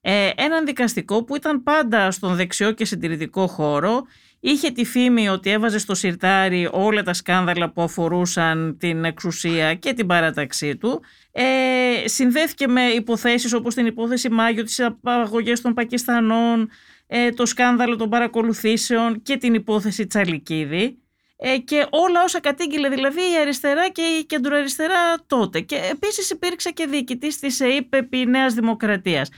ε, 0.00 0.30
έναν 0.36 0.64
δικαστικό 0.64 1.24
που 1.24 1.36
ήταν 1.36 1.62
πάντα 1.62 2.10
στον 2.10 2.34
δεξιό 2.34 2.72
και 2.72 2.84
συντηρητικό 2.84 3.46
χώρο, 3.46 4.02
είχε 4.40 4.70
τη 4.70 4.84
φήμη 4.84 5.28
ότι 5.28 5.50
έβαζε 5.50 5.78
στο 5.78 5.94
σιρτάρι 5.94 6.68
όλα 6.72 7.02
τα 7.02 7.12
σκάνδαλα 7.12 7.70
που 7.70 7.82
αφορούσαν 7.82 8.76
την 8.78 9.04
εξουσία 9.04 9.74
και 9.74 9.92
την 9.92 10.06
παράταξή 10.06 10.76
του 10.76 11.02
ε, 11.32 12.08
συνδέθηκε 12.08 12.68
με 12.68 12.82
υποθέσεις 12.82 13.52
όπως 13.52 13.74
την 13.74 13.86
υπόθεση 13.86 14.30
Μάγιο, 14.30 14.64
τις 14.64 14.80
απαγωγές 14.80 15.60
των 15.60 15.74
Πακιστανών, 15.74 16.70
ε, 17.06 17.30
το 17.30 17.46
σκάνδαλο 17.46 17.96
των 17.96 18.08
παρακολουθήσεων 18.08 19.22
και 19.22 19.36
την 19.36 19.54
υπόθεση 19.54 20.06
Τσαλικίδη 20.06 20.98
ε, 21.36 21.58
και 21.58 21.86
όλα 21.90 22.22
όσα 22.24 22.40
κατήγγειλε 22.40 22.88
δηλαδή 22.88 23.20
η 23.20 23.38
αριστερά 23.40 23.88
και 23.88 24.02
η 24.02 24.24
κεντροαριστερά 24.24 25.24
τότε. 25.26 25.60
Και 25.60 25.80
επίσης 25.90 26.30
υπήρξε 26.30 26.70
και 26.70 26.86
διοικητής 26.86 27.38
της 27.38 27.60
ΕΕΠ 27.60 27.94
επί 27.94 28.26
Νέας 28.26 28.54
Δημοκρατίας. 28.54 29.28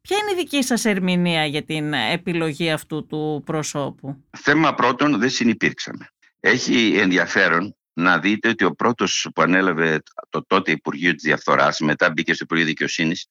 Ποια 0.00 0.16
είναι 0.16 0.30
η 0.30 0.34
δική 0.34 0.62
σας 0.62 0.84
ερμηνεία 0.84 1.46
για 1.46 1.64
την 1.64 1.92
επιλογή 1.92 2.70
αυτού 2.70 3.06
του 3.06 3.42
προσώπου. 3.46 4.24
Θέμα 4.38 4.74
πρώτον, 4.74 5.18
δεν 5.18 5.30
συνυπήρξαμε. 5.30 6.08
Έχει 6.40 6.96
ενδιαφέρον 6.96 7.76
να 7.92 8.18
δείτε 8.18 8.48
ότι 8.48 8.64
ο 8.64 8.74
πρώτος 8.74 9.28
που 9.34 9.42
ανέλαβε 9.42 10.02
το 10.28 10.46
τότε 10.46 10.70
Υπουργείο 10.70 11.14
της 11.14 11.22
Διαφθοράς, 11.22 11.80
μετά 11.80 12.10
μπήκε 12.10 12.34
στο 12.34 12.44
Υπουργείο 12.44 12.66
Δικαιοσύνης, 12.66 13.26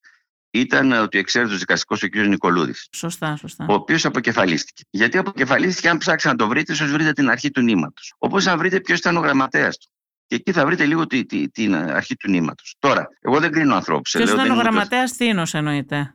ήταν 0.52 0.92
ο 0.92 1.08
εξαίρετο 1.10 1.56
δικαστικός 1.56 2.04
ο 2.04 2.08
κ. 2.08 2.16
Νικολούδης. 2.16 2.88
Σωστά, 2.92 3.36
σωστά. 3.36 3.66
Ο 3.70 3.74
οποίος 3.74 4.06
αποκεφαλίστηκε. 4.06 4.84
Γιατί 4.90 5.18
αποκεφαλίστηκε, 5.18 5.90
αν 5.90 5.98
ψάξετε 5.98 6.34
να 6.34 6.40
το 6.40 6.48
βρείτε, 6.48 6.74
ίσως 6.74 6.92
βρείτε 6.92 7.12
την 7.12 7.30
αρχή 7.30 7.52
του 7.52 7.62
νήματος. 7.62 8.14
Όπως 8.18 8.46
να 8.46 8.58
βρείτε 8.58 8.80
ποιος 8.80 9.00
ήταν 9.00 9.18
ο 9.18 9.20
γραμματέας 9.20 9.78
του. 9.78 9.90
Και 10.28 10.36
εκεί 10.36 10.52
θα 10.52 10.66
βρείτε 10.66 10.86
λίγο 10.86 11.08
τη, 11.08 11.26
τη, 11.26 11.50
την 11.50 11.76
αρχή 11.76 12.16
του 12.16 12.30
νήματος. 12.30 12.76
Τώρα, 12.80 13.08
εγώ 13.22 13.40
δεν 13.40 13.52
κρίνω 13.52 13.76
ανθρώπους. 13.76 14.12
Ποιος 14.12 14.32
ήταν 14.32 14.52
ο 14.52 14.54
γραμματέας 14.54 15.12
Τίνο, 15.12 15.44
εννοείται 15.52 16.14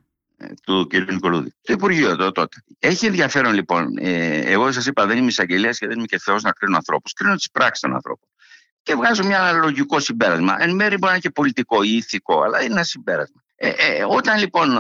του 0.63 0.87
κ. 0.87 1.13
Νικολούδη. 1.13 1.55
Το 1.63 1.73
Υπουργείο 1.73 2.17
το, 2.17 2.33
τότε. 2.33 2.57
Έχει 2.79 3.07
ενδιαφέρον 3.07 3.55
λοιπόν. 3.55 3.97
Ε, 3.99 4.39
εγώ 4.39 4.73
σας 4.73 4.87
είπα, 4.87 5.07
δεν 5.07 5.19
είμαι 5.19 5.27
εισαγγελέας 5.27 5.79
και 5.79 5.87
δεν 5.87 5.97
είμαι 5.97 6.07
και 6.07 6.19
Θεός 6.19 6.43
να 6.43 6.53
κρίνω 6.53 6.77
ανθρώπους. 6.77 7.13
Κρίνω 7.13 7.35
τις 7.35 7.51
πράξεις 7.51 7.81
των 7.81 7.95
ανθρώπων. 7.95 8.29
Και 8.83 8.95
βγάζω 8.95 9.25
μια 9.25 9.53
λογικό 9.53 10.01
συμπέρασμα. 10.01 10.57
Εν 10.59 10.75
μέρει 10.75 10.91
μπορεί 10.91 11.05
να 11.05 11.11
είναι 11.11 11.19
και 11.19 11.31
πολιτικό 11.31 11.83
ή 11.83 11.97
ηθικό, 11.97 12.43
αλλά 12.43 12.63
είναι 12.63 12.73
ένα 12.73 12.85
συμπέρασμα. 12.85 13.45
Ε, 13.57 13.69
ε, 13.69 14.05
όταν 14.09 14.39
λοιπόν 14.39 14.71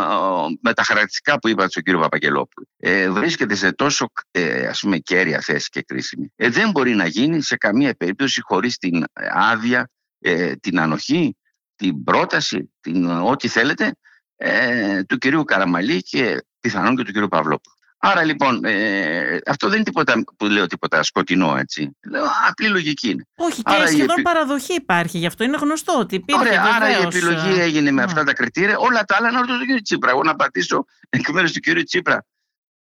με 0.61 0.73
τα 0.75 0.83
χαρακτηριστικά 0.83 1.38
που 1.38 1.49
είπατε 1.49 1.71
στον 1.71 1.83
κύριο 1.83 2.01
Παπαγγελόπουλο 2.01 2.67
ε, 2.77 3.11
βρίσκεται 3.11 3.55
σε 3.55 3.73
τόσο 3.73 4.07
ε, 4.31 4.67
ας 4.67 4.81
πούμε 4.81 4.99
κέρια 4.99 5.40
θέση 5.40 5.69
και 5.69 5.83
κρίσιμη, 5.83 6.33
ε, 6.37 6.49
δεν 6.49 6.71
μπορεί 6.71 6.95
να 6.95 7.07
γίνει 7.07 7.43
σε 7.43 7.57
καμία 7.57 7.95
περίπτωση 7.95 8.40
χωρίς 8.43 8.79
την 8.79 9.05
άδεια, 9.33 9.90
ε, 10.19 10.55
την 10.55 10.81
ανοχή, 10.81 11.37
την 11.77 12.05
πρόταση, 12.05 12.73
την, 12.81 13.11
ό,τι 13.11 13.49
θέλετε, 13.49 13.97
ε, 14.37 15.03
του 15.03 15.18
κυρίου 15.18 15.44
Καραμαλή 15.44 16.03
και 16.03 16.44
πιθανόν 16.61 16.97
και 16.97 17.03
του 17.03 17.12
κυρίου 17.12 17.29
Παυλόπουλου. 17.29 17.75
Άρα 17.99 18.25
λοιπόν, 18.25 18.64
ε, 18.64 19.38
αυτό 19.47 19.66
δεν 19.66 19.77
είναι 19.77 19.85
τίποτα 19.85 20.25
που 20.37 20.47
λέω 20.47 20.66
τίποτα 20.66 21.03
σκοτεινό 21.03 21.57
έτσι. 21.57 21.97
Λέω 22.11 22.25
απλή 22.49 22.68
λογική 22.68 23.11
είναι. 23.11 23.27
Όχι, 23.37 23.62
και 23.62 23.75
άρα 23.75 23.87
σχεδόν 23.87 24.11
επι... 24.11 24.23
παραδοχή 24.23 24.75
υπάρχει, 24.75 25.18
γι' 25.18 25.27
αυτό 25.27 25.44
είναι 25.44 25.57
γνωστό 25.57 25.99
ότι 25.99 26.14
υπήρχε. 26.14 26.40
Ωραία, 26.40 26.62
βεβαίως... 26.62 26.77
άρα 26.77 26.99
η 26.99 27.03
επιλογή 27.03 27.61
έγινε 27.61 27.90
με 27.90 28.03
αυτά 28.03 28.25
τα 28.25 28.33
κριτήρια. 28.33 28.79
Όλα 28.79 29.05
τα 29.05 29.16
άλλα 29.18 29.31
να 29.31 29.38
ρωτήσω 29.38 29.57
τον 29.59 29.66
κύριο 29.66 29.83
Τσίπρα. 29.83 30.11
Εγώ 30.11 30.23
να 30.23 30.37
πατήσω 30.37 30.85
εκ 31.09 31.29
μέρους 31.29 31.53
του 31.53 31.61
κύριου 31.61 31.83
Τσίπρα. 31.83 32.25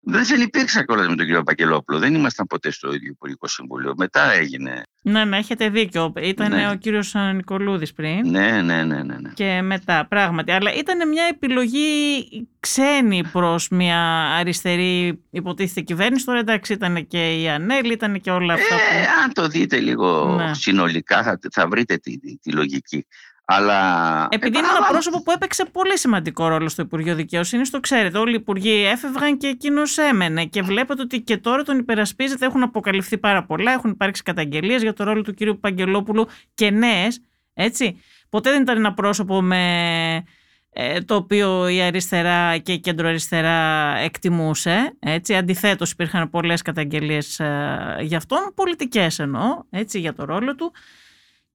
Δεν 0.04 0.24
συνυπήρξα 0.24 0.84
κιόλα 0.84 1.02
με 1.02 1.16
τον 1.16 1.26
κύριο 1.26 1.42
Πακελόπουλο. 1.42 1.98
Δεν 1.98 2.14
ήμασταν 2.14 2.46
ποτέ 2.46 2.70
στο 2.70 2.94
ίδιο 2.94 3.10
Υπουργικό 3.10 3.48
Συμβούλιο. 3.48 3.94
Μετά 3.96 4.32
έγινε. 4.32 4.82
Ναι, 5.02 5.24
ναι, 5.24 5.36
έχετε 5.36 5.68
δίκιο. 5.68 6.12
Ήταν 6.22 6.50
ναι. 6.50 6.70
ο 6.70 6.74
κύριος 6.74 7.14
Νικολούδης 7.34 7.92
πριν. 7.92 8.30
Ναι, 8.30 8.62
ναι, 8.62 8.84
ναι, 8.84 9.02
ναι, 9.02 9.16
ναι. 9.18 9.30
Και 9.34 9.60
μετά, 9.62 10.06
πράγματι. 10.08 10.52
Αλλά 10.52 10.74
ήταν 10.74 11.08
μια 11.08 11.24
επιλογή 11.30 12.26
ξένη 12.60 13.24
προς 13.32 13.68
μια 13.68 14.00
αριστερή 14.38 15.22
υποτίθεται 15.30 15.80
κυβέρνηση. 15.80 16.24
Τώρα 16.24 16.38
εντάξει, 16.38 16.72
ήταν 16.72 17.06
και 17.06 17.40
η 17.40 17.48
Ανέλ, 17.48 17.90
ήταν 17.90 18.20
και 18.20 18.30
όλα 18.30 18.54
αυτά. 18.54 18.74
Ε, 18.74 18.78
που... 18.78 19.10
Αν 19.24 19.32
το 19.32 19.48
δείτε 19.48 19.78
λίγο 19.80 20.34
ναι. 20.36 20.54
συνολικά, 20.54 21.22
θα, 21.22 21.38
θα 21.52 21.68
βρείτε 21.68 21.96
τη, 21.96 22.18
τη, 22.18 22.38
τη 22.38 22.52
λογική. 22.52 23.06
Αλλά... 23.44 24.28
Επειδή 24.30 24.58
είναι 24.58 24.66
ένα 24.76 24.86
πρόσωπο 24.86 25.22
που 25.22 25.30
έπαιξε 25.30 25.64
πολύ 25.64 25.98
σημαντικό 25.98 26.48
ρόλο 26.48 26.68
στο 26.68 26.82
Υπουργείο 26.82 27.14
Δικαιοσύνης, 27.14 27.70
το 27.70 27.80
ξέρετε. 27.80 28.18
Όλοι 28.18 28.32
οι 28.32 28.34
υπουργοί 28.34 28.86
έφευγαν 28.86 29.36
και 29.36 29.46
εκείνος 29.46 29.98
έμενε. 29.98 30.44
Και 30.44 30.62
βλέπετε 30.62 31.02
ότι 31.02 31.20
και 31.20 31.36
τώρα 31.36 31.62
τον 31.62 31.78
υπερασπίζεται. 31.78 32.46
Έχουν 32.46 32.62
αποκαλυφθεί 32.62 33.18
πάρα 33.18 33.44
πολλά. 33.44 33.72
Έχουν 33.72 33.90
υπάρξει 33.90 34.22
καταγγελίες 34.22 34.82
για 34.82 34.92
το 34.92 35.04
ρόλο 35.04 35.22
του 35.22 35.34
κ. 35.34 35.58
Παγκελόπουλου 35.60 36.28
και 36.54 36.70
νέες. 36.70 37.20
Έτσι. 37.54 38.00
Ποτέ 38.28 38.50
δεν 38.50 38.62
ήταν 38.62 38.76
ένα 38.76 38.94
πρόσωπο 38.94 39.42
με 39.42 40.24
ε, 40.70 41.00
το 41.00 41.14
οποίο 41.14 41.68
η 41.68 41.82
αριστερά 41.82 42.58
και 42.58 42.72
η 42.72 42.78
κεντροαριστερά 42.78 43.96
εκτιμούσε. 43.96 44.96
Έτσι. 44.98 45.34
Αντιθέτως 45.34 45.90
υπήρχαν 45.90 46.30
πολλές 46.30 46.62
καταγγελίες 46.62 47.40
ε, 47.40 47.96
για 48.00 48.16
αυτόν, 48.16 48.52
πολιτικές 48.54 49.18
εννοώ, 49.18 49.62
έτσι, 49.70 49.98
για 49.98 50.14
το 50.14 50.24
ρόλο 50.24 50.54
του. 50.54 50.72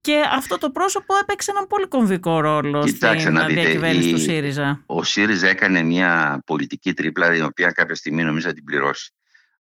Και 0.02 0.24
αυτό 0.32 0.58
το 0.58 0.70
πρόσωπο 0.70 1.16
έπαιξε 1.22 1.52
έναν 1.52 1.68
πολύ 1.68 1.88
κομβικό 1.88 2.40
ρόλο 2.40 2.84
Κοιτάξτε, 2.84 3.20
στην 3.20 3.34
να 3.34 3.46
δείτε, 3.46 3.62
διακυβέρνηση 3.62 4.10
η... 4.10 4.12
του 4.12 4.20
ΣΥΡΙΖΑ. 4.20 4.84
Ο 4.86 5.04
ΣΥΡΙΖΑ 5.04 5.48
έκανε 5.48 5.82
μια 5.84 6.42
πολιτική 6.46 6.94
τρίπλα, 6.94 7.36
η 7.36 7.42
οποία 7.42 7.72
κάποια 7.72 7.96
στιγμή 7.96 8.24
νομίζω 8.24 8.48
θα 8.48 8.54
την 8.54 8.64
πληρώσει. 8.64 9.12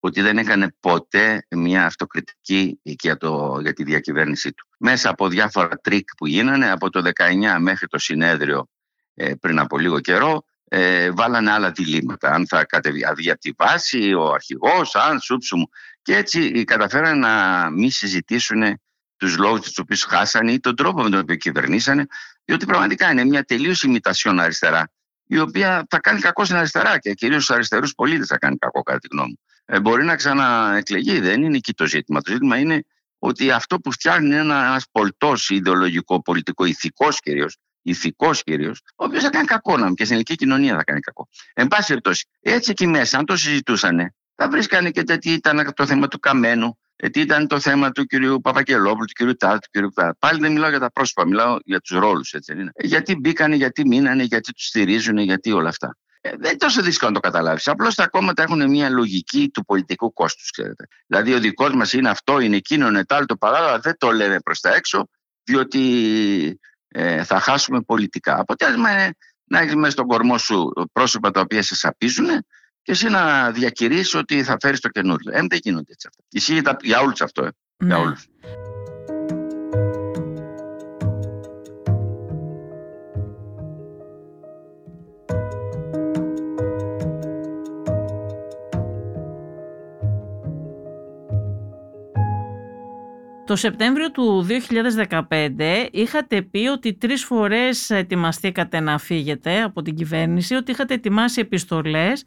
Ότι 0.01 0.21
δεν 0.21 0.38
έκανε 0.38 0.75
ποτέ 0.81 1.47
μια 1.51 1.87
αυτοκριτική 1.87 2.81
για, 2.83 3.16
το, 3.16 3.59
για 3.61 3.73
τη 3.73 3.85
διακυβέρνησή 3.85 4.53
του. 4.53 4.68
Μέσα 4.79 5.11
από 5.11 5.29
διάφορα 5.29 5.68
τρικ 5.69 6.09
που 6.16 6.27
γίνανε, 6.27 6.71
από 6.71 6.90
το 6.90 7.11
19 7.55 7.57
μέχρι 7.59 7.87
το 7.87 7.99
συνέδριο 7.99 8.68
ε, 9.14 9.35
πριν 9.35 9.59
από 9.59 9.79
λίγο 9.79 10.01
καιρό, 10.01 10.45
ε, 10.75 11.11
βάλανε 11.11 11.51
άλλα 11.51 11.71
διλήμματα. 11.71 12.31
Αν 12.31 12.47
θα 12.47 12.64
κατεβεί 12.64 13.05
από 13.05 13.38
τη 13.38 13.51
βάση, 13.57 14.14
ο 14.14 14.33
αρχηγός, 14.33 14.95
αν 14.95 15.21
σούψου 15.21 15.57
Και 16.03 16.16
έτσι 16.16 16.64
καταφέρανε 16.64 17.18
να 17.18 17.71
μην 17.71 17.90
συζητήσουν 17.90 18.81
τους 19.23 19.37
λόγους 19.37 19.73
του 19.73 19.73
οποίου 19.83 19.97
χάσανε 20.09 20.53
ή 20.53 20.61
τον 20.61 20.77
τρόπο 20.77 21.03
με 21.03 21.11
τον 21.11 21.21
οποίο 21.21 21.37
κυβερνήσανε, 21.37 22.07
διότι 22.45 22.67
πραγματικά 22.67 23.11
είναι 23.11 23.25
μια 23.25 23.45
τελείως 23.45 23.83
ημιτασιόν 23.83 24.41
αριστερά, 24.41 24.91
η 25.27 25.39
οποία 25.39 25.87
θα 25.91 26.01
κάνει 26.01 26.21
κακό 26.21 26.45
στην 26.45 26.57
αριστερά 26.57 26.99
και 26.99 27.13
κυρίως 27.13 27.43
στους 27.43 27.55
αριστερούς 27.55 27.95
πολίτες 27.95 28.27
θα 28.27 28.39
κάνει 28.39 28.57
κακό, 28.57 28.83
κατά 28.83 28.99
τη 28.99 29.09
γνώμη 29.11 29.29
μου. 29.29 29.39
Ε, 29.65 29.81
μπορεί 29.81 30.05
να 30.05 30.17
ξαναεκλεγεί, 30.17 31.21
δεν 31.21 31.43
είναι 31.43 31.57
εκεί 31.57 31.73
το 31.73 31.87
ζήτημα. 31.87 32.21
Το 32.21 32.33
ζήτημα 32.33 32.59
είναι 32.59 32.85
ότι 33.19 33.51
αυτό 33.51 33.79
που 33.81 33.93
φτιάχνει 33.93 34.27
είναι 34.27 34.41
ένας 34.41 34.85
πολτός 34.93 35.51
ιδεολογικό, 35.51 36.23
πολιτικό, 36.23 36.65
ηθικός 36.65 37.21
κυρίως, 37.21 37.57
ηθικός 37.83 38.43
κυρίως, 38.43 38.81
ο 38.97 39.05
οποίος 39.05 39.23
θα 39.23 39.31
κάνει 39.31 39.47
κακό 39.47 39.77
να 39.77 39.87
και 39.87 40.05
στην 40.05 40.07
ελληνική 40.07 40.35
κοινωνία 40.35 40.77
θα 40.77 40.85
κάνει 40.85 41.01
κακό. 41.01 41.29
Εν 41.53 41.69
πάση 41.69 41.87
περιπτώσει, 41.87 42.29
έτσι 42.41 42.71
εκεί 42.71 42.87
μέσα, 42.87 43.19
αν 43.19 43.25
το 43.25 43.37
συζητούσαν, 43.37 44.15
θα 44.35 44.49
βρίσκανε 44.49 44.91
και 44.91 45.03
τι 45.03 45.33
ήταν 45.33 45.73
το 45.75 45.87
θέμα 45.87 46.09
του 46.09 46.19
Καμένου, 46.19 46.79
τι 47.11 47.21
ήταν 47.21 47.47
το 47.47 47.61
θέμα 47.61 47.91
του 47.91 48.05
κυρίου 48.05 48.41
Παπακελόπουλου, 48.41 49.05
του 49.05 49.12
κυρίου 49.12 49.37
Τάτ, 49.37 49.62
του 49.62 49.69
κυρίου 49.71 49.91
Τάτ. 49.95 50.15
Πάλι 50.19 50.41
δεν 50.41 50.53
μιλάω 50.53 50.71
για 50.71 50.79
τα 50.79 50.91
πρόσωπα, 50.93 51.27
μιλάω 51.27 51.57
για 51.65 51.81
τους 51.81 51.99
ρόλους. 51.99 52.35
Γιατί 52.77 53.17
μπήκανε, 53.17 53.57
γιατί 53.57 53.87
μείνανε, 53.87 54.23
γιατί 54.23 54.53
τους 54.53 54.67
στηρίζουν, 54.67 55.19
γιατί 55.19 55.53
όλα 55.53 55.69
αυτά. 55.69 55.97
Ε, 56.21 56.31
δεν 56.31 56.51
είναι 56.51 56.57
τόσο 56.57 56.83
δύσκολο 56.83 57.11
να 57.11 57.21
το 57.21 57.29
καταλάβεις. 57.29 57.69
Απλώς 57.69 57.95
τα 57.95 58.09
κόμματα 58.09 58.43
έχουν 58.43 58.71
μια 58.71 58.91
λογική 58.91 59.51
του 59.53 59.65
πολιτικού 59.65 60.12
κόστους, 60.12 60.51
ξέρετε. 60.51 60.87
Δηλαδή, 61.07 61.35
ο 61.35 61.38
δικός 61.38 61.75
μας 61.75 61.93
είναι 61.93 62.09
αυτό, 62.09 62.41
είναι 62.41 62.57
εκείνο, 62.57 62.88
είναι 62.88 63.05
το 63.05 63.15
άλλο, 63.15 63.27
το 63.27 63.37
παράλληλο, 63.37 63.81
δεν 63.81 63.97
το 63.99 64.11
λέμε 64.11 64.38
προς 64.38 64.61
τα 64.61 64.75
έξω, 64.75 65.09
διότι 65.43 66.61
ε, 66.88 67.25
θα 67.25 67.41
χάσουμε 67.41 67.81
πολιτικά. 67.81 68.38
Αποτέλεσμα 68.38 68.93
είναι 68.93 69.15
να 69.45 69.59
έχεις 69.59 69.75
μέσα 69.75 69.91
στον 69.91 70.07
κορμό 70.07 70.38
σου 70.38 70.73
πρόσωπα 70.93 71.31
τα 71.31 71.41
οποία 71.41 71.62
σε 71.62 71.75
σαπίζουν 71.75 72.27
και 72.83 72.92
εσύ 72.92 73.09
να 73.09 73.51
διακηρύσεις 73.51 74.14
ότι 74.14 74.42
θα 74.42 74.57
φέρεις 74.61 74.81
το 74.81 74.88
καινούριο. 74.88 75.33
Ε, 75.33 75.40
δεν 75.49 75.59
γίνονται 75.62 75.92
έτσι 75.92 76.09
αυτά. 76.11 76.25
Ισχύει 76.31 76.62
για 76.83 77.01
όλους 77.01 77.21
αυτό. 77.21 77.45
Ε. 77.45 77.49
Για 77.77 77.97
Ναι. 77.97 78.03
όλους. 78.03 78.27
Το 93.47 93.57
Σεπτέμβριο 93.59 94.11
του 94.11 94.47
2015 95.29 95.88
είχατε 95.90 96.42
πει 96.42 96.66
ότι 96.66 96.95
τρεις 96.95 97.25
φορές 97.25 97.90
ετοιμαστήκατε 97.90 98.81
να 98.81 98.99
φύγετε 98.99 99.62
από 99.62 99.83
την 99.83 99.95
κυβέρνηση, 99.95 100.55
ότι 100.55 100.71
είχατε 100.71 100.95
ετοιμάσει 100.95 101.40
επιστολές, 101.40 102.25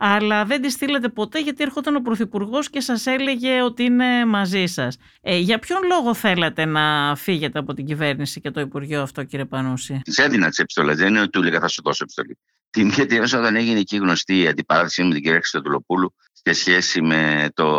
αλλά 0.00 0.44
δεν 0.44 0.62
τις 0.62 0.72
στείλατε 0.72 1.08
ποτέ 1.08 1.40
γιατί 1.40 1.62
έρχονταν 1.62 1.96
ο 1.96 2.00
Πρωθυπουργός 2.00 2.70
και 2.70 2.80
σας 2.80 3.06
έλεγε 3.06 3.62
ότι 3.62 3.82
είναι 3.82 4.26
μαζί 4.26 4.66
σας. 4.66 4.96
Ε, 5.20 5.36
για 5.38 5.58
ποιον 5.58 5.80
λόγο 5.88 6.14
θέλατε 6.14 6.64
να 6.64 7.16
φύγετε 7.16 7.58
από 7.58 7.74
την 7.74 7.86
κυβέρνηση 7.86 8.40
και 8.40 8.50
το 8.50 8.60
Υπουργείο 8.60 9.02
αυτό 9.02 9.24
κύριε 9.24 9.44
Πανούση; 9.44 10.00
Τη 10.04 10.22
έδινα 10.22 10.48
τις 10.48 10.58
επιστολές. 10.58 10.96
Δεν 10.96 11.08
είναι 11.08 11.20
ότι 11.20 11.30
του 11.30 11.40
έλεγα 11.40 11.60
θα 11.60 11.68
σου 11.68 11.82
δώσω 11.84 11.98
επιστολή. 12.02 12.38
Την 12.70 12.88
γιατί 12.88 13.16
έμεσα 13.16 13.38
όταν 13.38 13.56
έγινε 13.56 13.78
εκεί 13.78 13.96
γνωστή 13.96 14.38
η 14.40 14.46
αντιπαράθεση 14.48 15.02
με 15.04 15.12
την 15.12 15.22
κυρία 15.22 15.38
Χριστοδουλοπούλου 15.38 16.14
σε 16.32 16.52
σχέση 16.52 17.02
με 17.02 17.48
το 17.54 17.78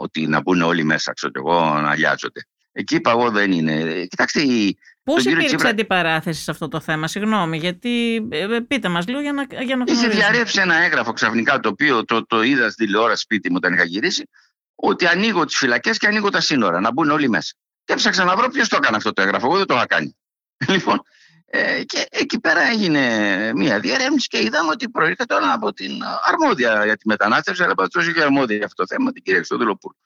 ότι 0.00 0.26
να 0.26 0.40
μπουν 0.40 0.62
όλοι 0.62 0.84
μέσα, 0.84 1.12
ξέρω 1.12 1.32
εγώ, 1.36 1.80
να 1.80 1.96
λιάζονται. 1.96 2.40
Εκεί 2.72 2.94
είπα 2.94 3.10
εγώ 3.10 3.30
δεν 3.30 3.52
είναι. 3.52 3.72
Ε, 3.72 4.06
Κοιτάξτε, 4.06 4.40
η- 4.42 4.78
Πώς 5.14 5.22
Τον 5.22 5.32
κύριο 5.32 5.38
υπήρξε 5.38 5.54
Τσίπρα- 5.56 5.70
αντιπαράθεση 5.70 6.42
σε 6.42 6.50
αυτό 6.50 6.68
το 6.68 6.80
θέμα, 6.80 7.08
συγγνώμη, 7.08 7.58
γιατί 7.58 8.26
ε, 8.30 8.54
ε, 8.54 8.60
πείτε 8.60 8.88
μας 8.88 9.06
λίγο 9.06 9.20
για 9.20 9.32
να, 9.32 9.42
για 9.42 9.56
να 9.56 9.64
είχε 9.64 9.74
γνωρίζουμε. 9.74 10.08
διαρρεύσει 10.14 10.60
ένα 10.60 10.76
έγγραφο 10.82 11.12
ξαφνικά 11.12 11.60
το 11.60 11.68
οποίο 11.68 12.04
το, 12.04 12.26
το 12.26 12.42
είδα 12.42 12.70
στην 12.70 12.86
τηλεόραση 12.86 13.22
σπίτι 13.22 13.48
μου 13.50 13.54
όταν 13.58 13.72
είχα 13.72 13.84
γυρίσει 13.84 14.28
ότι 14.74 15.06
ανοίγω 15.06 15.44
τις 15.44 15.56
φυλακές 15.56 15.98
και 15.98 16.06
ανοίγω 16.06 16.28
τα 16.30 16.40
σύνορα, 16.40 16.80
να 16.80 16.92
μπουν 16.92 17.10
όλοι 17.10 17.28
μέσα. 17.28 17.52
Και 17.84 17.92
έψαξα 17.92 18.24
να 18.24 18.36
βρω 18.36 18.48
ποιος 18.48 18.68
το 18.68 18.76
έκανε 18.76 18.96
αυτό 18.96 19.12
το 19.12 19.22
έγγραφο. 19.22 19.46
Εγώ 19.46 19.56
δεν 19.56 19.66
το 19.66 19.74
είχα 19.74 19.86
κάνει. 19.86 20.16
Λοιπόν, 20.74 21.02
ε, 21.46 21.82
και 21.84 22.06
εκεί 22.10 22.40
πέρα 22.40 22.60
έγινε 22.62 23.00
μια 23.54 23.78
διερεύνηση 23.80 24.26
και 24.28 24.38
είδαμε 24.42 24.70
ότι 24.70 24.88
προήρχεται 24.88 25.34
όλα 25.34 25.52
από 25.52 25.72
την 25.72 25.92
αρμόδια 26.24 26.84
για 26.84 26.96
τη 26.96 27.06
μετανάστευση, 27.08 27.62
αλλά 27.62 27.74
πάντως 27.74 28.06
είχε 28.08 28.22
αρμόδια 28.22 28.56
για 28.56 28.64
αυτό 28.66 28.82
το 28.82 28.94
θέμα, 28.94 29.12
την 29.12 29.22
κυρία 29.22 29.38
Χριστοδουλοπούλου. 29.38 29.96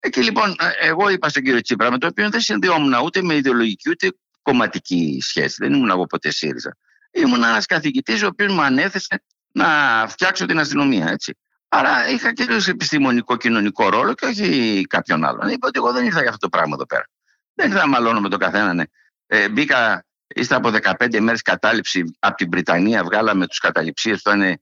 Εκεί 0.00 0.22
λοιπόν, 0.22 0.50
ε, 0.50 0.86
εγώ 0.88 1.08
είπα 1.08 1.28
στον 1.28 1.42
κύριο 1.42 1.60
Τσίπρα, 1.60 1.90
με 1.90 1.98
το 1.98 2.06
οποίο 2.06 2.30
δεν 2.30 2.40
συνδυόμουν 2.40 2.94
ούτε 3.04 3.22
με 3.22 3.34
ιδεολογική 3.34 3.90
ούτε 3.90 4.12
κομματική 4.48 5.18
σχέση. 5.22 5.56
Δεν 5.58 5.72
ήμουν 5.72 5.90
εγώ 5.90 6.06
ποτέ 6.06 6.30
ΣΥΡΙΖΑ. 6.30 6.76
Ήμουν 7.10 7.42
ένας 7.42 7.66
καθηγητής, 7.66 8.22
ο 8.22 8.26
οποίος 8.26 8.52
μου 8.52 8.62
ανέθεσε 8.62 9.22
να 9.52 9.66
φτιάξω 10.08 10.46
την 10.46 10.58
αστυνομία, 10.58 11.08
έτσι. 11.08 11.38
Άρα 11.68 12.08
είχα 12.08 12.32
και 12.32 12.42
ένα 12.42 12.62
επιστημονικό 12.66 13.36
κοινωνικό 13.36 13.88
ρόλο 13.88 14.14
και 14.14 14.26
όχι 14.26 14.84
κάποιον 14.88 15.24
άλλον. 15.24 15.48
Είπα 15.48 15.68
ότι 15.68 15.78
εγώ 15.78 15.92
δεν 15.92 16.04
ήρθα 16.04 16.20
για 16.20 16.28
αυτό 16.28 16.48
το 16.48 16.48
πράγμα 16.48 16.74
εδώ 16.74 16.86
πέρα. 16.86 17.08
Δεν 17.54 17.70
ήρθα 17.70 17.80
να 17.80 17.88
μαλώνω 17.88 18.20
με 18.20 18.28
τον 18.28 18.38
καθένα. 18.38 18.74
Ναι. 18.74 18.84
Ε, 19.26 19.48
μπήκα, 19.48 20.04
ύστερα 20.26 20.60
από 20.60 20.94
15 21.04 21.20
μέρες 21.20 21.42
κατάληψη 21.42 22.16
από 22.18 22.36
την 22.36 22.50
Βρυτανία, 22.50 23.04
βγάλαμε 23.04 23.46
τους 23.46 23.58
καταληψίες 23.58 24.22
που 24.22 24.30
ήταν 24.30 24.60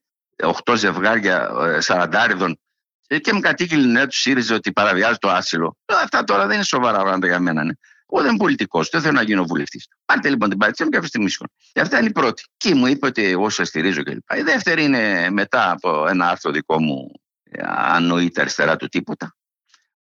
8 0.64 0.76
ζευγάρια 0.76 1.50
ε, 1.60 1.80
σαραντάριδων 1.80 2.60
ε, 3.06 3.18
και 3.18 3.32
μου 3.32 3.40
κατήγγειλε 3.40 3.86
νέα 3.86 4.06
του 4.06 4.16
ΣΥΡΙΖΑ 4.16 4.54
ότι 4.54 4.72
παραβιάζει 4.72 5.18
το 5.18 5.30
άσυλο. 5.30 5.76
Ε, 5.84 5.94
Αυτά 5.94 6.24
τώρα 6.24 6.46
δεν 6.46 6.54
είναι 6.54 6.64
σοβαρά 6.64 6.98
πράγματα 7.02 7.26
για 7.26 7.40
μένα. 7.40 7.64
Ναι. 7.64 7.72
Εγώ 8.10 8.22
δεν 8.22 8.30
είμαι 8.30 8.38
πολιτικός, 8.38 8.88
δεν 8.88 9.00
θέλω 9.00 9.12
να 9.12 9.22
γίνω 9.22 9.44
βουλευτής. 9.44 9.88
Πάρτε 10.04 10.28
λοιπόν 10.28 10.48
την 10.48 10.58
παρέτησή 10.58 10.84
μου 10.84 10.90
και 10.90 10.96
αφήστε 10.96 11.18
μίσχο. 11.18 11.44
Και 11.72 11.80
αυτά 11.80 11.98
είναι 11.98 12.08
η 12.08 12.12
πρώτη. 12.12 12.44
Και 12.56 12.74
μου 12.74 12.86
είπε 12.86 13.06
ότι 13.06 13.24
εγώ 13.24 13.48
σα 13.50 13.64
στηρίζω 13.64 14.02
κλπ. 14.02 14.32
Η 14.36 14.42
δεύτερη 14.42 14.84
είναι 14.84 15.30
μετά 15.30 15.70
από 15.70 16.06
ένα 16.08 16.28
άρθρο 16.28 16.50
δικό 16.50 16.80
μου, 16.80 17.10
ε, 17.42 17.62
αν 17.66 18.06
νοείται 18.06 18.40
αριστερά 18.40 18.76
του 18.76 18.88
τίποτα, 18.88 19.36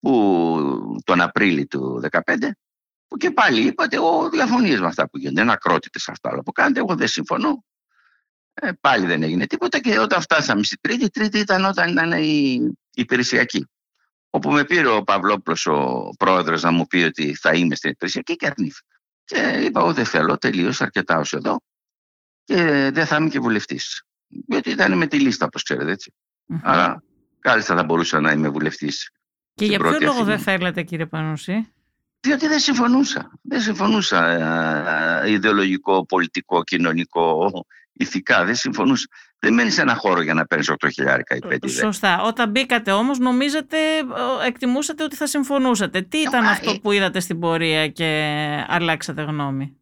που 0.01 1.01
τον 1.05 1.21
Απρίλη 1.21 1.67
του 1.67 2.01
2015, 2.11 2.57
που 3.09 3.17
και 3.17 3.31
πάλι 3.31 3.67
είπα 3.67 3.85
ότι 3.85 3.97
εγώ 3.97 4.29
διαφωνεί 4.29 4.79
με 4.79 4.87
αυτά 4.87 5.09
που 5.09 5.19
γίνονται. 5.19 5.41
Είναι 5.41 5.53
ακρότητες 5.53 6.09
αυτά 6.09 6.31
όλα 6.31 6.43
που 6.43 6.53
κάνετε. 6.53 6.81
Εγώ 6.81 6.95
δεν 6.97 7.09
συμφωνώ. 7.09 7.65
Ε, 8.55 8.71
πάλι 8.81 9.07
δεν 9.07 9.23
έγινε 9.23 9.47
τίποτα 9.47 9.79
και 9.79 9.99
όταν 9.99 10.21
φτάσαμε 10.21 10.63
στη 10.63 10.77
Τρίτη, 10.81 11.05
η 11.05 11.11
Τρίτη 11.11 11.39
ήταν 11.39 11.65
όταν 11.65 11.89
ήταν 11.89 12.13
η, 12.13 12.53
η 12.91 13.01
υπηρεσιακή. 13.01 13.67
Όπου 14.31 14.51
με 14.51 14.65
πήρε 14.65 14.89
ο 14.89 15.03
Παυλόπουλος, 15.03 15.67
ο 15.67 16.11
πρόεδρος, 16.19 16.63
να 16.63 16.71
μου 16.71 16.87
πει 16.87 16.97
ότι 16.97 17.35
θα 17.35 17.53
είμαι 17.53 17.75
στην 17.75 17.91
υπηρεσιακή 17.91 18.37
και 18.37 18.47
αρνήθηκα. 18.47 19.01
Και 19.25 19.61
είπα, 19.65 19.81
εγώ 19.81 19.93
δεν 19.93 20.05
θέλω, 20.05 20.39
τελείωσα 20.39 20.85
αρκετά 20.85 21.19
ως 21.19 21.33
εδώ 21.33 21.61
και 22.45 22.91
δεν 22.93 23.07
θα 23.07 23.17
είμαι 23.17 23.29
και 23.29 23.41
βουλευτής. 23.41 24.03
Γιατί 24.27 24.71
ήταν 24.71 24.97
με 24.97 25.07
τη 25.07 25.21
λίστα, 25.21 25.47
όπως 25.47 25.63
ξέρετε 25.63 25.91
έτσι. 25.91 26.15
Μμμ. 26.47 26.61
Άρα, 26.63 27.03
κάλλιστα 27.39 27.77
θα 27.77 27.85
μπορούσα 27.85 28.21
να 28.21 28.33
είμαι 28.33 28.49
βουλευτής. 28.49 29.11
Και 29.55 29.65
στην 29.65 29.69
για 29.69 29.79
ποιο 29.79 29.89
πρώτη 29.89 30.05
λόγο 30.05 30.17
Αθήνα. 30.17 30.35
δεν 30.35 30.45
θέλατε 30.45 30.83
κύριε 30.83 31.07
Πανούση; 31.07 31.73
Διότι 32.21 32.47
δεν 32.47 32.59
συμφωνούσα. 32.59 33.31
Δεν 33.43 33.61
συμφωνούσα 33.61 34.27
ε, 35.25 35.31
ιδεολογικό, 35.31 36.07
πολιτικό, 36.07 36.63
κοινωνικό, 36.63 37.51
ηθικά. 37.93 38.45
Δεν 38.45 38.55
συμφωνούσα. 38.55 39.07
Δεν 39.39 39.55
μένει 39.55 39.71
σε 39.71 39.81
ένα 39.81 39.95
χώρο 39.95 40.23
για 40.23 40.35
να 40.35 40.47
παίρνεις 40.47 40.71
8 40.71 40.89
χιλιάρικα 40.93 41.37
ή 41.37 41.39
5 41.49 41.57
10. 41.67 41.69
Σωστά. 41.71 42.23
Όταν 42.23 42.51
μπήκατε 42.51 42.93
όμως 42.93 43.19
νομίζατε, 43.19 43.77
ε, 43.77 44.47
εκτιμούσατε 44.47 45.03
ότι 45.05 45.17
θα 45.17 45.27
συμφωνούσατε. 45.27 46.03
Τι 46.03 46.19
ήταν 46.19 46.45
Μα, 46.45 46.51
αυτό 46.51 46.71
ε- 46.71 46.79
που 46.83 46.93
είδατε 46.93 47.21
στην 47.21 47.41
πορεία 47.41 47.89
και 47.89 48.39
αλλάξατε 48.69 49.23
γνώμη; 49.23 49.77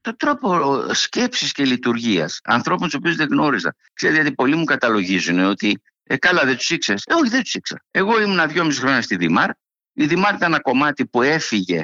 Το 0.00 0.16
τρόπο 0.16 0.80
σκέψης 0.92 1.52
και 1.52 1.64
λειτουργίας 1.64 2.40
ανθρώπων 2.44 2.86
τους 2.86 2.94
οποίους 2.94 3.16
δεν 3.16 3.28
γνώριζα. 3.30 3.74
Ξέρετε, 3.92 4.20
γιατί 4.20 4.34
πολλοί 4.34 4.56
μου 4.56 4.64
καταλογίζουν 4.64 5.38
ότι 5.38 5.82
ε, 6.04 6.16
καλά 6.16 6.44
δεν 6.44 6.56
τους 6.56 6.70
ήξερες. 6.70 7.02
Ε, 7.06 7.14
όχι, 7.14 7.28
δεν 7.28 7.42
τους 7.42 7.54
ήξερα. 7.54 7.84
Εγώ 7.90 8.20
ήμουν 8.20 8.48
δυόμιση 8.48 8.80
χρόνια 8.80 9.02
στη 9.02 9.16
Δημάρ. 9.16 9.50
Η 9.92 10.06
Δημάρ 10.06 10.34
ήταν 10.34 10.52
ένα 10.52 10.60
κομμάτι 10.60 11.06
που 11.06 11.22
έφυγε 11.22 11.82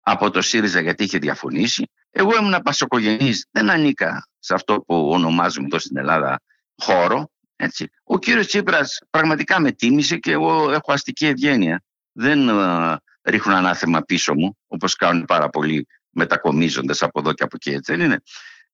από 0.00 0.30
το 0.30 0.42
ΣΥΡΙΖΑ 0.42 0.80
γιατί 0.80 1.04
είχε 1.04 1.18
διαφωνήσει. 1.18 1.90
Εγώ 2.10 2.36
ήμουν 2.36 2.60
πασοκογενής, 2.62 3.46
δεν 3.50 3.70
ανήκα 3.70 4.28
σε 4.46 4.54
αυτό 4.54 4.80
που 4.80 5.08
ονομάζουμε 5.10 5.66
εδώ 5.66 5.78
στην 5.78 5.96
Ελλάδα 5.96 6.40
χώρο. 6.76 7.30
Έτσι. 7.56 7.90
Ο 8.02 8.18
κύριος 8.18 8.46
Τσίπρας 8.46 8.98
πραγματικά 9.10 9.60
με 9.60 9.72
τίμησε 9.72 10.16
και 10.16 10.32
εγώ 10.32 10.70
έχω 10.70 10.92
αστική 10.92 11.26
ευγένεια. 11.26 11.82
Δεν 12.12 12.48
ε, 12.48 12.96
ρίχνω 13.22 13.54
ανάθεμα 13.54 14.00
πίσω 14.02 14.34
μου, 14.34 14.58
όπως 14.66 14.94
κάνουν 14.94 15.24
πάρα 15.24 15.48
πολλοί 15.48 15.86
μετακομίζοντας 16.10 17.02
από 17.02 17.20
εδώ 17.20 17.32
και 17.32 17.42
από 17.42 17.56
εκεί, 17.56 17.70
έτσι 17.70 17.96
δεν 17.96 18.04
είναι. 18.04 18.22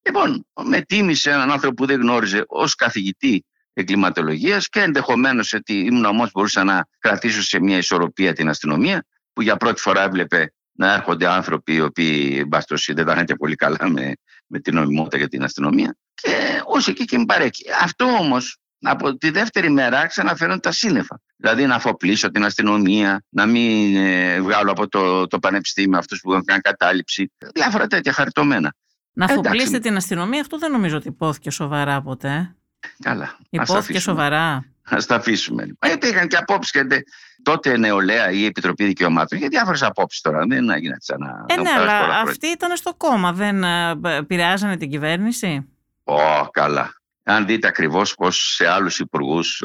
Λοιπόν, 0.03 0.47
με 0.65 0.81
τίμησε 0.81 1.31
έναν 1.31 1.51
άνθρωπο 1.51 1.75
που 1.75 1.87
δεν 1.87 2.01
γνώριζε 2.01 2.45
ως 2.47 2.75
καθηγητή 2.75 3.45
εγκληματολογίας 3.73 4.69
και 4.69 4.81
ενδεχομένως 4.81 5.53
ότι 5.53 5.79
ήμουν 5.79 6.05
όμω 6.05 6.29
μπορούσα 6.33 6.65
να 6.65 6.87
κρατήσω 6.99 7.43
σε 7.43 7.61
μια 7.61 7.77
ισορροπία 7.77 8.33
την 8.33 8.49
αστυνομία, 8.49 9.07
που 9.33 9.43
για 9.43 9.57
πρώτη 9.57 9.81
φορά 9.81 10.03
έβλεπε 10.03 10.53
να 10.73 10.93
έρχονται 10.93 11.29
άνθρωποι 11.29 11.75
οι 11.75 11.81
οποίοι 11.81 12.37
εν 12.39 12.49
πάση 12.49 12.67
περιπτώσει, 12.67 12.93
δεν 12.93 13.07
τα 13.07 13.13
είχαν 13.13 13.25
και 13.25 13.35
πολύ 13.35 13.55
καλά 13.55 13.89
με, 13.89 14.13
με 14.53 14.61
την 14.61 14.75
νομιμότητα 14.75 15.17
για 15.17 15.29
την 15.29 15.43
αστυνομία. 15.43 15.97
Και 16.15 16.31
ω 16.67 16.91
εκεί 16.91 17.05
και 17.05 17.19
με 17.19 17.25
παρέκει. 17.25 17.65
Αυτό 17.83 18.05
όμως 18.05 18.57
από 18.81 19.17
τη 19.17 19.31
δεύτερη 19.31 19.71
μέρα 19.71 19.99
άρχισαν 20.01 20.27
να 20.27 20.37
φέρουν 20.37 20.61
τα 20.61 20.73
σύννεφα. 20.73 21.21
Δηλαδή 21.37 21.67
να 21.67 21.75
αφοπλίσω 21.75 22.31
την 22.31 22.45
αστυνομία, 22.45 23.25
να 23.29 23.47
μην 23.47 23.97
ε, 23.97 24.41
βγάλω 24.41 24.71
από 24.71 24.89
το, 24.89 25.27
το 25.27 25.39
πανεπιστήμιο 25.39 25.99
αυτούς 25.99 26.21
που 26.21 26.31
είχαν 26.31 26.45
κάνει 26.45 26.61
κατάληψη. 26.61 27.33
Διάφορα 27.55 27.87
τέτοια 27.87 28.13
χαριτωμένα. 28.13 28.75
Να 29.13 29.25
Εντάξει. 29.25 29.41
αφοπλίσετε 29.49 29.79
την 29.79 29.97
αστυνομία, 29.97 30.41
αυτό 30.41 30.59
δεν 30.59 30.71
νομίζω 30.71 30.97
ότι 30.97 31.09
υπόθηκε 31.09 31.51
σοβαρά 31.51 32.03
ποτέ. 32.03 32.29
ε. 32.29 32.57
Καλά. 33.03 33.25
ας 33.25 33.31
τα 33.39 33.47
Υπόθηκε 33.51 33.77
αφήσουμε. 33.77 34.01
σοβαρά. 34.01 34.65
Α 34.95 34.99
τα 35.07 35.15
αφήσουμε. 35.15 35.65
Λοιπόν. 35.65 35.91
Ε, 35.91 35.93
Υπήρχαν 35.93 36.29
και 36.29 36.37
απόψεις 36.37 36.73
και 36.73 36.85
τε- 36.85 37.07
τότε 37.43 37.77
νεολαία 37.77 38.31
ή 38.31 38.45
Επιτροπή 38.45 38.85
Δικαιωμάτων 38.85 39.39
για 39.39 39.49
διάφορες 39.49 39.83
απόψεις 39.83 40.21
τώρα. 40.21 40.45
Δεν 40.49 40.71
έγινε 40.71 40.95
έτσι 40.95 41.15
να. 41.19 41.27
Ε, 41.49 41.55
να 41.55 41.63
ναι, 41.63 41.69
περάσει 41.69 41.75
αλλά 41.79 41.99
πολλά 42.01 42.13
χρόνια. 42.15 42.31
αυτοί 42.31 42.47
ήταν 42.47 42.77
στο 42.77 42.95
κόμμα, 42.95 43.33
δεν 43.33 43.65
ε, 43.65 43.99
επηρεάζανε 44.17 44.77
την 44.77 44.91
κυβέρνηση; 44.91 45.69
Ω, 46.05 46.49
καλά. 46.51 46.93
Αν 47.25 47.47
δείτε 47.47 47.69
ακριβώς 47.69 48.15
πώς 48.15 48.55
σε 48.55 48.67
άλλους 48.69 48.99
υπουργούς 48.99 49.63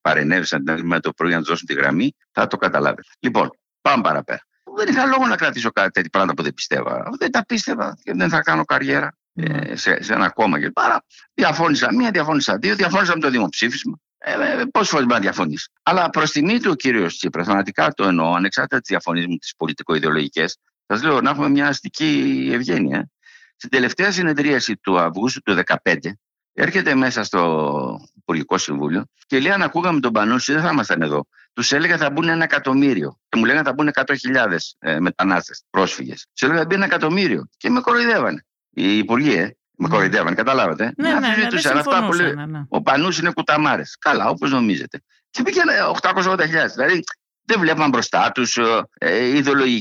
παρενέβησαν 0.00 0.64
την 0.64 0.72
άλλη 0.74 0.84
μέρα 0.84 1.00
το 1.00 1.12
πρωί 1.12 1.30
να 1.32 1.38
τους 1.38 1.48
δώσουν 1.48 1.66
τη 1.66 1.74
γραμμή, 1.74 2.14
θα 2.32 2.46
το 2.46 2.56
καταλάβετε. 2.56 3.08
Λοιπόν, 3.20 3.50
πάμε 3.80 4.02
παραπέρα. 4.02 4.40
Δεν 4.76 4.88
είχα 4.88 5.06
λόγο 5.06 5.26
να 5.26 5.36
κρατήσω 5.36 5.70
κάτι 5.70 5.90
τέτοια 5.90 6.08
πράγματα 6.10 6.34
που 6.36 6.42
δεν 6.42 6.54
πιστεύα. 6.54 7.08
Δεν 7.18 7.30
τα 7.30 7.44
πίστευα 7.46 7.98
και 8.02 8.12
δεν 8.14 8.28
θα 8.28 8.40
κάνω 8.40 8.64
καριέρα 8.64 9.12
Ναι. 9.32 9.58
ε, 9.58 9.76
σε, 9.76 10.02
σε 10.02 10.12
ένα 10.14 10.30
κόμμα. 10.30 10.60
Και 10.60 10.70
πάρα 10.70 11.04
διαφώνησα 11.34 11.94
μία, 11.94 12.10
διαφώνησα 12.10 12.56
δύο, 12.58 12.74
διαφώνησα 12.74 13.12
με 13.14 13.20
το 13.20 13.30
δημοψήφισμα. 13.30 13.98
Ε, 14.18 14.32
ε, 14.32 14.64
Πόσες 14.64 14.88
φορές 14.88 15.06
μπορεί 15.06 15.18
να 15.18 15.24
διαφωνήσει. 15.24 15.70
Αλλά 15.82 16.10
προς 16.10 16.30
τιμή 16.30 16.60
του 16.60 16.70
ο 16.70 16.74
κύριος 16.74 17.16
Τσίπρας, 17.16 17.46
πραγματικά 17.46 17.92
το 17.92 18.04
εννοώ, 18.04 18.34
ανεξάρτητα 18.34 18.80
τις 18.80 18.88
διαφωνίες 18.88 19.26
μου, 19.26 19.36
τις 19.36 19.54
πολιτικο-ιδεολογικές, 19.56 20.58
σας 20.86 21.02
λέω 21.02 21.20
να 21.20 21.30
έχουμε 21.30 21.48
μια 21.48 21.68
αστική 21.68 22.48
ευγένεια. 22.52 23.10
Στην 23.56 23.70
τελευταία 23.70 24.12
συνεδρίαση 24.12 24.76
του 24.76 24.98
Αυγούστου 24.98 25.40
του 25.42 25.54
2015, 25.54 26.18
έρχεται 26.52 26.94
μέσα 26.94 27.24
στο 27.24 28.00
Υπουργικό 28.14 28.58
Συμβούλιο 28.58 29.04
και 29.26 29.40
λέει: 29.40 29.52
Αν 29.52 29.62
ακούγαμε 29.62 30.00
τον 30.00 30.12
Πανούση, 30.12 30.52
δεν 30.52 30.62
θα 30.62 30.70
ήμασταν 30.70 31.02
εδώ. 31.02 31.26
Τους 31.52 31.72
έλεγα 31.72 31.96
θα 31.96 32.10
μπουν 32.10 32.28
ένα 32.28 32.44
εκατομμύριο. 32.44 33.18
Και 33.28 33.38
μου 33.38 33.44
λέγανε 33.44 33.64
θα 33.64 33.72
μπουν 33.72 33.90
100.000 33.92 34.56
ε, 34.78 35.00
μετανάστες, 35.00 35.64
πρόσφυγες. 35.70 36.26
Τους 36.32 36.42
έλεγα 36.42 36.60
θα 36.60 36.66
μπει 36.66 36.74
ένα 36.74 36.84
εκατομμύριο. 36.84 37.48
Και 37.56 37.70
με 37.70 37.80
κοροϊδεύανε. 37.80 38.44
Οι 38.70 38.98
υπουργοί, 38.98 39.34
ε. 39.34 39.56
Με 39.80 39.88
κοροϊδεύαν, 39.88 40.34
καταλάβατε. 40.34 40.92
Ναι, 40.96 41.12
ναι, 41.12 41.18
ναι, 41.18 41.48
δεν 41.60 41.76
αυτά 41.76 42.06
που 42.06 42.12
λέει 42.12 42.26
συμφωνούσαν, 42.26 42.50
ναι. 42.50 42.64
ο 42.68 42.82
Πανούς 42.82 43.18
είναι 43.18 43.32
κουταμάρες. 43.32 43.96
Καλά, 43.98 44.28
όπως 44.28 44.50
νομίζετε. 44.50 45.02
Και 45.30 45.42
πήγαινε 45.42 45.72
880.000. 46.00 46.36
Δηλαδή 46.74 47.02
δεν 47.42 47.60
βλέπαν 47.60 47.88
μπροστά 47.88 48.32
τους 48.32 48.58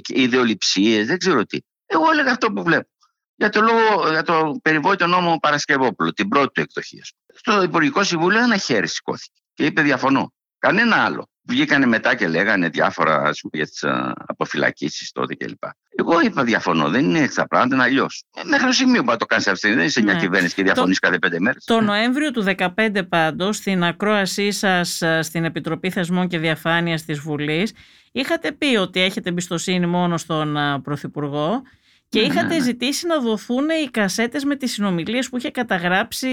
ιδεολειψίες, 0.08 1.08
δεν 1.08 1.18
ξέρω 1.18 1.46
τι. 1.46 1.58
Εγώ 1.86 2.12
έλεγα 2.12 2.32
αυτό 2.32 2.52
που 2.52 2.64
βλέπω. 2.64 2.90
Για 3.36 3.50
το, 3.50 3.62
λόγο, 3.62 4.10
για 4.10 4.24
το 4.24 4.60
περιβόητο 4.62 5.08
νόμο 5.08 5.38
Παρασκευόπουλο, 5.38 6.14
την 6.14 6.28
πρώτη 6.28 6.52
του 6.52 6.62
εκδοχή. 6.62 7.02
Στο 7.34 7.64
Υπουργικό 7.64 8.04
Συμβούλιο 8.04 8.40
ένα 8.40 8.58
χέρι 8.58 8.88
σηκώθηκε 8.88 9.42
και 9.54 9.66
είπε 9.66 9.82
διαφωνώ. 9.82 10.34
Κανένα 10.60 10.96
άλλο. 10.96 11.30
Βγήκανε 11.50 11.86
μετά 11.86 12.16
και 12.16 12.28
λέγανε 12.28 12.70
διάφορα 12.70 13.16
ας 13.22 13.40
πούμε, 13.42 13.64
για 13.64 13.66
τις 13.66 13.84
αποφυλακίσεις 14.28 15.12
τότε 15.12 15.36
κλπ. 15.36 15.64
Εγώ 15.96 16.22
είπα 16.22 16.44
διαφωνώ. 16.44 16.90
Δεν 16.90 17.04
είναι 17.06 17.20
έτσι 17.20 17.36
τα 17.36 17.48
πράγματα, 17.48 17.76
είναι 17.76 17.84
αλλιώς. 17.84 18.24
Ε, 18.36 18.42
μέχρι 18.44 18.66
το 18.66 18.72
σημείο 18.72 19.04
που 19.04 19.16
το 19.18 19.26
κάνεις 19.26 19.48
αυτή. 19.48 19.74
Δεν 19.74 19.86
είσαι 19.86 20.02
μια 20.02 20.14
Ναι. 20.14 20.20
κυβέρνηση 20.20 20.56
και 20.56 20.64
διαφωνείς 20.64 21.00
Το- 21.00 21.08
κάθε 21.08 21.20
πέντε 21.20 21.40
μέρες. 21.40 21.64
Το 21.66 21.82
Νοέμβριο 21.82 22.32
του 22.32 22.42
2015 22.42 23.04
πάντως, 23.04 23.56
στην 23.56 23.84
ακρόασή 23.84 24.52
σας 24.52 25.02
ε, 25.02 25.22
στην 25.22 25.46
Επιτροπή 25.46 25.90
Θεσμών 25.90 26.28
και 26.28 26.38
Διαφάνειας 26.40 27.06
της 27.06 27.20
Βουλής, 27.20 27.74
είχατε 28.12 28.52
πει 28.52 28.76
ότι 28.76 29.02
έχετε 29.02 29.30
εμπιστοσύνη 29.30 29.86
μόνο 29.86 30.18
στον 30.18 30.58
α, 30.58 30.82
Πρωθυπουργό 30.82 31.62
και 32.10 32.20
Ναι, 32.20 32.26
είχατε 32.26 32.48
ναι, 32.48 32.56
ναι. 32.56 32.62
ζητήσει 32.64 33.08
να 33.08 33.20
δοθούν 33.20 33.66
οι 33.86 33.90
κασέτες 33.90 34.44
με 34.44 34.56
τις 34.56 34.72
συνομιλίες 34.72 35.30
που 35.30 35.38
είχε 35.38 35.52
καταγράψει 35.52 36.28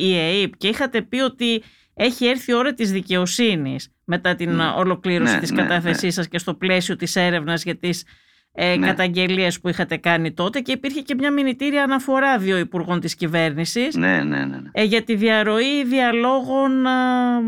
η 0.00 0.16
ΕΕΠ 0.18 0.56
και 0.56 0.68
είχατε 0.68 1.02
πει 1.02 1.20
ότι 1.20 1.62
έχει 2.02 2.26
έρθει 2.26 2.50
η 2.50 2.54
ώρα 2.54 2.74
της 2.74 2.92
δικαιοσύνης 2.92 3.88
μετά 4.04 4.34
την 4.34 4.54
Ναι. 4.54 4.64
α, 4.64 4.74
ολοκλήρωση 4.74 5.34
Ναι, 5.34 5.40
της 5.40 5.50
ναι, 5.50 5.62
κατάθεσής 5.62 6.14
σας 6.14 6.28
και 6.28 6.38
στο 6.38 6.54
πλαίσιο 6.54 6.96
της 6.96 7.16
έρευνας 7.16 7.62
για 7.62 7.76
τις 7.76 8.04
ε, 8.52 8.76
Ναι. 8.76 8.86
καταγγελίες 8.86 9.60
που 9.60 9.68
είχατε 9.68 9.96
κάνει 9.96 10.32
τότε 10.32 10.60
και 10.60 10.72
υπήρχε 10.72 11.00
και 11.00 11.14
μια 11.14 11.30
μηνυτήρια 11.32 11.82
αναφορά 11.82 12.38
δύο 12.38 12.58
υπουργών 12.58 13.00
της 13.00 13.14
κυβέρνησης 13.14 13.94
Ναι, 13.96 14.22
ναι, 14.22 14.38
ναι. 14.38 14.44
ναι. 14.44 14.68
ε, 14.72 14.82
για 14.82 15.02
τη 15.04 15.14
διαρροή 15.14 15.84
διαλόγων 15.84 16.86
α, 16.86 16.92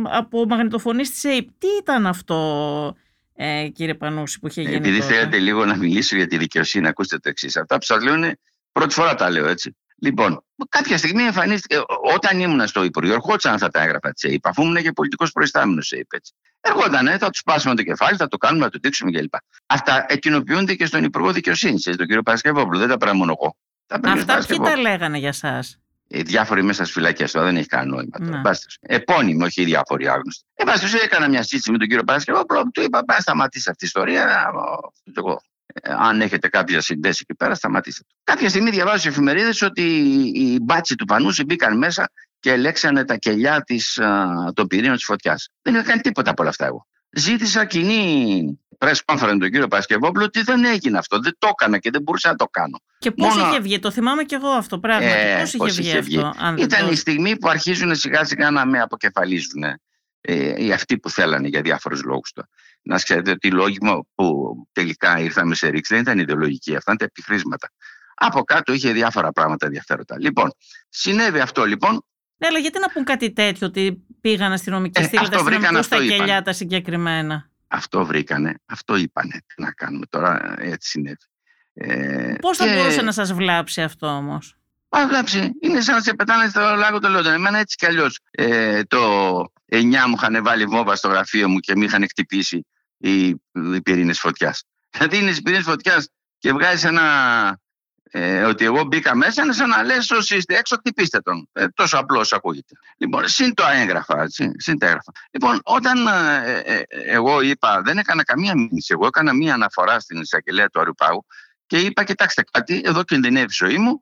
από 0.05 0.45
μαγνητοφωνής 0.47 1.11
της 1.11 1.25
ΑΕΠ. 1.25 1.49
Τι 1.59 1.67
ήταν 1.81 2.07
αυτό, 2.07 2.97
ε, 3.35 3.69
κύριε 3.69 3.95
Πανούση, 3.95 4.41
που 4.41 4.47
είχε 4.47 4.63
γίνει 4.63 4.75
Επειδή 4.75 5.01
τότε; 5.01 5.13
θέλετε 5.15 5.39
λίγο 5.39 5.65
να 5.65 5.77
μιλήσω 5.77 6.17
για 6.17 6.27
τη 6.27 6.37
δικαιοσύνη, 6.39 6.89
ακούστε 6.89 7.17
το 7.19 7.29
εξής. 7.29 7.57
Αυτά 7.57 7.75
που 7.79 7.85
σα 7.85 8.03
λέω 8.03 8.15
είναι 8.15 8.39
πρώτη 8.73 8.95
φορά 8.95 9.15
τα 9.15 9.31
λέω 9.31 9.49
έτσι. 9.49 9.77
Λοιπόν, 10.05 10.45
κάποια 10.69 10.99
στιγμή 10.99 11.23
εμφανίστηκε, 11.23 11.79
ό- 11.79 11.85
όταν 12.15 12.41
ήμουν 12.41 12.67
στο 12.67 12.85
Υπουργείο, 12.85 13.15
ερχόντουσαν 13.15 13.55
αυτά 13.55 13.69
τα 13.69 13.81
έγγραφα 13.83 14.13
τη 14.13 14.29
ΑΕΠ, 14.29 14.47
αφού 14.47 14.63
ήμουν 14.63 14.83
και 14.83 14.93
πολιτικός 14.93 15.33
προϊστάμενος 15.33 15.89
τη 15.89 15.97
ΑΕΠ. 15.97 16.13
Έτσι. 16.13 16.33
Ερχόταν, 16.61 17.19
θα 17.19 17.31
τους 17.31 17.43
πάσουμε 17.43 17.75
το 17.75 17.83
κεφάλι, 17.83 18.17
θα 18.17 18.29
το 18.29 18.37
κάνουμε, 18.37 18.65
θα 18.65 18.71
το 18.71 18.79
δείξουμε 18.83 19.11
κλπ. 19.11 19.35
Αυτά 19.67 20.05
εκκοινοποιούνται 20.09 20.75
και 20.75 20.87
στον 20.87 21.05
Υπουργό 21.05 21.33
Δικαιοσύνης, 21.33 21.83
τον 21.85 21.97
κύριο 22.07 22.23
Παρασκευόπουλο. 22.23 22.79
Δεν 22.79 22.89
τα 22.89 22.97
πράγμα 22.97 23.19
μόνο 23.19 23.37
εγώ. 23.41 23.57
Τα 23.87 24.01
παίρνει 24.01 24.19
ο 24.19 24.21
Αυτά 24.21 24.33
ποιοι 24.33 24.35
Παρασκευόπουλος. 24.57 24.75
τα 24.85 24.91
λέγανε 24.91 25.19
για 25.19 25.33
σας; 25.33 25.79
Οι 26.09 26.23
διάφοροι 26.23 26.63
μέσα 26.63 26.83
στις 26.83 26.95
φυλακές 26.95 27.33
τώρα 27.33 27.47
δεν 27.47 27.57
έχει 27.57 27.67
κανένα 27.67 27.91
νόημα. 27.97 28.17
Ναι. 28.21 28.41
Ναι. 28.41 28.51
Επώνυμοι, 28.81 29.45
όχι 29.45 29.63
οι 29.63 29.65
διάφοροι 29.65 30.09
άγνωστοι. 30.09 30.45
Εν 30.55 30.67
πάση 30.67 30.79
περιπτώσει, 30.81 31.05
έκανα 31.05 31.29
μια 31.29 31.43
συζήτηση 31.43 31.71
με 31.71 31.79
τον 31.79 31.89
κύριο 31.89 32.05
Παρασκευόπουλο, 32.05 32.71
του 32.75 32.83
είπα: 32.83 33.05
Πάει 33.05 33.21
σταματήσει 33.21 33.71
αυτή 33.71 33.85
η 33.85 33.87
ιστορία. 33.87 34.49
ο, 34.49 34.91
Εγώ. 35.15 35.43
Ε, 35.73 35.93
Αν 35.99 36.21
έχετε 36.21 36.49
κάποια 36.49 36.81
συνδέσει 36.81 37.21
εκεί 37.29 37.35
πέρα, 37.35 37.55
σταματήστε. 37.55 38.03
το». 38.09 38.15
Κάποια 38.25 38.49
στιγμή 38.49 38.71
διαβάζω 38.71 38.99
στι 38.99 39.09
εφημερίδες 39.09 39.63
ότι 39.63 39.83
οι 40.35 40.59
μπάτσοι 40.63 40.95
του 40.95 41.05
Πανούση 41.05 41.45
μπήκαν 41.45 41.79
μέσα 41.79 42.11
και 42.41 42.51
ελέξανε 42.51 43.05
τα 43.05 43.17
κελιά 43.17 43.63
της, 43.63 43.99
α, 43.99 44.27
των 44.55 44.67
πυρήνων 44.67 44.95
της 44.95 45.05
φωτιάς. 45.05 45.49
Δεν 45.63 45.75
είχα 45.75 45.83
κάνει 45.83 46.01
τίποτα 46.01 46.31
από 46.31 46.43
όλα 46.43 46.51
αυτά 46.51 46.67
εγώ. 46.67 46.87
Ζήτησα 47.11 47.65
κοινή 47.65 48.61
press 48.79 48.95
conference 49.05 49.33
με 49.33 49.39
τον 49.39 49.51
κύριο 49.51 49.69
Παρασκευόπουλο 49.69 50.25
ότι 50.25 50.43
δεν 50.43 50.65
έγινε 50.65 50.99
αυτό. 50.99 51.19
Δεν 51.19 51.37
το 51.39 51.49
έκανα 51.51 51.79
και 51.79 51.91
δεν 51.91 52.03
μπορούσα 52.03 52.29
να 52.29 52.37
το 52.37 52.45
κάνω. 52.45 52.81
Και 52.99 53.11
πώς 53.11 53.37
Μόνο- 53.37 53.49
είχε 53.51 53.61
βγει, 53.61 53.79
το 53.79 53.91
θυμάμαι 53.91 54.25
κι 54.25 54.35
εγώ 54.35 54.49
αυτό 54.49 54.79
πράγματι. 54.79 55.13
Ε, 55.13 55.37
πώς 55.41 55.49
είχε 55.49 55.57
πώς 55.57 55.75
βγει 55.77 55.89
είχε 55.89 55.99
αυτό, 55.99 56.33
αν 56.39 56.55
δεν 56.57 56.65
Ήταν 56.65 56.85
το... 56.85 56.91
η 56.93 56.95
στιγμή 56.97 57.39
που 57.39 57.49
αρχίζουν 57.49 57.95
σιγά 57.95 58.25
σιγά 58.25 58.51
να 58.51 58.67
με 58.67 58.81
αποκεφαλίζουν 58.81 59.63
ε, 60.21 60.65
οι 60.65 60.73
αυτοί 60.73 60.99
που 60.99 61.11
θέλανε 61.11 61.49
για 61.49 61.61
διάφορους 61.61 62.03
λόγους. 62.03 62.33
Να 62.83 62.97
ξέρετε 62.97 63.31
ότι 63.31 63.49
οι 63.49 63.51
λόγοι 63.51 63.79
μου 63.83 64.09
που 64.15 64.55
τελικά 64.73 65.19
ήρθαμε 65.19 65.55
σε 65.55 65.69
ρήξη 65.69 65.95
δεν 65.95 66.03
ήταν 66.03 66.19
ιδεολογικοί, 66.19 66.77
αυτά 66.77 66.93
ήταν 66.93 67.07
επιχρήσματα. 67.15 67.71
Από 68.15 68.43
κάτω 68.43 68.73
είχε 68.73 68.93
διάφορα 68.93 69.33
πράγματα 69.33 69.67
ενδιαφέροντα. 69.67 70.17
Λοιπόν, 70.21 70.53
συνέβη 70.89 71.41
αυτό 71.41 71.65
λοιπόν. 71.65 72.05
Ναι, 72.37 72.47
αλλά 72.47 72.59
γιατί 72.59 72.79
να 72.79 72.89
πούν 72.89 73.05
κάτι 73.05 73.33
τέτοιο, 73.33 73.67
ότι 73.67 74.03
πήγαν 74.21 74.53
αστυνομικοί, 74.53 75.01
Ε, 75.01 75.05
στείλετε 75.05 75.29
αυτό 75.29 75.45
βρήκαν, 75.45 75.55
αστυνομικούς 75.77 75.87
στα 75.87 75.97
αυτό 75.97 76.07
είπαν. 76.07 76.19
κελιά 76.27 76.43
τα 76.43 76.53
συγκεκριμένα; 76.53 77.51
Αυτό 77.69 78.05
βρήκανε, 78.07 78.55
αυτό 78.67 78.97
είπανε. 78.97 79.33
Τι 79.47 79.63
να 79.63 79.73
κάνουμε 79.73 80.07
τώρα, 80.07 80.55
έτσι 80.59 80.89
συνέβη. 80.91 81.17
Ε, 81.75 82.35
Πώς 82.41 82.57
θα 82.57 82.65
και- 82.67 82.75
μπορούσε 82.75 83.03
να 83.03 83.13
σας 83.13 83.33
βλάψει 83.33 83.83
αυτό 83.83 84.07
όμως; 84.07 84.57
Α, 84.89 85.07
βλάψει. 85.09 85.51
Είναι 85.61 85.81
σαν 85.81 85.95
να 85.95 86.01
σε 86.01 86.15
πετάνε 86.15 86.49
στο 86.49 86.61
λάγο 86.61 86.99
των 86.99 87.11
Λόντων. 87.13 87.33
Εμένα 87.33 87.59
έτσι 87.59 87.77
κι 87.77 87.87
αλλιώς. 87.87 88.19
Ε, 88.31 88.83
το 88.83 88.99
9 89.67 90.07
μου 90.09 90.15
είχαν 90.17 90.43
βάλει 90.45 90.65
βόμβα 90.65 90.97
στο 90.97 91.09
γραφείο 91.09 91.49
μου 91.49 91.59
και 91.59 91.77
με 91.77 91.85
είχαν 91.85 92.05
χτυπήσει 92.09 92.67
οι, 93.03 93.27
οι 93.75 93.83
πυρήνες 93.83 94.19
φωτιάς. 94.19 94.65
Δηλαδή 94.91 95.19
είναι 95.19 95.31
οι 95.31 95.43
πυρήνες 95.43 95.65
φωτιάς 95.65 96.09
και 96.39 96.53
βγάζεις 96.53 96.85
ένα. 96.85 97.61
Ε, 98.15 98.43
ότι 98.45 98.65
εγώ 98.65 98.85
μπήκα 98.85 99.15
μέσα, 99.15 99.43
είναι 99.43 99.53
σαν 99.53 99.69
να 99.69 99.83
λες: 99.83 100.11
Όσοι 100.11 100.37
είστε 100.37 100.57
έξω, 100.57 100.77
χτυπήστε 100.77 101.21
τον. 101.21 101.49
Ε, 101.53 101.67
τόσο 101.75 101.99
απλώ 101.99 102.29
ακούγεται. 102.31 102.75
Λοιπόν, 102.97 103.29
συν 103.29 103.55
το 103.55 103.65
έγγραφα. 103.73 104.23
Έτσι, 104.23 104.51
συν 104.57 104.79
τα 104.79 104.87
έγγραφα. 104.87 105.13
Λοιπόν, 105.31 105.61
όταν 105.63 106.07
ε, 106.07 106.59
ε, 106.65 106.83
εγώ 106.89 107.41
είπα, 107.41 107.83
δεν 107.85 107.99
έκανα 107.99 108.23
καμία 108.23 108.55
μήνυση. 108.55 108.93
Εγώ 108.93 109.07
έκανα 109.07 109.35
μία 109.35 109.55
αναφορά 109.55 110.01
στην 110.01 110.21
εισαγγελέα 110.21 110.69
του 110.69 110.81
Αριουπάγου 110.81 111.27
και 111.67 111.79
είπα: 111.79 112.05
Κοιτάξτε 112.05 112.45
κάτι, 112.51 112.83
εδώ 112.85 113.03
κινδυνεύει 113.03 113.45
η 113.45 113.57
ζωή 113.67 113.79
μου 113.79 114.01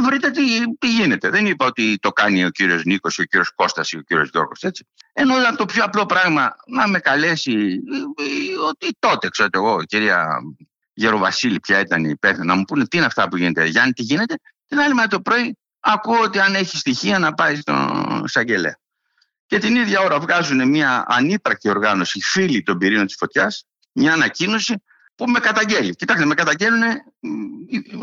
βρείτε 0.00 0.30
τι, 0.30 0.42
τι 0.78 0.88
γίνεται. 0.88 1.28
Δεν 1.28 1.46
είπα 1.46 1.66
ότι 1.66 1.98
το 1.98 2.10
κάνει 2.10 2.44
ο 2.44 2.50
κύριος 2.50 2.84
Νίκος, 2.84 3.18
ο 3.18 3.22
κύριος 3.22 3.50
Κώστας 3.54 3.90
ή 3.90 3.96
ο 3.96 4.00
κύριος 4.00 4.28
Γιώργος. 4.32 4.62
Έτσι. 4.62 4.86
Ενώ 5.12 5.40
ήταν 5.40 5.56
το 5.56 5.64
πιο 5.64 5.84
απλό 5.84 6.06
πράγμα 6.06 6.56
να 6.66 6.88
με 6.88 6.98
καλέσει 6.98 7.52
ε, 7.52 8.22
ε, 8.22 8.58
ότι 8.68 8.96
τότε, 8.98 9.28
ξέρω 9.28 9.48
εγώ, 9.52 9.80
η 9.80 9.84
κυρία 9.84 10.26
Γεροβασίλη, 10.92 11.60
ποια 11.60 11.80
ήταν 11.80 12.04
η 12.04 12.08
υπεύθυνη, 12.08 12.46
να 12.46 12.54
μου 12.54 12.64
πούνε 12.64 12.86
τι 12.86 12.96
είναι 12.96 13.06
αυτά 13.06 13.28
που 13.28 13.36
γίνεται. 13.36 13.64
Γιάννη, 13.64 13.92
τι 13.92 14.02
γίνεται; 14.02 14.34
Την 14.66 14.78
άλλη 14.78 14.94
μέρα 14.94 15.08
το 15.08 15.20
πρωί 15.20 15.58
ακούω 15.80 16.20
ότι 16.20 16.38
αν 16.38 16.54
έχει 16.54 16.76
στοιχεία 16.76 17.18
να 17.18 17.34
πάει 17.34 17.56
στον 17.56 18.22
εισαγγελέα. 18.24 18.78
Και 19.46 19.58
την 19.58 19.76
ίδια 19.76 20.00
ώρα 20.00 20.20
βγάζουν 20.20 20.68
μια 20.68 21.04
ανύπαρκτη 21.08 21.68
οργάνωση, 21.68 22.20
φίλοι 22.20 22.62
των 22.62 22.78
πυρήνων 22.78 23.06
της 23.06 23.14
φωτιάς, 23.18 23.64
μια 23.92 24.12
ανακοίνωση 24.12 24.82
που 25.24 25.30
με 25.30 25.38
καταγγέλει. 25.38 25.94
Κοιτάξτε, 25.94 26.26
με 26.26 26.34
καταγγέλνουν 26.34 26.82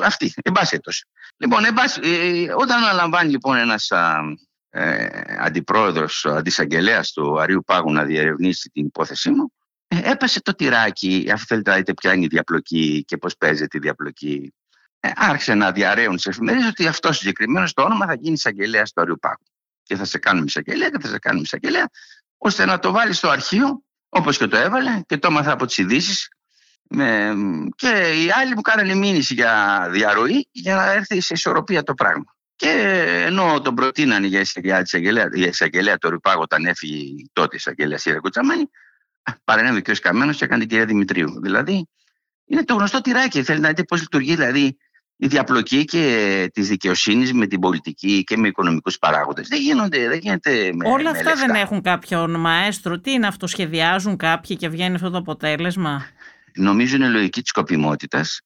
αυτοί, 0.03 0.33
εν 0.41 0.51
πάση 0.51 0.75
έτος. 0.75 1.05
Λοιπόν, 1.37 1.65
εν 1.65 1.73
πάση, 1.73 1.99
ε, 2.03 2.53
όταν 2.57 2.83
αναλαμβάνει 2.83 3.29
λοιπόν 3.29 3.57
ένας 3.57 3.91
α, 3.91 4.21
ε, 4.69 5.07
αντιπρόεδρος, 5.39 6.25
αντισαγγελέας 6.25 7.11
του 7.11 7.39
Αρίου 7.39 7.63
Πάγου 7.65 7.91
να 7.91 8.03
διερευνήσει 8.03 8.69
την 8.69 8.85
υπόθεσή 8.85 9.29
μου, 9.29 9.53
ε, 9.87 10.11
έπεσε 10.11 10.41
το 10.41 10.55
τυράκι, 10.55 11.29
αφού 11.33 11.45
θέλετε 11.45 11.69
να 11.69 11.75
δείτε 11.75 11.93
ποια 11.93 12.13
είναι 12.13 12.25
η 12.25 12.27
διαπλοκή 12.27 13.03
και 13.07 13.17
πώς 13.17 13.37
παίζεται 13.37 13.77
η 13.77 13.79
διαπλοκή. 13.79 14.53
Ε, 14.99 15.11
άρχισε 15.15 15.53
να 15.53 15.71
διαρρέουν 15.71 16.17
σε 16.17 16.29
εφημερίδες 16.29 16.67
ότι 16.67 16.87
αυτός 16.87 17.17
συγκεκριμένος 17.17 17.73
το 17.73 17.81
όνομα 17.81 18.05
θα 18.05 18.13
γίνει 18.13 18.33
εισαγγελέα 18.33 18.83
του 18.83 19.01
Αρίου 19.01 19.19
Πάγου. 19.19 19.43
Και 19.83 19.95
θα 19.95 20.05
σε 20.05 20.17
κάνουμε 20.17 20.45
εισαγγελέα 20.47 20.89
και 20.89 20.97
θα 21.01 21.07
σε 21.07 21.19
κάνουμε 21.19 21.43
εισαγγελέα, 21.43 21.89
ώστε 22.37 22.65
να 22.65 22.79
το 22.79 22.91
βάλει 22.91 23.13
στο 23.13 23.29
αρχείο, 23.29 23.83
όπως 24.09 24.37
και 24.37 24.47
το 24.47 24.57
έβαλε, 24.57 25.01
και 25.05 25.17
το 25.17 25.27
έμαθα 25.27 25.51
από 25.51 25.65
τις 25.65 25.77
ειδήσεις 25.77 26.29
με, 26.89 27.33
και 27.75 27.87
οι 27.87 28.31
άλλοι 28.41 28.55
μου 28.55 28.61
κάνανε 28.61 28.95
μήνυση 28.95 29.33
για 29.33 29.87
διαρροή 29.91 30.47
για 30.51 30.75
να 30.75 30.91
έρθει 30.91 31.21
σε 31.21 31.33
ισορροπία 31.33 31.83
το 31.83 31.93
πράγμα. 31.93 32.35
Και 32.55 33.03
ενώ 33.25 33.61
τον 33.61 33.75
προτείνανε 33.75 34.27
για 34.27 34.39
εισαγγελέα, 34.79 35.29
για 35.33 35.47
εισαγγελέα 35.47 35.97
το 35.97 36.09
Ριπάγο 36.09 36.41
όταν 36.41 36.65
έφυγε 36.65 36.97
η 36.97 37.29
τότε 37.33 37.55
εισαγγελέα 37.55 37.97
Σύρια 37.97 38.19
Κουτσαμάνη, 38.19 38.69
παρενέβη 39.43 39.81
και 39.81 39.91
ο 39.91 39.95
Καμένο 40.01 40.33
και 40.33 40.45
έκανε 40.45 40.59
την 40.59 40.69
κυρία 40.69 40.85
Δημητρίου. 40.85 41.41
Δηλαδή, 41.41 41.87
είναι 42.45 42.63
το 42.63 42.73
γνωστό 42.73 43.01
τυράκι. 43.01 43.43
Θέλει 43.43 43.59
να 43.59 43.67
δείτε 43.67 43.83
πώς 43.83 43.99
λειτουργεί 43.99 44.35
δηλαδή 44.35 44.77
η 45.21 45.27
διαπλοκή 45.27 45.85
και 45.85 46.49
της 46.53 46.67
δικαιοσύνης 46.67 47.33
με 47.33 47.47
την 47.47 47.59
πολιτική 47.59 48.23
και 48.23 48.37
με 48.37 48.47
οικονομικούς 48.47 48.97
παράγοντες. 48.97 49.47
Δεν 49.47 49.59
γίνονται, 49.59 50.07
δεν 50.07 50.17
γίνεται 50.17 50.71
με. 50.73 50.89
Όλα 50.89 51.03
με 51.03 51.09
αυτά 51.09 51.29
λεφτά. 51.29 51.45
δεν 51.45 51.55
έχουν 51.55 51.81
κάποιον 51.81 52.39
μαέστρο. 52.39 52.99
Τι 52.99 53.11
είναι 53.11 53.27
αυτό, 53.27 53.47
σχεδιάζουν 53.47 54.17
κάποιοι 54.17 54.55
και 54.57 54.69
βγαίνει 54.69 54.95
αυτό 54.95 55.09
το 55.09 55.17
αποτέλεσμα; 55.17 56.05
Νομίζω 56.55 56.95
είναι 56.95 57.07
λογική 57.07 57.41
της 57.41 57.49
σκοπιμότητας. 57.49 58.39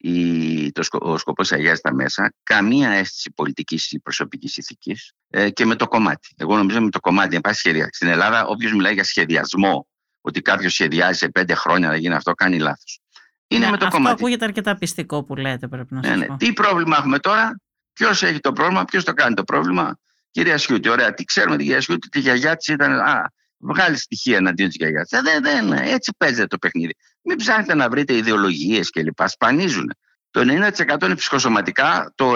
Ο 0.99 1.17
σκοπός 1.17 1.51
αγιάζει 1.51 1.81
τα 1.81 1.93
μέσα. 1.93 2.33
Καμία 2.43 2.89
αίσθηση 2.89 3.31
πολιτικής 3.31 3.91
ή 3.91 3.99
προσωπικής 3.99 4.57
ηθικής 4.57 5.13
ε, 5.29 5.49
και 5.49 5.65
με 5.65 5.75
το 5.75 5.87
κομμάτι. 5.87 6.33
Εγώ 6.37 6.57
νομίζω 6.57 6.81
με 6.81 6.89
το 6.89 6.99
κομμάτι. 6.99 7.35
Υπάρχει 7.35 7.59
σχεδια... 7.59 7.89
Στην 7.91 8.07
Ελλάδα, 8.07 8.45
όποιος 8.45 8.73
μιλάει 8.73 8.93
για 8.93 9.03
σχεδιασμό, 9.03 9.87
ότι 10.21 10.41
κάποιος 10.41 10.73
σχεδιάζει 10.73 11.17
σε 11.17 11.29
πέντε 11.29 11.53
χρόνια 11.53 11.87
να 11.87 11.95
γίνει 11.95 12.13
αυτό, 12.13 12.31
κάνει 12.33 12.59
λάθος. 12.59 12.99
Είναι 13.47 13.65
ναι, 13.65 13.71
με 13.71 13.77
το 13.77 13.85
αυτό 13.85 13.97
κομμάτι. 13.97 14.15
ακούγεται 14.19 14.45
αρκετά 14.45 14.77
πιστικό 14.77 15.23
που 15.23 15.35
λέτε, 15.35 15.67
πρέπει 15.67 15.93
να 15.93 15.99
Ναι, 15.99 16.07
σας 16.07 16.17
ναι. 16.17 16.25
πω. 16.25 16.35
Τι 16.35 16.53
πρόβλημα 16.53 16.97
έχουμε 16.97 17.19
τώρα, 17.19 17.59
ποιος 17.93 18.23
έχει 18.23 18.39
το 18.39 18.51
πρόβλημα, 18.51 18.85
ποιος 18.85 19.03
το 19.03 19.13
κάνει 19.13 19.35
το 19.35 19.43
πρόβλημα; 19.43 19.97
Κυρία 20.31 20.57
Σιούτη, 20.57 20.89
ωραία, 20.89 21.13
τι 21.13 21.23
ξέρουμε 21.23 21.55
την 21.55 21.65
κυρία 21.65 21.81
Σιούτη, 21.81 22.09
τη 22.09 22.19
γιαγιά 22.19 22.55
της 22.55 22.67
ήταν. 22.67 22.91
Α, 22.99 23.31
βγάλει 23.63 23.97
στοιχεία 23.97 24.37
εναντίον 24.37 24.67
της 24.67 24.77
γιαγιάς 24.77 25.07
τη. 25.07 25.19
Δεν, 25.19 25.41
δεν, 25.43 25.71
έτσι 25.71 26.13
παίζεται 26.17 26.47
το 26.47 26.57
παιχνίδι. 26.57 26.93
Μην 27.21 27.37
ψάχνετε 27.37 27.73
να 27.73 27.89
βρείτε 27.89 28.15
ιδεολογίες 28.15 28.89
κλπ. 28.89 29.27
Σπανίζουν. 29.27 29.91
Το 30.31 30.41
90% 30.41 31.03
είναι 31.03 31.15
ψυχοσωματικά, 31.15 32.13
το 32.15 32.33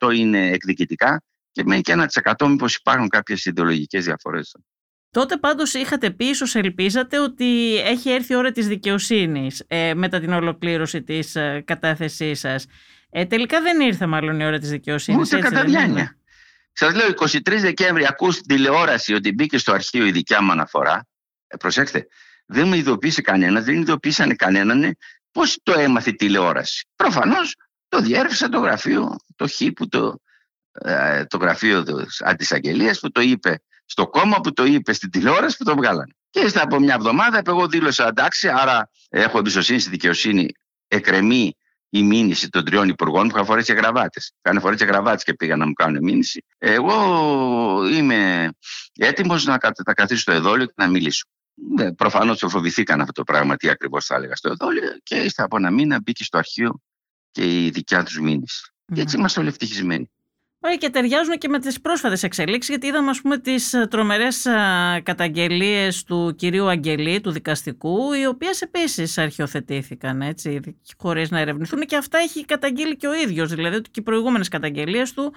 9% 0.00 0.14
είναι 0.14 0.50
εκδικητικά 0.50 1.22
και 1.52 1.62
μένει 1.64 1.80
και 1.80 1.94
1% 2.22 2.46
μήπως 2.48 2.76
υπάρχουν 2.76 3.08
κάποιες 3.08 3.44
ιδεολογικές 3.44 4.04
διαφορές. 4.04 4.54
Τότε 5.10 5.36
πάντως 5.36 5.74
είχατε 5.74 6.10
πει, 6.10 6.24
ίσως 6.24 6.54
ελπίζατε, 6.54 7.18
ότι 7.18 7.76
έχει 7.76 8.10
έρθει 8.10 8.32
η 8.32 8.36
ώρα 8.36 8.52
της 8.52 8.68
δικαιοσύνης 8.68 9.64
ε, 9.68 9.94
μετά 9.94 10.20
την 10.20 10.32
ολοκλήρωση 10.32 11.02
της 11.02 11.36
ε, 11.36 11.62
κατάθεσής 11.66 12.38
σας. 12.38 12.66
Ε, 13.10 13.24
τελικά 13.24 13.60
δεν 13.60 13.80
ήρθε 13.80 14.06
μάλλον 14.06 14.40
η 14.40 14.44
ώρα 14.44 14.58
της 14.58 14.70
δικαιοσύνης. 14.70 15.32
Ούτε 15.32 15.42
κατά 15.42 15.64
διάνοια. 15.64 16.16
Σας 16.72 16.94
λέω, 16.94 17.08
23 17.08 17.40
Δεκέμβρη 17.44 18.06
ακούς 18.06 18.34
στην 18.34 18.46
τηλεόραση 18.46 19.14
ότι 19.14 19.32
μπήκε 19.32 19.58
στο 19.58 19.72
αρχείο 19.72 20.06
η 20.06 20.10
δικιά 20.10 20.42
μου 20.42 20.50
αναφορά. 20.50 21.06
Ε, 21.46 21.56
προσέξτε, 21.56 22.06
δεν 22.46 22.68
με 22.68 22.76
ειδοποίησε 22.76 23.20
κανένας, 23.20 23.64
δεν 23.64 23.80
ειδοποίησαν 23.80 24.36
κανέναν 24.36 24.96
πώς 25.32 25.58
το 25.62 25.72
έμαθε 25.72 26.10
η 26.10 26.14
τηλεόραση. 26.14 26.86
Προφανώς 26.96 27.56
το 27.88 28.00
διέρευσε 28.00 28.48
το 28.48 28.58
γραφείο, 28.58 29.16
το 29.36 29.48
Χ 29.48 29.62
που 29.76 29.88
το, 29.88 30.20
ε, 30.72 31.24
το 31.24 31.36
γραφείο 31.36 31.84
της 32.36 32.52
Αγγελία 32.52 32.96
που 33.00 33.10
το 33.10 33.20
είπε 33.20 33.62
στο 33.84 34.08
κόμμα 34.08 34.40
που 34.40 34.52
το 34.52 34.64
είπε 34.64 34.92
στην 34.92 35.10
τηλεόραση 35.10 35.56
που 35.56 35.64
το 35.64 35.74
βγάλανε. 35.74 36.12
Και 36.30 36.40
ύστερα 36.40 36.64
από 36.64 36.78
μια 36.78 36.94
εβδομάδα 36.94 37.42
εγώ 37.46 37.68
δήλωσα 37.68 38.06
εντάξει, 38.06 38.48
άρα 38.48 38.90
έχω 39.08 39.38
εμπιστοσύνη 39.38 39.78
στη 39.78 39.90
δικαιοσύνη, 39.90 40.48
εκρεμεί 40.88 41.56
η 41.94 42.02
μήνυση 42.02 42.48
των 42.48 42.64
τριών 42.64 42.88
υπουργών 42.88 43.28
που 43.28 43.34
είχαν 43.34 43.44
φορέσει 43.44 43.72
γραβάτες. 43.72 44.32
Είχαν 44.44 44.60
φορέσει 44.60 44.84
γραβάτες 44.84 45.22
και 45.22 45.34
πήγαν 45.34 45.58
να 45.58 45.66
μου 45.66 45.72
κάνουν 45.72 46.02
μήνυση. 46.02 46.44
Εγώ 46.58 46.94
είμαι 47.86 48.50
έτοιμος 48.92 49.44
να 49.44 49.58
τα 49.58 49.94
καθίσω 49.94 50.20
στο 50.20 50.32
εδόλιο 50.32 50.66
και 50.66 50.72
να 50.76 50.88
μιλήσω. 50.88 51.26
Ναι, 51.54 51.94
Προφανώς 51.94 52.44
φοβηθήκαν 52.48 53.00
αυτό 53.00 53.12
το 53.12 53.22
πράγμα, 53.22 53.56
τι 53.56 53.68
ακριβώς 53.68 54.06
θα 54.06 54.14
έλεγα 54.14 54.36
στο 54.36 54.50
εδόλιο, 54.50 54.82
και 55.02 55.14
ύστερα 55.14 55.46
από 55.46 55.56
ένα 55.56 55.70
μήνα 55.70 56.00
μπήκε 56.00 56.24
στο 56.24 56.38
αρχείο 56.38 56.80
και 57.30 57.64
η 57.64 57.70
δικιά 57.70 58.02
τους 58.02 58.20
μήνυση. 58.20 58.72
Και 58.94 59.00
έτσι 59.00 59.16
είμαστε 59.16 59.40
όλοι 59.40 59.48
ευτυχισμένοι. 59.48 60.10
Ωραία 60.64 60.76
και 60.76 60.90
ταιριάζουν 60.90 61.38
και 61.38 61.48
με 61.48 61.58
τις 61.58 61.80
πρόσφατες 61.80 62.22
εξελίξεις 62.22 62.68
γιατί 62.68 62.86
είδαμε 62.86 63.10
ας 63.10 63.20
πούμε 63.20 63.38
τις 63.38 63.72
ε, 63.72 63.86
τρομερές 63.86 64.46
ε, 64.46 64.52
καταγγελίες 65.02 66.04
του 66.04 66.34
κυρίου 66.36 66.68
Αγγελή, 66.68 67.20
του 67.20 67.30
δικαστικού, 67.30 68.12
οι 68.12 68.26
οποίες 68.26 68.60
επίσης 68.60 69.18
αρχιοθετήθηκαν 69.18 70.22
έτσι, 70.22 70.60
χωρίς 70.98 71.30
να 71.30 71.38
ερευνηθούν 71.38 71.80
και 71.80 71.96
αυτά 71.96 72.18
έχει 72.18 72.44
καταγγείλει 72.44 72.96
και 72.96 73.06
ο 73.06 73.14
ίδιος, 73.14 73.54
δηλαδή 73.54 73.76
ότι 73.76 73.90
και 73.90 74.00
οι 74.00 74.02
προηγούμενες 74.02 74.48
καταγγελίες 74.48 75.12
του 75.12 75.34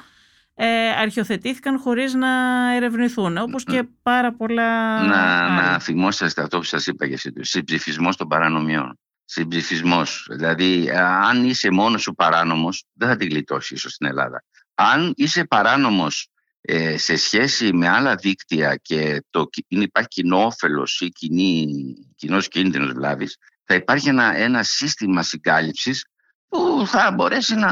ε, 0.54 0.90
αρχιοθετήθηκαν 0.90 1.80
χωρίς 1.80 2.14
να 2.14 2.30
ερευνηθούν, 2.76 3.38
όπως 3.38 3.64
και 3.64 3.84
πάρα 4.02 4.34
πολλά 4.34 5.02
Να, 5.04 5.50
να 5.50 5.80
θυμόσαστε 5.80 6.42
αυτό 6.42 6.58
που 6.58 6.64
σας 6.64 6.88
είπα 6.88 7.06
για 7.06 7.18
συμψηφισμός 7.40 8.18
των 8.18 8.28
παρανομιών. 8.28 9.00
Συμψηφισμός. 9.26 10.28
Δηλαδή, 10.32 10.90
αν 11.30 11.46
είσαι 11.46 11.72
μόνος 11.72 12.02
σου 12.02 12.14
παράνομος, 12.14 12.84
δεν 12.94 13.08
θα 13.08 13.16
την 13.16 13.30
γλιτώσεις 13.30 13.78
ίσως 13.78 13.92
στην 13.92 14.08
Ελλάδα 14.08 14.44
αν 14.76 15.14
είσαι 15.16 15.46
παράνομος 15.46 16.30
ε, 16.62 16.98
σε 16.98 17.16
σχέση 17.16 17.74
με 17.74 17.88
άλλα 17.88 18.16
δίκτυα 18.16 18.76
και 18.76 19.24
το, 19.30 19.50
υπάρχει 19.68 20.08
κοινό 20.08 20.46
όφελος 20.46 21.02
ή 21.02 21.10
κοινή, 21.10 21.68
κοινός 22.16 22.48
κίνδυνος 22.48 22.92
βλάβης, 22.92 23.38
θα 23.64 23.76
υπάρχει 23.76 24.10
ένα, 24.10 24.36
ένα 24.36 24.64
σύστημα 24.64 25.24
συγκάλυψης 25.24 26.06
που 26.48 26.84
θα 26.88 27.12
μπορέσει 27.16 27.56
να 27.56 27.72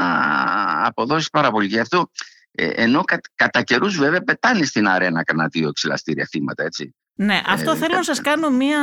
αποδώσεις 0.86 1.28
πάρα 1.28 1.50
πολύ. 1.50 1.66
Γι' 1.66 1.78
αυτό, 1.78 2.10
ε, 2.50 2.66
ενώ 2.66 3.02
κα, 3.02 3.20
κατά 3.34 3.62
καιρούς 3.62 3.96
βέβαια 3.96 4.20
πετάνε 4.20 4.64
στην 4.64 4.88
αρένα 4.88 5.22
κανένα 5.22 5.48
δύο 5.48 5.68
εξελαστήρια 5.68 6.26
θύματα, 6.30 6.64
έτσι. 6.64 6.94
Ναι, 7.14 7.40
αυτό 7.46 7.70
ε, 7.70 7.76
θέλω 7.76 7.94
να 7.94 8.02
σας 8.02 8.20
κάνω 8.20 8.50
μία 8.50 8.80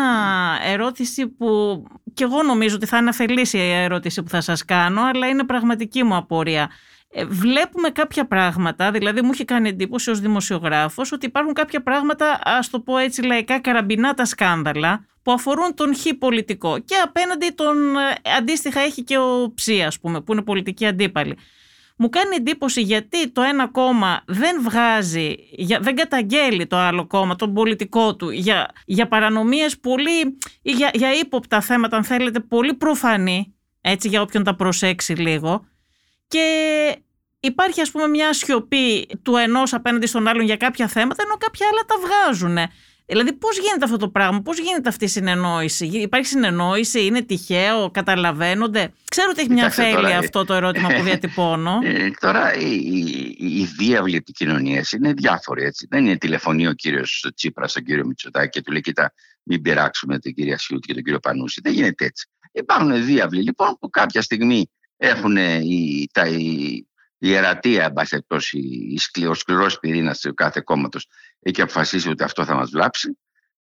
ερώτηση 0.63 1.27
που 1.27 1.83
και 2.13 2.23
εγώ 2.23 2.43
νομίζω 2.43 2.75
ότι 2.75 2.85
θα 2.85 2.97
είναι 2.97 3.09
αφελής 3.09 3.53
η 3.53 3.59
ερώτηση 3.59 4.23
που 4.23 4.29
θα 4.29 4.41
σας 4.41 4.65
κάνω, 4.65 5.01
αλλά 5.01 5.27
είναι 5.27 5.43
πραγματική 5.43 6.03
μου 6.03 6.15
απορία. 6.15 6.71
Ε, 7.13 7.25
βλέπουμε 7.25 7.89
κάποια 7.89 8.27
πράγματα, 8.27 8.91
δηλαδή 8.91 9.21
μου 9.21 9.29
έχει 9.33 9.45
κάνει 9.45 9.69
εντύπωση 9.69 10.09
ως 10.09 10.19
δημοσιογράφος 10.19 11.11
ότι 11.11 11.25
υπάρχουν 11.25 11.53
κάποια 11.53 11.81
πράγματα, 11.83 12.39
ας 12.43 12.69
το 12.69 12.79
πω 12.79 12.97
έτσι 12.97 13.21
λαϊκά, 13.21 13.59
καραμπινάτα 13.59 14.25
σκάνδαλα 14.25 15.05
που 15.23 15.31
αφορούν 15.31 15.75
τον 15.75 15.95
χ 15.95 16.05
πολιτικό 16.19 16.79
και 16.79 16.95
απέναντι 17.03 17.49
τον 17.55 17.77
ε, 17.95 18.29
αντίστοιχα 18.37 18.79
έχει 18.79 19.03
και 19.03 19.17
ο 19.17 19.53
ψ 19.53 19.67
ας 19.85 19.99
πούμε 19.99 20.21
που 20.21 20.31
είναι 20.31 20.41
πολιτική 20.41 20.85
αντίπαλη. 20.85 21.37
Μου 21.97 22.09
κάνει 22.09 22.35
εντύπωση 22.35 22.81
γιατί 22.81 23.29
το 23.31 23.41
ένα 23.41 23.67
κόμμα 23.67 24.23
δεν 24.27 24.61
βγάζει, 24.61 25.35
δεν 25.79 25.95
καταγγέλει 25.95 26.67
το 26.67 26.77
άλλο 26.77 27.07
κόμμα, 27.07 27.35
τον 27.35 27.53
πολιτικό 27.53 28.15
του, 28.15 28.29
για, 28.29 28.71
για 28.85 29.07
παρανομίες 29.07 29.79
πολύ, 29.79 30.37
ή 30.61 30.71
για, 30.71 30.91
για 30.93 31.13
ύποπτα 31.13 31.61
θέματα 31.61 31.97
αν 31.97 32.03
θέλετε, 32.03 32.39
πολύ 32.39 32.73
προφανή, 32.73 33.55
έτσι 33.81 34.07
για 34.07 34.21
όποιον 34.21 34.43
τα 34.43 34.55
προσέξει 34.55 35.13
λίγο, 35.13 35.65
και 36.31 36.95
υπάρχει 37.39 37.81
ας 37.81 37.91
πούμε 37.91 38.07
μια 38.07 38.33
σιωπή 38.33 39.07
του 39.23 39.35
ενός 39.35 39.73
απέναντι 39.73 40.05
στον 40.05 40.27
άλλον 40.27 40.45
για 40.45 40.57
κάποια 40.57 40.87
θέματα 40.87 41.23
ενώ 41.23 41.35
κάποια 41.37 41.67
άλλα 41.71 41.81
τα 41.85 41.95
βγάζουν. 42.05 42.57
Δηλαδή 43.05 43.33
πώς 43.33 43.59
γίνεται 43.59 43.85
αυτό 43.85 43.97
το 43.97 44.09
πράγμα, 44.09 44.41
πώς 44.41 44.59
γίνεται 44.59 44.89
αυτή 44.89 45.05
η 45.05 45.07
συνεννόηση, 45.07 45.85
υπάρχει 45.85 46.27
συνεννόηση, 46.27 47.05
είναι 47.05 47.21
τυχαίο, 47.21 47.91
καταλαβαίνονται; 47.91 48.93
Ξέρω 49.09 49.27
ότι 49.31 49.41
έχει 49.41 49.51
μια 49.51 49.65
αφέλεια 49.65 50.17
αυτό 50.17 50.45
το 50.45 50.53
ερώτημα 50.53 50.89
που 50.89 51.03
διατυπώνω. 51.03 51.79
Ε, 51.83 52.11
τώρα 52.19 52.55
οι, 52.55 52.75
οι, 52.75 53.59
οι 53.59 53.69
διάβλοι 53.77 54.15
επικοινωνίας 54.15 54.91
είναι 54.91 55.13
διάφοροι 55.13 55.63
έτσι. 55.63 55.87
Δεν 55.89 56.05
είναι 56.05 56.17
τηλεφωνεί 56.17 56.67
ο 56.67 56.73
κύριος 56.73 57.31
Τσίπρας 57.35 57.71
στον 57.71 57.83
κύριο 57.83 58.05
Μητσοτάκη 58.05 58.49
και 58.49 58.61
του 58.61 58.71
λέει 58.71 58.81
κοίτα 58.81 59.13
μην 59.43 59.61
πειράξουμε 59.61 60.19
την 60.19 60.33
κυρία 60.33 60.57
Σιούτ 60.57 60.85
και 60.85 60.93
τον 60.93 61.03
κύριο 61.03 61.19
Πανούση. 61.19 61.61
Δεν 61.63 61.73
γίνεται 61.73 62.05
έτσι. 62.05 62.27
Υπάρχουν 62.51 63.05
διάβλοι 63.05 63.41
λοιπόν 63.41 63.77
που 63.79 63.89
κάποια 63.89 64.21
στιγμή 64.21 64.69
έχουν 65.03 65.35
οι, 65.37 66.07
τα, 66.11 66.27
η 66.27 66.85
ιερατεία, 67.17 67.83
εν 67.83 67.93
πάση 67.93 68.25
ο 69.27 69.33
σκληρός 69.33 69.79
πυρήνας 69.79 70.19
του 70.19 70.33
κάθε 70.33 70.61
κόμματος 70.63 71.07
έχει 71.39 71.61
αποφασίσει 71.61 72.09
ότι 72.09 72.23
αυτό 72.23 72.45
θα 72.45 72.55
μας 72.55 72.69
βλάψει. 72.69 73.17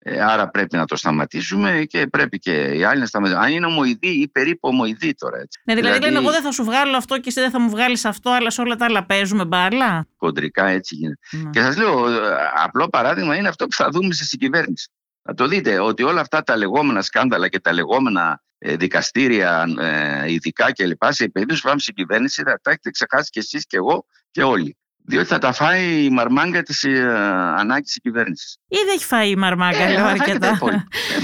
Ε, 0.05 0.21
άρα 0.21 0.49
πρέπει 0.49 0.77
να 0.77 0.85
το 0.85 0.95
σταματήσουμε 0.95 1.83
και 1.87 2.07
πρέπει 2.07 2.39
και 2.39 2.51
οι 2.51 2.83
άλλοι 2.83 2.99
να 2.99 3.05
σταματήσουν. 3.05 3.43
Αν 3.43 3.51
είναι 3.51 3.65
ομοειδή 3.65 4.07
ή 4.07 4.27
περίπου 4.27 4.69
ομοειδή 4.69 5.13
τώρα. 5.13 5.37
Έτσι. 5.37 5.61
Ναι, 5.65 5.75
δηλαδή, 5.75 5.93
δηλαδή 5.93 6.13
λένε 6.13 6.25
εγώ 6.25 6.33
δεν 6.33 6.43
θα 6.43 6.51
σου 6.51 6.63
βγάλω 6.63 6.97
αυτό 6.97 7.15
και 7.15 7.29
εσύ 7.29 7.39
δεν 7.39 7.51
θα 7.51 7.59
μου 7.59 7.69
βγάλεις 7.69 8.05
αυτό, 8.05 8.29
αλλά 8.29 8.49
σε 8.49 8.61
όλα 8.61 8.75
τα 8.75 8.85
άλλα 8.85 9.05
παίζουμε 9.05 9.45
μπάλα. 9.45 10.07
Κοντρικά 10.17 10.67
έτσι 10.67 10.95
γίνεται. 10.95 11.19
Ναι. 11.31 11.49
Και 11.49 11.61
σας 11.61 11.77
λέω, 11.77 12.09
ε, 12.09 12.19
απλό 12.63 12.89
παράδειγμα 12.89 13.35
είναι 13.35 13.47
αυτό 13.47 13.65
που 13.65 13.75
θα 13.75 13.89
δούμε 13.89 14.13
στη 14.13 14.25
συγκυβέρνηση. 14.25 14.89
Θα 15.23 15.33
το 15.33 15.47
δείτε 15.47 15.79
ότι 15.79 16.03
όλα 16.03 16.21
αυτά 16.21 16.43
τα 16.43 16.57
λεγόμενα 16.57 17.01
σκάνδαλα 17.01 17.47
και 17.47 17.59
τα 17.59 17.73
λεγόμενα 17.73 18.41
ε, 18.52 18.52
δικαστήρια 18.63 19.65
ε, 19.79 20.31
ειδικά 20.31 20.71
κλπ. 20.71 21.03
Σε 21.09 21.29
περίπτωση 21.29 21.61
που 21.61 21.67
πάμε 21.67 21.79
στην 21.79 21.93
κυβέρνηση 21.93 22.43
θα 22.43 22.59
τα 22.61 22.71
έχετε 22.71 22.89
ξεχάσει 22.89 23.29
και 23.29 23.39
εσείς 23.39 23.65
και 23.65 23.77
εγώ 23.77 24.05
και 24.31 24.43
όλοι. 24.43 24.77
Διότι 25.05 25.27
θα 25.27 25.37
τα 25.37 25.51
φάει 25.51 26.03
η 26.03 26.09
μαρμάγκα 26.09 26.61
της 26.63 26.83
ε, 26.83 27.13
ανάγκης 27.57 27.91
της 27.91 27.99
κυβέρνησης. 28.01 28.57
Ήδη 28.67 28.91
έχει 28.91 29.05
φάει 29.05 29.29
η 29.29 29.35
μαρμάγκα, 29.35 29.83
ε, 29.83 29.93
λέω 29.93 30.05
αρκετά. 30.05 30.57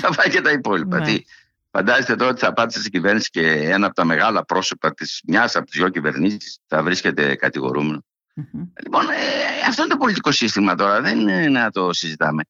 θα 0.01 0.13
φάει 0.13 0.29
και 0.29 0.41
τα 0.41 0.51
υπόλοιπα. 0.51 0.99
Ναι. 0.99 1.15
Φαντάζεστε 1.71 2.15
τώρα 2.15 2.31
ότι 2.31 2.39
θα 2.39 2.53
πάτε 2.53 2.79
στην 2.79 2.91
κυβέρνηση 2.91 3.29
και 3.29 3.47
ένα 3.51 3.85
από 3.85 3.95
τα 3.95 4.05
μεγάλα 4.05 4.45
πρόσωπα 4.45 4.93
της 4.93 5.21
μιας 5.27 5.55
από 5.55 5.65
τις 5.65 5.79
δύο 5.79 5.89
κυβερνήσεις 5.89 6.59
θα 6.67 6.83
βρίσκεται 6.83 7.35
κατηγορούμενο. 7.35 8.05
Mm-hmm. 8.35 8.67
Λοιπόν, 8.83 9.09
ε, 9.09 9.67
αυτό 9.67 9.81
είναι 9.81 9.91
το 9.91 9.97
πολιτικό 9.97 10.31
σύστημα 10.31 10.75
τώρα. 10.75 11.01
Δεν 11.01 11.19
είναι 11.19 11.47
να 11.49 11.71
το 11.71 11.93
συζητάμε. 11.93 12.43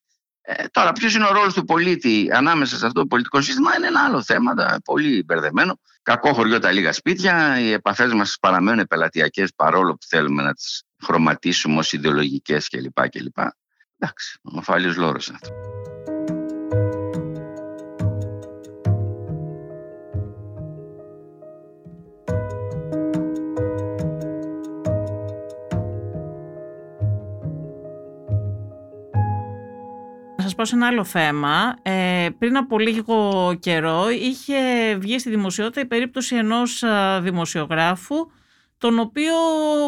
Ε, 0.52 0.68
τώρα, 0.72 0.92
ποιος 0.92 1.16
είναι 1.16 1.26
ο 1.26 1.32
ρόλος 1.32 1.54
του 1.54 1.66
πολίτη 1.66 2.30
ανάμεσα 2.34 2.78
σε 2.78 2.86
αυτό 2.86 3.02
το 3.02 3.08
πολιτικό 3.08 3.42
σύστημα 3.42 3.76
είναι 3.78 3.88
ένα 3.88 4.04
άλλο 4.04 4.24
θέμα, 4.24 4.54
πολύ 4.84 5.24
μπερδεμένο. 5.24 5.80
Κακό 6.02 6.34
χωριό 6.34 6.60
τα 6.60 6.72
λίγα 6.72 6.94
σπίτια. 6.94 7.60
Οι 7.60 7.72
επαφές 7.72 8.14
μας 8.14 8.38
παραμένουν 8.40 8.88
πελατειακές 8.88 9.54
παρόλο 9.56 9.92
που 9.92 10.06
θέλουμε 10.10 10.44
να 10.44 10.54
τις 10.54 10.84
χρωματίσουμε 11.04 11.78
ως 11.78 11.94
ιδεολογικές 11.94 12.68
κλπ. 12.68 12.98
Εντάξει, 13.98 14.40
ο 14.42 14.62
φάλιο 14.62 14.94
λόρος 14.98 15.30
αυτός. 15.30 15.50
Πάω 30.56 30.66
σε 30.66 30.76
ένα 30.76 30.88
άλλο 30.88 31.04
θέμα. 31.04 31.76
Ε, 31.82 32.28
πριν 32.38 32.58
από 32.58 32.80
λίγο 32.80 33.54
καιρό 33.60 34.10
είχε 34.10 34.56
βγει 34.96 35.20
στη 35.20 35.30
δημοσιότητα 35.30 35.82
η 35.82 35.86
περίπτωση 35.86 36.36
ενός 36.36 36.84
δημοσιογράφου 37.22 38.16
τον 38.78 39.00
οποίο 39.00 39.34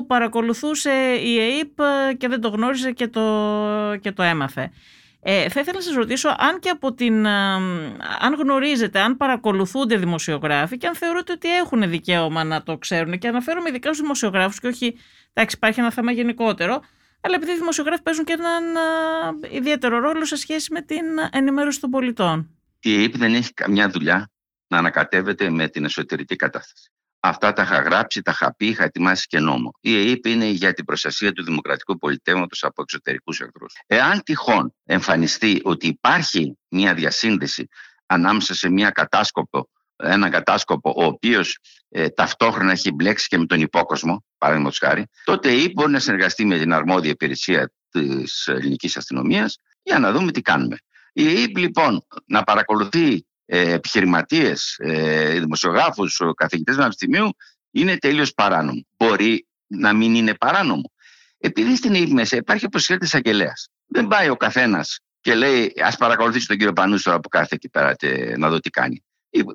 παρακολουθούσε 0.07 0.91
η 1.23 1.39
ΕΕΠ 1.39 1.77
και 2.17 2.27
δεν 2.27 2.41
το 2.41 2.49
γνώριζε 2.49 2.91
και 2.91 3.07
το, 3.07 3.21
και 4.01 4.11
το 4.11 4.23
έμαθε. 4.23 4.71
Ε, 5.23 5.49
θα 5.49 5.59
ήθελα 5.59 5.77
να 5.77 5.83
σας 5.83 5.93
ρωτήσω 5.93 6.35
αν 6.37 6.59
και 6.59 6.69
από 6.69 6.93
την, 6.93 7.27
αν 8.19 8.33
γνωρίζετε, 8.37 8.99
αν 8.99 9.17
παρακολουθούνται 9.17 9.97
δημοσιογράφοι 9.97 10.77
και 10.77 10.87
αν 10.87 10.95
θεωρείτε 10.95 11.31
ότι 11.31 11.55
έχουν 11.55 11.89
δικαίωμα 11.89 12.43
να 12.43 12.63
το 12.63 12.77
ξέρουν 12.77 13.17
και 13.17 13.27
αναφέρομαι 13.27 13.69
ειδικά 13.69 13.87
στους 13.87 14.01
δημοσιογράφους 14.01 14.59
και 14.59 14.67
όχι, 14.67 14.97
εντάξει 15.33 15.55
υπάρχει 15.55 15.79
ένα 15.79 15.91
θέμα 15.91 16.11
γενικότερο, 16.11 16.81
αλλά 17.21 17.35
επειδή 17.35 17.51
οι 17.51 17.57
δημοσιογράφοι 17.57 18.01
παίζουν 18.01 18.25
και 18.25 18.33
έναν 18.33 18.63
ιδιαίτερο 19.51 19.99
ρόλο 19.99 20.25
σε 20.25 20.35
σχέση 20.35 20.73
με 20.73 20.81
την 20.81 21.05
ενημέρωση 21.31 21.79
των 21.79 21.89
πολιτών. 21.89 22.49
Η 22.79 23.03
ΕΕΠ 23.03 23.17
δεν 23.17 23.33
έχει 23.33 23.53
καμιά 23.53 23.89
δουλειά 23.89 24.31
να 24.67 24.77
ανακατεύεται 24.77 25.49
με 25.49 25.67
την 25.67 25.85
εσωτερική 25.85 26.35
κατάσταση. 26.35 26.91
Αυτά 27.19 27.53
τα 27.53 27.61
είχα 27.61 27.79
γράψει, 27.79 28.21
τα 28.21 28.31
είχα 28.31 28.55
πει, 28.55 28.65
είχα 28.65 28.83
ετοιμάσει 28.83 29.27
και 29.27 29.39
νόμο. 29.39 29.71
Η 29.79 30.09
ΕΕΠ 30.09 30.25
είναι 30.25 30.45
για 30.45 30.73
την 30.73 30.85
προστασία 30.85 31.31
του 31.31 31.43
δημοκρατικού 31.43 31.97
πολιτεύματος 31.97 32.63
από 32.63 32.81
εξωτερικούς 32.81 33.39
εχθρούς. 33.39 33.73
Εάν 33.85 34.23
τυχόν 34.23 34.75
εμφανιστεί 34.83 35.61
ότι 35.63 35.87
υπάρχει 35.87 36.57
μια 36.67 36.93
διασύνδεση 36.93 37.67
ανάμεσα 38.05 38.53
σε 38.53 38.69
μια 38.69 38.89
κατάσκοπο, 38.89 39.69
ένα 40.03 40.29
κατάσκοπο 40.29 40.93
ο 40.95 41.03
οποίος 41.03 41.57
ε, 41.89 42.09
ταυτόχρονα 42.09 42.71
έχει 42.71 42.91
μπλέξει 42.91 43.27
και 43.27 43.37
με 43.37 43.45
τον 43.45 43.61
υπόκοσμο, 43.61 44.23
παραδείγματο 44.37 44.75
χάρη, 44.79 45.05
τότε 45.23 45.51
η 45.51 45.61
ΕΕΠ 45.61 45.71
μπορεί 45.71 45.91
να 45.91 45.99
συνεργαστεί 45.99 46.45
με 46.45 46.57
την 46.57 46.73
αρμόδια 46.73 47.09
υπηρεσία 47.09 47.71
της 47.91 48.47
ελληνικής 48.47 48.97
αστυνομίας 48.97 49.57
για 49.83 49.99
να 49.99 50.11
δούμε 50.11 50.31
τι 50.31 50.41
κάνουμε. 50.41 50.75
Η 51.13 51.41
ΕΕΠ 51.41 51.57
λοιπόν 51.57 52.05
να 52.25 52.43
παρακολουθεί 52.43 53.25
ε, 53.45 53.73
επιχειρηματίες, 53.73 54.75
ε, 54.77 55.39
δημοσιογράφους, 55.39 56.21
καθηγητές 56.35 56.75
πανεπιστημίου 56.75 57.29
είναι 57.71 57.97
τελείως 57.97 58.33
παράνομο. 58.33 58.85
Μπορεί 58.97 59.47
να 59.67 59.93
μην 59.93 60.15
είναι 60.15 60.33
παράνομο. 60.33 60.91
Επειδή 61.37 61.75
στην 61.75 61.95
ΕΕΠ 61.95 62.09
μέσα 62.09 62.35
υπάρχει 62.35 62.65
ο 62.65 62.69
αγγελέας. 63.11 63.67
Δεν 63.87 64.07
πάει 64.07 64.29
ο 64.29 64.35
καθένας 64.35 64.99
και 65.21 65.35
λέει 65.35 65.73
Α 65.85 65.97
παρακολουθήσει 65.97 66.47
τον 66.47 66.57
κύριο 66.57 66.73
Πανούση 66.73 67.03
τώρα 67.03 67.19
που 67.19 67.29
κάθεται 67.29 67.55
εκεί 67.55 67.69
πέρα 67.69 67.93
και 67.93 68.35
να 68.37 68.49
δω 68.49 68.59
τι 68.59 68.69
κάνει. 68.69 69.03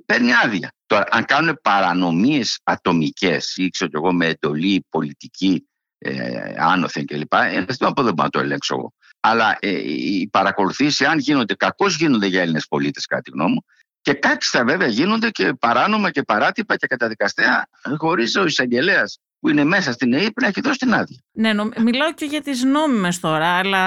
Παίρνει 0.07 0.31
άδεια. 0.45 0.73
Τώρα, 0.87 1.05
αν 1.11 1.25
κάνουν 1.25 1.59
παρανομίες 1.63 2.61
ατομικές 2.63 3.57
ή 3.57 3.69
ξέρω 3.69 3.91
εγώ 3.95 4.13
με 4.13 4.27
εντολή 4.27 4.87
πολιτική 4.89 5.69
ε, 5.99 6.55
άνωθεν 6.59 7.07
κλπ. 7.07 7.33
Ένα 7.33 7.65
δεν 7.79 7.93
μπορώ 7.93 8.13
να 8.15 8.29
το 8.29 8.39
ελέγξω 8.39 8.75
εγώ. 8.75 8.93
Αλλά 9.21 9.57
ε, 9.61 9.69
οι 9.71 10.29
παρακολουθήσεις, 10.33 11.07
αν 11.07 11.19
γίνονται, 11.19 11.55
κακώς 11.55 11.97
γίνονται 11.97 12.27
για 12.27 12.41
Έλληνες 12.41 12.67
πολίτες, 12.67 13.07
κατά 13.07 13.23
τη 13.23 13.31
γνώμη 13.31 13.53
μου, 13.53 13.65
και 14.01 14.13
κάξια 14.13 14.65
βέβαια 14.65 14.89
γίνονται 14.89 15.31
και 15.31 15.53
παράνομα 15.53 16.11
και 16.11 16.23
παράτυπα 16.23 16.77
και 16.77 16.87
καταδικαστέα 16.87 17.69
χωρίς 17.97 18.37
ο 18.37 18.45
εισαγγελέας 18.45 19.19
που 19.47 19.53
είναι 19.53 19.65
μέσα 19.65 19.93
στην 19.93 20.15
ΑΕΠ 20.15 20.41
να 20.41 20.47
έχει 20.47 20.61
δώσει 20.61 20.79
την 20.79 20.95
άδεια. 20.95 21.17
Ναι, 21.33 21.53
νο, 21.53 21.69
μιλάω 21.85 22.13
και 22.15 22.25
για 22.25 22.41
τις 22.41 22.65
νόμιμες 22.65 23.21
τώρα, 23.21 23.47
αλλά. 23.47 23.83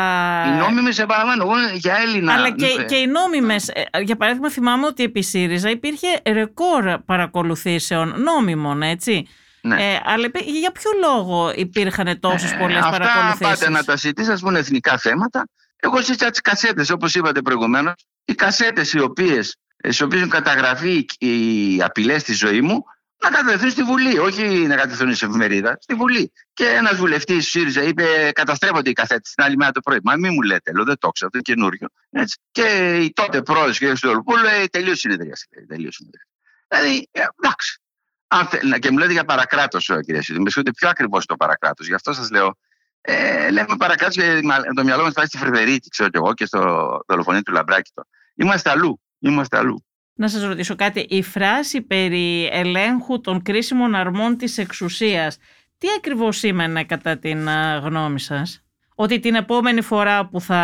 Οι 0.48 0.58
νόμιμες, 0.58 1.00
επαναλαμβάνω, 1.00 1.44
εγώ 1.44 1.54
για 1.74 1.96
Έλληνα. 1.96 2.34
Αλλά 2.34 2.52
και, 2.52 2.84
και 2.88 2.96
οι 2.96 3.08
νόμιμες. 3.08 3.68
Ε, 3.68 4.02
για 4.02 4.16
παράδειγμα, 4.16 4.50
θυμάμαι 4.50 4.86
ότι 4.86 5.04
επί 5.04 5.24
ΣΥΡΙΖΑ 5.24 5.70
υπήρχε 5.70 6.08
ρεκόρ 6.26 7.00
παρακολουθήσεων 7.06 8.22
νόμιμων, 8.22 8.82
έτσι. 8.82 9.28
Ναι. 9.62 9.76
Ε, 9.76 10.02
αλλά 10.06 10.30
για 10.62 10.72
ποιο 10.72 10.92
λόγο 11.02 11.54
υπήρχαν 11.56 12.20
τόσες 12.20 12.52
ε, 12.52 12.56
πολλές 12.56 12.82
παρακολουθήσεις; 12.82 13.32
Αυτά 13.32 13.48
πάτε 13.48 13.70
να 13.70 13.84
τα 13.84 13.98
συζητήσετε, 13.98 14.34
ας 14.34 14.42
πούμε, 14.42 14.60
εθνικά 14.60 14.98
θέματα. 14.98 15.44
Εγώ 15.76 15.98
συζητάω 15.98 16.30
τις 16.30 16.42
κασέτες, 16.42 16.90
όπως 16.90 17.16
είπατε 17.16 17.42
προηγουμένως. 17.42 17.94
Οι 18.26 18.36
κασέτες 18.36 18.94
οι 18.94 19.00
οποίες 19.00 19.58
στις 19.78 20.02
οποίες 20.02 20.20
έχουν 20.20 20.32
καταγραφεί 20.32 21.06
οι 21.20 21.82
απειλές 21.82 22.22
στη 22.22 22.34
ζωή 22.34 22.62
μου, 22.62 22.84
να 23.22 23.30
κατευθύνουν 23.30 23.72
στη 23.72 23.84
Βουλή, 23.84 24.20
όχι 24.20 24.44
να 24.44 24.76
κατευθύνουν 24.76 25.16
σε 25.16 25.26
εφημερίδα, 25.26 25.78
στη 25.82 25.94
Βουλή. 25.94 26.32
Και 26.54 26.66
ένας 26.66 26.96
βουλευτής 26.96 27.44
του 27.44 27.50
ΣΥΡΙΖΑ 27.50 27.84
είπε: 27.84 28.32
Καταστρέφονται 28.36 28.90
οι 28.90 28.94
καθέτες 28.94 29.34
την 29.34 29.44
άλλη 29.44 29.56
μέρα 29.56 29.72
το 29.72 29.80
πρωί. 29.80 30.00
Μα 30.04 30.16
μην 30.16 30.34
μου 30.34 30.42
λέτε, 30.42 30.72
λέω, 30.72 30.84
δεν 30.84 30.98
το 30.98 31.10
ξέρω, 31.10 31.32
αυτό 31.34 31.38
είναι 31.38 31.42
καινούριο. 31.42 31.88
Έτσι. 32.10 32.38
Και 32.52 32.98
η 33.02 33.12
τότε 33.14 33.42
πρόεδρος 33.42 33.80
κ. 33.80 33.96
Στολοπούλου 33.96 34.44
λέει: 34.44 34.68
Τελείως 34.68 35.00
συνεδρίαση. 35.00 35.48
Τελείως 35.68 35.96
συνεδρίαση. 35.96 36.28
Δηλαδή, 36.68 37.08
ε, 37.12 37.26
εντάξει. 37.44 37.80
Αν, 38.28 38.80
και 38.80 38.92
μου 38.92 38.98
λέτε 38.98 39.12
για 39.12 39.26
παρακράτος, 39.26 39.92
κύριε 40.06 40.22
Σίδη. 40.22 40.40
Με 40.40 40.72
πιο 40.76 40.90
ακριβώς 40.90 41.26
το 41.26 41.36
παρακράτος. 41.36 41.88
Γι' 41.88 41.94
αυτό 41.94 42.14
σας 42.14 42.30
λέω. 42.30 42.58
Ε, 43.02 43.50
λέμε 43.52 43.76
παρακράτος 43.78 44.16
γιατί 44.16 44.48
το 44.76 44.84
μυαλό 44.84 45.04
μας 45.04 45.14
πάει 45.14 45.26
στη 45.26 45.38
Φρεβερίτη, 45.38 45.90
ξέρω 45.90 46.10
κι 46.10 46.18
εγώ, 46.18 46.34
και 46.34 46.46
στο 46.46 46.60
δολοφονείο 47.08 47.42
του 47.42 47.52
Λαμπράκη. 47.52 47.92
Είμαστε 48.36 48.70
αλλού. 48.70 49.02
Είμαστε 49.20 49.58
αλλού. 49.58 49.84
Να 50.20 50.28
σας 50.28 50.44
ρωτήσω 50.44 50.76
κάτι. 50.76 51.00
Η 51.10 51.22
φράση 51.22 51.82
περί 51.82 52.50
ελέγχου 52.52 53.22
των 53.22 53.42
κρίσιμων 53.42 53.96
αρμών 53.96 54.38
της 54.38 54.58
εξουσίας, 54.58 55.38
τι 55.78 55.88
ακριβώς 55.98 56.38
σήμαινε 56.38 56.84
κατά 56.84 57.18
την 57.18 57.48
γνώμη 57.84 58.20
σας; 58.20 58.64
Ότι 58.96 59.20
την 59.20 59.36
επόμενη 59.36 59.82
φορά 59.82 60.28
που 60.28 60.42
θα 60.42 60.58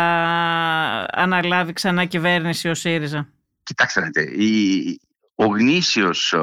αναλάβει 1.12 1.72
ξανά 1.72 2.04
κυβέρνηση 2.04 2.68
ο 2.68 2.74
ΣΥΡΙΖΑ; 2.74 3.28
Κοιτάξτε, 3.62 4.10
η, 4.36 5.00
ο 5.34 5.44
γνήσιος, 5.44 6.34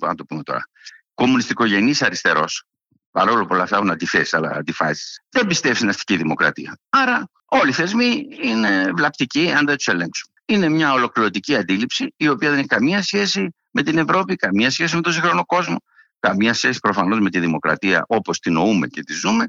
να 0.00 0.14
το 0.14 0.24
πούμε 0.24 0.42
τώρα, 0.42 0.68
κομμουνιστικογενής 1.14 2.02
αριστερός, 2.02 2.64
παρόλο 3.10 3.42
που 3.42 3.48
όλα 3.50 3.62
αυτά 3.62 3.76
έχουν 3.76 3.90
αντιθέσει, 3.90 4.36
αλλά 4.36 4.50
αντιφάσεις, 4.50 5.22
δεν 5.30 5.46
πιστεύει 5.46 5.74
στην 5.76 5.88
αστική 5.88 6.16
δημοκρατία. 6.16 6.78
Άρα, 6.88 7.30
όλοι 7.44 7.70
οι 7.70 7.72
θεσμοί 7.72 8.26
είναι 8.42 8.90
βλαπτικοί 8.94 9.52
αν 9.52 9.66
δεν 9.66 9.76
τους 9.76 9.86
ελέγξουν 9.86 10.30
είναι 10.46 10.68
μια 10.68 10.92
ολοκληρωτική 10.92 11.56
αντίληψη 11.56 12.14
η 12.16 12.28
οποία 12.28 12.50
δεν 12.50 12.58
έχει 12.58 12.66
καμία 12.66 13.02
σχέση 13.02 13.54
με 13.70 13.82
την 13.82 13.98
Ευρώπη, 13.98 14.36
καμία 14.36 14.70
σχέση 14.70 14.94
με 14.94 15.00
τον 15.00 15.12
σύγχρονο 15.12 15.44
κόσμο, 15.44 15.76
καμία 16.20 16.54
σχέση 16.54 16.78
προφανώς 16.78 17.20
με 17.20 17.30
τη 17.30 17.40
δημοκρατία 17.40 18.04
όπως 18.08 18.38
την 18.38 18.52
νοούμε 18.52 18.86
και 18.86 19.02
τη 19.02 19.12
ζούμε. 19.12 19.46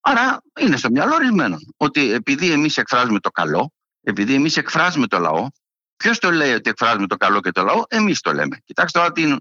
Άρα 0.00 0.40
είναι 0.60 0.76
στο 0.76 0.90
μυαλό 0.90 1.14
ορισμένων 1.14 1.74
ότι 1.76 2.12
επειδή 2.12 2.50
εμείς 2.50 2.76
εκφράζουμε 2.76 3.20
το 3.20 3.30
καλό, 3.30 3.72
επειδή 4.02 4.34
εμείς 4.34 4.56
εκφράζουμε 4.56 5.06
το 5.06 5.18
λαό, 5.18 5.48
ποιος 5.96 6.18
το 6.18 6.30
λέει 6.30 6.52
ότι 6.52 6.70
εκφράζουμε 6.70 7.06
το 7.06 7.16
καλό 7.16 7.40
και 7.40 7.50
το 7.50 7.62
λαό, 7.62 7.82
εμείς 7.88 8.20
το 8.20 8.32
λέμε. 8.32 8.58
Κοιτάξτε 8.64 8.98
τώρα 8.98 9.12
την 9.12 9.36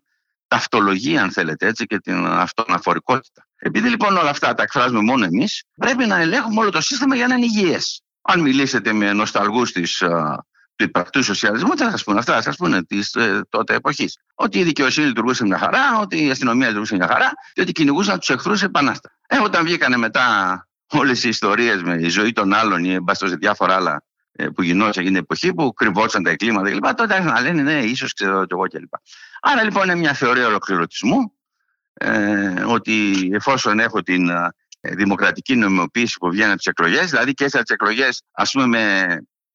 ταυτολογία, 0.47 1.24
αν 1.24 1.32
θέλετε 1.32 1.68
έτσι, 1.68 1.86
και 1.86 1.99
την 1.99 2.26
αυτοαναφορικότητα. 2.26 3.47
Επειδή 3.56 3.89
λοιπόν 3.89 4.18
όλα 4.18 4.30
αυτά 4.30 4.53
τα 4.53 4.64
εκφράζουμε 4.64 5.01
μόνο 5.01 5.26
εμείς, 5.26 5.64
πρέπει 5.76 6.06
να 6.06 6.18
ελέγχουμε 6.18 6.62
όλο 6.62 6.70
το 6.70 6.82
σύστημα 6.82 7.16
για 7.16 7.28
να 7.28 7.36
είναι 7.36 7.45
υγιές. 7.45 8.01
Αν 8.22 8.39
μιλήσετε 8.39 8.93
με 8.93 9.14
νοσταλγούς 9.14 9.72
της 9.72 10.03
του 10.76 10.84
υπαρκτού 10.84 11.23
σοσιαλισμού, 11.23 11.69
τι 11.69 11.84
θα 11.84 11.89
σας 11.89 12.03
πούνε; 12.03 12.19
Αυτά, 12.19 12.34
θα 12.34 12.41
σας 12.41 12.55
πούνε 12.55 12.84
της 12.84 13.13
ε, 13.13 13.41
τότε 13.49 13.73
εποχής. 13.73 14.17
Ότι 14.36 14.59
η 14.59 14.63
δικαιοσύνη 14.63 15.07
λειτουργούσε 15.07 15.45
μια 15.45 15.57
χαρά, 15.57 15.99
ότι 16.01 16.26
η 16.26 16.30
αστυνομία 16.30 16.65
λειτουργούσε 16.65 16.95
μια 16.95 17.07
χαρά 17.07 17.32
και 17.53 17.61
ότι 17.61 17.71
κυνηγούσαν 17.71 18.19
τους 18.19 18.30
εχθρούς 18.30 18.63
επανάστα. 18.63 19.17
Ε, 19.28 19.38
όταν 19.38 19.65
βγήκανε 19.65 19.97
μετά 19.97 20.67
όλες 20.91 21.23
οι 21.23 21.30
ιστορίες 21.30 21.84
με 21.84 21.93
η 21.93 22.09
ζωή 22.09 22.32
των 22.32 22.53
άλλων 22.53 22.84
ή 22.84 22.93
εμπαστό 22.93 23.28
σε 23.28 23.36
διάφορα 23.36 23.76
άλλα 23.76 24.03
ε, 24.32 24.47
που 24.47 24.61
γινόταν 24.61 24.89
εκείνη 24.89 25.07
την 25.07 25.15
εποχή, 25.15 25.53
που 25.53 25.73
κρυβόταν 25.73 26.23
τα 26.23 26.30
εγκλήματα 26.30 26.69
κλπ. 26.69 26.93
Τότε 26.93 27.13
άρχισαν 27.13 27.34
να 27.34 27.41
λένε 27.41 27.61
ναι, 27.61 27.80
ίσως 27.80 28.13
ξέρω 28.13 28.45
εγώ 28.49 28.67
κλπ. 28.67 28.93
Άρα 29.41 29.63
λοιπόν 29.63 29.84
είναι 29.84 29.95
μια 29.95 30.13
θεωρία 30.13 30.47
ολοκληρωτισμού, 30.47 31.34
ε, 31.93 32.63
ότι 32.65 33.30
εφόσον 33.34 33.80
έχω 33.80 34.01
την 34.01 34.30
ε, 34.30 34.95
δημοκρατική 34.95 35.55
νομιμοποίηση 35.55 36.17
που 36.17 36.30
βγαίνει 36.30 36.47
από 36.47 36.57
τις 36.57 36.65
εκλογές, 36.65 37.09
δηλαδή 37.09 37.34
και 37.34 37.49
σε 37.49 37.61
τις 37.61 37.73
εκλογές, 37.73 38.21
ας 38.32 38.51
πούμε, 38.51 38.65
με 38.65 39.05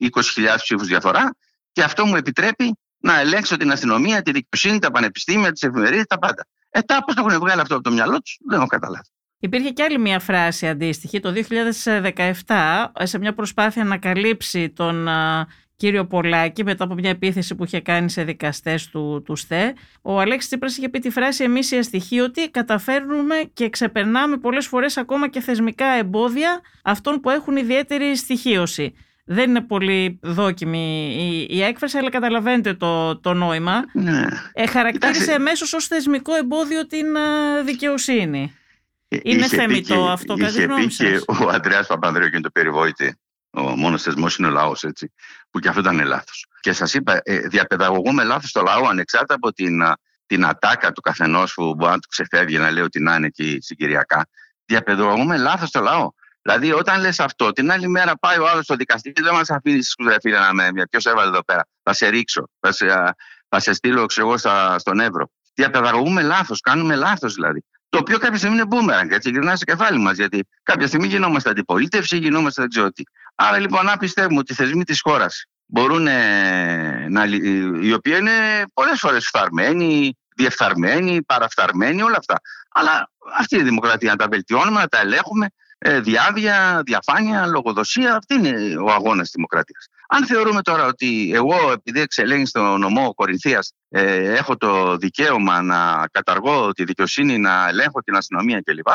20.000 0.00 0.56
ψήφους 0.56 0.86
διαφορά 0.86 1.34
και 1.72 1.82
αυτό 1.82 2.06
μου 2.06 2.16
επιτρέπει 2.16 2.78
να 2.98 3.20
ελέγξω 3.20 3.56
την 3.56 3.72
αστυνομία, 3.72 4.22
τη 4.22 4.30
δικαιοσύνη, 4.30 4.78
τα 4.78 4.90
πανεπιστήμια, 4.90 5.52
τις 5.52 5.62
εφημερίδες, 5.62 6.04
τα 6.06 6.18
πάντα. 6.18 6.46
Ε, 6.70 6.80
τα 6.80 7.04
πώ 7.04 7.14
το 7.14 7.24
έχουν 7.26 7.40
βγάλει 7.40 7.60
αυτό 7.60 7.74
από 7.74 7.82
το 7.82 7.90
μυαλό 7.90 8.18
τους, 8.20 8.38
δεν 8.48 8.58
έχω 8.58 8.66
καταλάβει. 8.66 9.08
Υπήρχε 9.38 9.70
και 9.70 9.82
άλλη 9.82 9.98
μια 9.98 10.18
φράση 10.18 10.68
αντίστοιχη 10.68 11.20
το 11.20 11.32
2017 12.46 12.92
σε 13.02 13.18
μια 13.18 13.34
προσπάθεια 13.34 13.84
να 13.84 13.98
καλύψει 13.98 14.70
τον 14.70 15.08
κύριο 15.76 16.06
Πολάκη 16.06 16.64
μετά 16.64 16.84
από 16.84 16.94
μια 16.94 17.10
επίθεση 17.10 17.54
που 17.54 17.64
είχε 17.64 17.80
κάνει 17.80 18.10
σε 18.10 18.24
δικαστές 18.24 18.88
του, 18.88 19.22
του 19.24 19.36
ΣΤΕ. 19.36 19.74
Ο 20.02 20.20
Αλέξης 20.20 20.48
Τσίπρας 20.48 20.76
είχε 20.76 20.88
πει 20.88 20.98
τη 20.98 21.10
φράση 21.10 21.44
«Εμείς 21.44 21.70
οι 21.70 21.76
αστοιχοί 21.76 22.20
ότι 22.20 22.50
καταφέρνουμε 22.50 23.34
και 23.52 23.68
ξεπερνάμε 23.68 24.36
πολλές 24.36 24.66
φορές 24.66 24.96
ακόμα 24.96 25.28
και 25.28 25.40
θεσμικά 25.40 25.86
εμπόδια 25.86 26.60
αυτών 26.82 27.20
που 27.20 27.30
έχουν 27.30 27.56
ιδιαίτερη 27.56 28.16
στοιχείωση». 28.16 28.94
Δεν 29.32 29.48
είναι 29.48 29.60
πολύ 29.60 30.18
δόκιμη 30.22 31.14
η, 31.18 31.56
η 31.56 31.62
έκφραση, 31.62 31.98
αλλά 31.98 32.10
καταλαβαίνετε 32.10 32.74
το, 32.74 33.20
το 33.20 33.34
νόημα. 33.34 33.84
Ναι. 33.92 34.26
Ε, 34.52 34.66
χαρακτήρισε 34.66 35.32
εμέσω 35.32 35.76
ως 35.76 35.86
θεσμικό 35.86 36.34
εμπόδιο 36.34 36.86
την 36.86 37.06
δικαιοσύνη. 37.64 38.54
Ε, 39.08 39.16
είναι 39.22 39.46
θεμητό 39.46 40.08
αυτό, 40.08 40.34
κατά 40.34 40.52
τη 40.52 40.62
γνώμη 40.62 40.86
και 40.86 41.20
ο 41.26 41.48
Αντρέα 41.48 41.84
Παπανδρέου 41.84 42.28
και 42.28 42.40
το 42.40 42.50
περιβόητη. 42.50 43.18
Ο 43.50 43.60
μόνος 43.60 44.02
θεσμός 44.02 44.36
είναι 44.36 44.48
ο 44.48 44.50
λαός, 44.50 44.84
έτσι. 44.84 45.12
Που 45.50 45.58
και 45.58 45.68
αυτό 45.68 45.80
ήταν 45.80 46.04
λάθος. 46.04 46.46
Και 46.60 46.72
σας 46.72 46.94
είπα, 46.94 47.20
ε, 47.22 47.38
διαπαιδαγωγούμε 47.38 48.24
λάθος 48.24 48.52
το 48.52 48.62
λαό 48.62 48.88
ανεξάρτητα 48.88 49.34
από 49.34 49.52
την, 49.52 49.82
την 50.26 50.46
ατάκα 50.46 50.92
του 50.92 51.00
καθενός 51.00 51.54
που 51.54 51.74
μπορεί 51.74 51.90
να 51.90 51.98
του 51.98 52.08
ξεφεύγει 52.08 52.58
να 52.58 52.70
λέει 52.70 52.82
ότι 52.82 53.00
να 53.00 53.14
είναι 53.14 53.26
εκεί 53.26 53.58
συγκυριακά. 53.60 54.28
Διαπαιδαγωγούμε 54.64 55.36
λάθος 55.36 55.70
το 55.70 55.80
λαό. 55.80 56.10
Δηλαδή, 56.42 56.72
όταν 56.72 57.00
λες 57.00 57.20
αυτό, 57.20 57.52
την 57.52 57.70
άλλη 57.70 57.88
μέρα 57.88 58.16
πάει 58.18 58.38
ο 58.38 58.48
άλλος 58.48 58.64
στο 58.64 58.74
δικαστήριο, 58.74 59.24
δεν 59.24 59.34
μας 59.34 59.50
αφήνει 59.50 59.82
σκουζεφίλε 59.82 60.38
να 60.38 60.54
με 60.54 60.70
Ποιος 60.90 61.06
έβαλε 61.06 61.28
εδώ 61.28 61.44
πέρα; 61.44 61.66
Θα 61.82 61.92
σε 61.92 62.08
ρίξω. 62.08 62.48
Θα 62.60 62.72
σε, 62.72 62.86
θα 63.48 63.60
σε 63.60 63.72
στείλω 63.72 64.06
εγώ 64.16 64.36
στον 64.78 65.00
Εύρο. 65.00 65.30
Διαπαιδαγωγούμε 65.54 66.22
λάθος. 66.22 66.60
Κάνουμε 66.60 66.94
λάθος 66.94 67.34
δηλαδή. 67.34 67.64
Το 67.88 67.98
οποίο 67.98 68.18
κάποια 68.18 68.38
στιγμή 68.38 68.56
είναι 68.56 68.68
boomerang, 68.70 69.10
έτσι, 69.10 69.30
γυρνάει 69.30 69.56
στο 69.56 69.64
κεφάλι 69.64 69.98
μας. 69.98 70.16
Γιατί 70.16 70.46
κάποια 70.62 70.86
στιγμή 70.86 71.06
γινόμαστε 71.06 71.50
αντιπολίτευση, 71.50 72.16
γινόμαστε 72.16 72.60
δεν 72.60 72.70
ξέρω 72.70 72.90
τι. 72.90 73.02
Άρα 73.34 73.58
λοιπόν, 73.58 73.88
αν 73.88 73.98
πιστεύουμε 73.98 74.38
ότι 74.38 74.52
οι 74.52 74.54
θεσμοί 74.54 74.84
της 74.84 75.00
χώρας 75.00 75.44
μπορούν 75.66 76.02
να. 77.08 77.24
οι 77.82 77.92
οποίοι 77.92 78.14
είναι 78.18 78.64
πολλές 78.74 78.98
φορές 78.98 79.26
φθαρμένοι, 79.26 80.18
διεφθαρμένοι, 80.36 81.22
παραφθαρμένοι, 81.22 82.02
όλα 82.02 82.16
αυτά. 82.16 82.34
Αλλά 82.72 83.10
αυτή 83.38 83.54
είναι 83.54 83.64
η 83.64 83.68
δημοκρατία, 83.68 84.10
να 84.10 84.16
τα 84.16 84.28
βελτιώνουμε, 84.30 84.80
να 84.80 84.86
τα 84.86 84.98
ελέγχουμε 85.00 85.46
ε, 85.82 86.00
διάβια, 86.00 86.82
διαφάνεια, 86.84 87.46
λογοδοσία. 87.46 88.16
Αυτή 88.16 88.34
είναι 88.34 88.76
ο 88.76 88.90
αγώνας 88.90 89.22
της 89.22 89.32
δημοκρατίας. 89.34 89.88
Αν 90.08 90.26
θεωρούμε 90.26 90.62
τώρα 90.62 90.86
ότι 90.86 91.30
εγώ, 91.34 91.72
επειδή 91.72 92.00
εξελέγει 92.00 92.46
στο 92.46 92.76
νομό 92.76 93.14
Κορινθίας, 93.14 93.72
ε, 93.88 94.32
έχω 94.32 94.56
το 94.56 94.96
δικαίωμα 94.96 95.62
να 95.62 96.06
καταργώ 96.10 96.72
τη 96.72 96.84
δικαιοσύνη, 96.84 97.38
να 97.38 97.68
ελέγχω 97.68 98.00
την 98.02 98.16
αστυνομία 98.16 98.60
κλπ. 98.60 98.88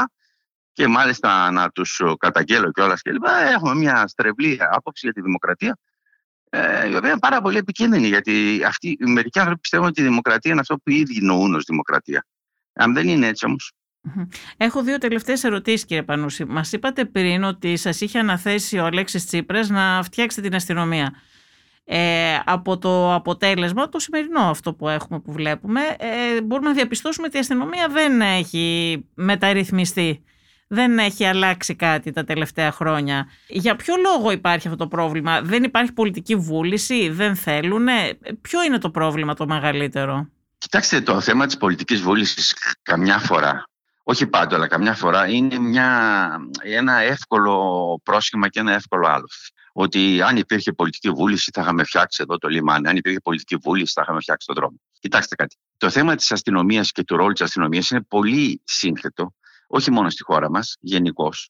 Και 0.74 0.88
μάλιστα 0.88 1.52
να 1.52 1.70
τους 1.70 2.02
καταγγέλω 2.18 2.72
κιόλας 2.72 3.02
κλπ. 3.02 3.24
Έχουμε 3.54 3.76
μια 3.76 4.08
στρεβλή 4.08 4.60
άποψη 4.72 5.06
για 5.06 5.14
τη 5.14 5.22
δημοκρατία, 5.22 5.78
ε, 6.50 6.90
η 6.90 6.96
οποία 6.96 7.10
είναι 7.10 7.20
πάρα 7.20 7.42
πολύ 7.42 7.58
επικίνδυνη, 7.58 8.08
γιατί 8.08 8.64
αυτοί, 8.68 8.98
μερικοί 9.00 9.40
άνθρωποι 9.40 9.60
πιστεύουν 9.60 9.88
ότι 9.88 10.02
η 10.02 10.04
δημοκρατία 10.04 10.52
είναι 10.52 10.60
αυτό 10.60 10.76
που 10.76 10.90
οι 10.90 10.96
ίδιοι 10.96 11.20
νοούν 11.22 11.56
ως 11.56 11.64
δημοκρατία. 11.64 12.26
Αν 12.74 12.94
δεν 12.94 13.08
είναι 13.08 13.28
έτσι 13.28 13.46
όμως, 13.46 13.72
Έχω 14.58 14.84
δύο 14.84 14.98
τελευταίες 14.98 15.44
ερωτήσεις 15.44 15.86
κύριε 15.86 16.04
Πανούση. 16.04 16.46
Μας 16.46 16.72
είπατε 16.72 17.06
πριν 17.06 17.44
ότι 17.44 17.78
σας 17.78 18.02
είχε 18.02 18.20
αναθέσει 18.20 18.78
ο 18.78 18.86
Αλέξης 18.86 19.26
Τσίπρας 19.26 19.70
να 19.70 20.04
φτιάξετε 20.04 20.48
την 20.48 20.56
αστυνομία. 20.56 21.14
Ε, 21.88 22.36
από 22.46 22.78
το 22.78 23.14
αποτέλεσμα, 23.14 23.90
το 23.90 24.00
σημερινό 24.00 24.40
αυτό 24.40 24.74
που 24.74 24.90
έχουμε 24.90 25.20
που 25.20 25.32
βλέπουμε, 25.32 25.82
ε, 26.00 26.42
μπορούμε 26.42 26.68
να 26.68 26.74
διαπιστώσουμε 26.74 27.28
ότι 27.28 27.38
η 27.38 27.40
αστυνομία 27.40 27.88
δεν 27.88 28.22
έχει 28.22 29.06
μεταρρυθμιστεί. 29.14 30.24
Δεν 30.68 31.00
έχει 31.00 31.26
αλλάξει 31.26 31.76
κάτι 31.76 32.12
τα 32.12 32.24
τελευταία 32.24 32.72
χρόνια. 32.72 33.28
Για 33.48 33.76
ποιο 33.76 33.96
λόγο 33.96 34.32
υπάρχει 34.32 34.68
αυτό 34.68 34.80
το 34.80 34.88
πρόβλημα, 34.88 35.42
δεν 35.42 35.64
υπάρχει 35.64 35.92
πολιτική 35.92 36.36
βούληση, 36.36 37.10
δεν 37.10 37.36
θέλουν. 37.36 37.88
Ποιο 38.42 38.64
είναι 38.64 38.78
το 38.78 38.90
πρόβλημα 38.90 39.34
το 39.34 39.48
μεγαλύτερο; 39.48 40.30
Κοιτάξτε, 40.58 41.02
το 41.02 41.22
θέμα 41.22 41.46
της 41.46 41.58
πολιτικής 41.58 42.02
βούλησης 42.02 42.56
καμιά 42.82 43.20
φορά 43.20 43.66
όχι 44.08 44.28
πάντα, 44.28 44.56
αλλά 44.56 44.68
καμιά 44.68 44.94
φορά 44.94 45.28
είναι 45.28 45.60
μια, 45.60 46.38
ένα 46.62 47.00
εύκολο 47.00 48.00
πρόσχημα 48.04 48.50
και 48.50 48.60
ένα 48.60 48.74
εύκολο 48.74 49.08
άλλο. 49.08 49.28
Ότι 49.74 50.22
αν 50.22 50.38
υπήρχε 50.38 50.72
πολιτική 50.72 51.10
βούληση 51.10 51.52
θα 51.54 51.62
είχαμε 51.62 51.84
φτιάξει 51.84 52.22
εδώ 52.22 52.38
το 52.38 52.48
λιμάνι, 52.48 52.88
αν 52.88 52.96
υπήρχε 52.96 53.20
πολιτική 53.20 53.56
βούληση 53.56 53.94
θα 53.96 54.02
είχαμε 54.02 54.20
φτιάξει 54.20 54.48
τον 54.48 54.56
δρόμο. 54.56 54.82
Κοιτάξτε 55.00 55.36
κάτι. 55.36 55.56
Το 55.78 55.90
θέμα 55.90 56.16
της 56.16 56.32
αστυνομίας 56.32 56.92
και 56.92 57.04
του 57.04 57.16
ρόλου 57.16 57.32
της 57.32 57.42
αστυνομίας 57.42 57.90
είναι 57.90 58.02
πολύ 58.02 58.62
σύνθετο, 58.64 59.34
όχι 59.68 59.92
μόνο 59.92 60.10
στη 60.10 60.24
χώρα 60.24 60.50
μας, 60.50 60.78
γενικώς. 60.80 61.50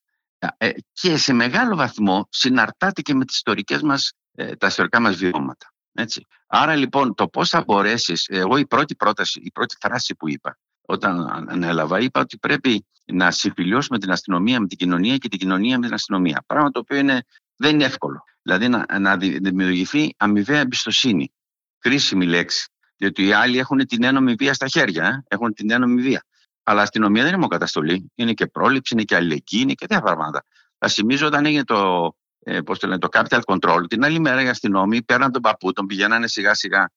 Ε, 0.57 0.69
και 0.91 1.17
σε 1.17 1.33
μεγάλο 1.33 1.75
βαθμό 1.75 2.27
συναρτάται 2.29 3.01
και 3.01 3.13
με 3.13 3.25
τις 3.25 3.35
ιστορικές 3.35 3.81
μας, 3.81 4.13
ε, 4.35 4.55
τα 4.55 4.67
ιστορικά 4.67 4.99
μας 4.99 5.15
βιώματα. 5.15 5.73
Έτσι. 5.93 6.25
Άρα 6.47 6.75
λοιπόν 6.75 7.15
το 7.15 7.27
πώς 7.27 7.49
θα 7.49 7.63
μπορέσεις, 7.63 8.25
εγώ 8.29 8.57
η 8.57 8.67
πρώτη 8.67 8.95
πρόταση, 8.95 9.39
η 9.43 9.51
πρώτη 9.51 9.75
φράση 9.79 10.15
που 10.15 10.29
είπα 10.29 10.57
όταν 10.85 11.45
ανέλαβα, 11.49 11.99
είπα 11.99 12.19
ότι 12.19 12.37
πρέπει 12.37 12.85
να 13.05 13.31
συμφιλιώσουμε 13.31 13.99
την 13.99 14.11
αστυνομία 14.11 14.59
με 14.59 14.67
την 14.67 14.77
κοινωνία 14.77 15.17
και 15.17 15.27
την 15.27 15.39
κοινωνία 15.39 15.79
με 15.79 15.85
την 15.85 15.93
αστυνομία. 15.93 16.43
Πράγμα 16.47 16.71
το 16.71 16.79
οποίο 16.79 16.97
είναι, 16.97 17.23
δεν 17.55 17.73
είναι 17.73 17.83
εύκολο. 17.83 18.23
Δηλαδή 18.41 18.67
να, 18.67 18.99
να 18.99 19.17
δημιουργηθεί 19.17 20.13
αμοιβαία 20.17 20.59
εμπιστοσύνη. 20.59 21.33
Κρίσιμη 21.79 22.25
λέξη. 22.25 22.69
Διότι 22.97 23.25
οι 23.25 23.31
άλλοι 23.31 23.57
έχουν 23.57 23.85
την 23.85 24.03
ένομη 24.03 24.33
βία 24.33 24.53
στα 24.53 24.67
χέρια. 24.67 25.05
Ε; 25.05 25.23
Έχουν 25.27 25.53
την 25.53 25.71
ένομη 25.71 26.01
βία. 26.01 26.25
Αλλά 26.63 26.81
αστυνομία 26.81 27.21
δεν 27.21 27.31
είναι 27.31 27.37
μόνο 27.37 27.51
καταστολή. 27.51 28.11
Είναι 28.15 28.33
και 28.33 28.45
πρόληψη, 28.45 28.93
είναι 28.93 29.03
και 29.03 29.15
αλληλεγγύη, 29.15 29.59
είναι 29.63 29.73
και 29.73 29.87
τέτοια 29.87 30.03
πράγματα. 30.03 30.45
Θα 30.77 30.87
θυμίζω 30.87 31.27
όταν 31.27 31.45
έγινε 31.45 31.63
το, 31.63 32.11
ε, 32.39 32.61
πώς 32.61 32.79
το, 32.79 32.87
λένε, 32.87 32.99
το 32.99 33.07
capital 33.11 33.39
control, 33.45 33.83
την 33.87 34.03
άλλη 34.03 34.19
μέρα 34.19 34.41
οι 34.41 34.47
αστυνόμοι 34.47 35.03
πέραν 35.03 35.31
τον 35.31 35.41
παππού, 35.41 35.73
τον 35.73 35.85
πηγαίνανε 35.85 36.27
σιγά 36.27 36.53
σιγά 36.53 36.89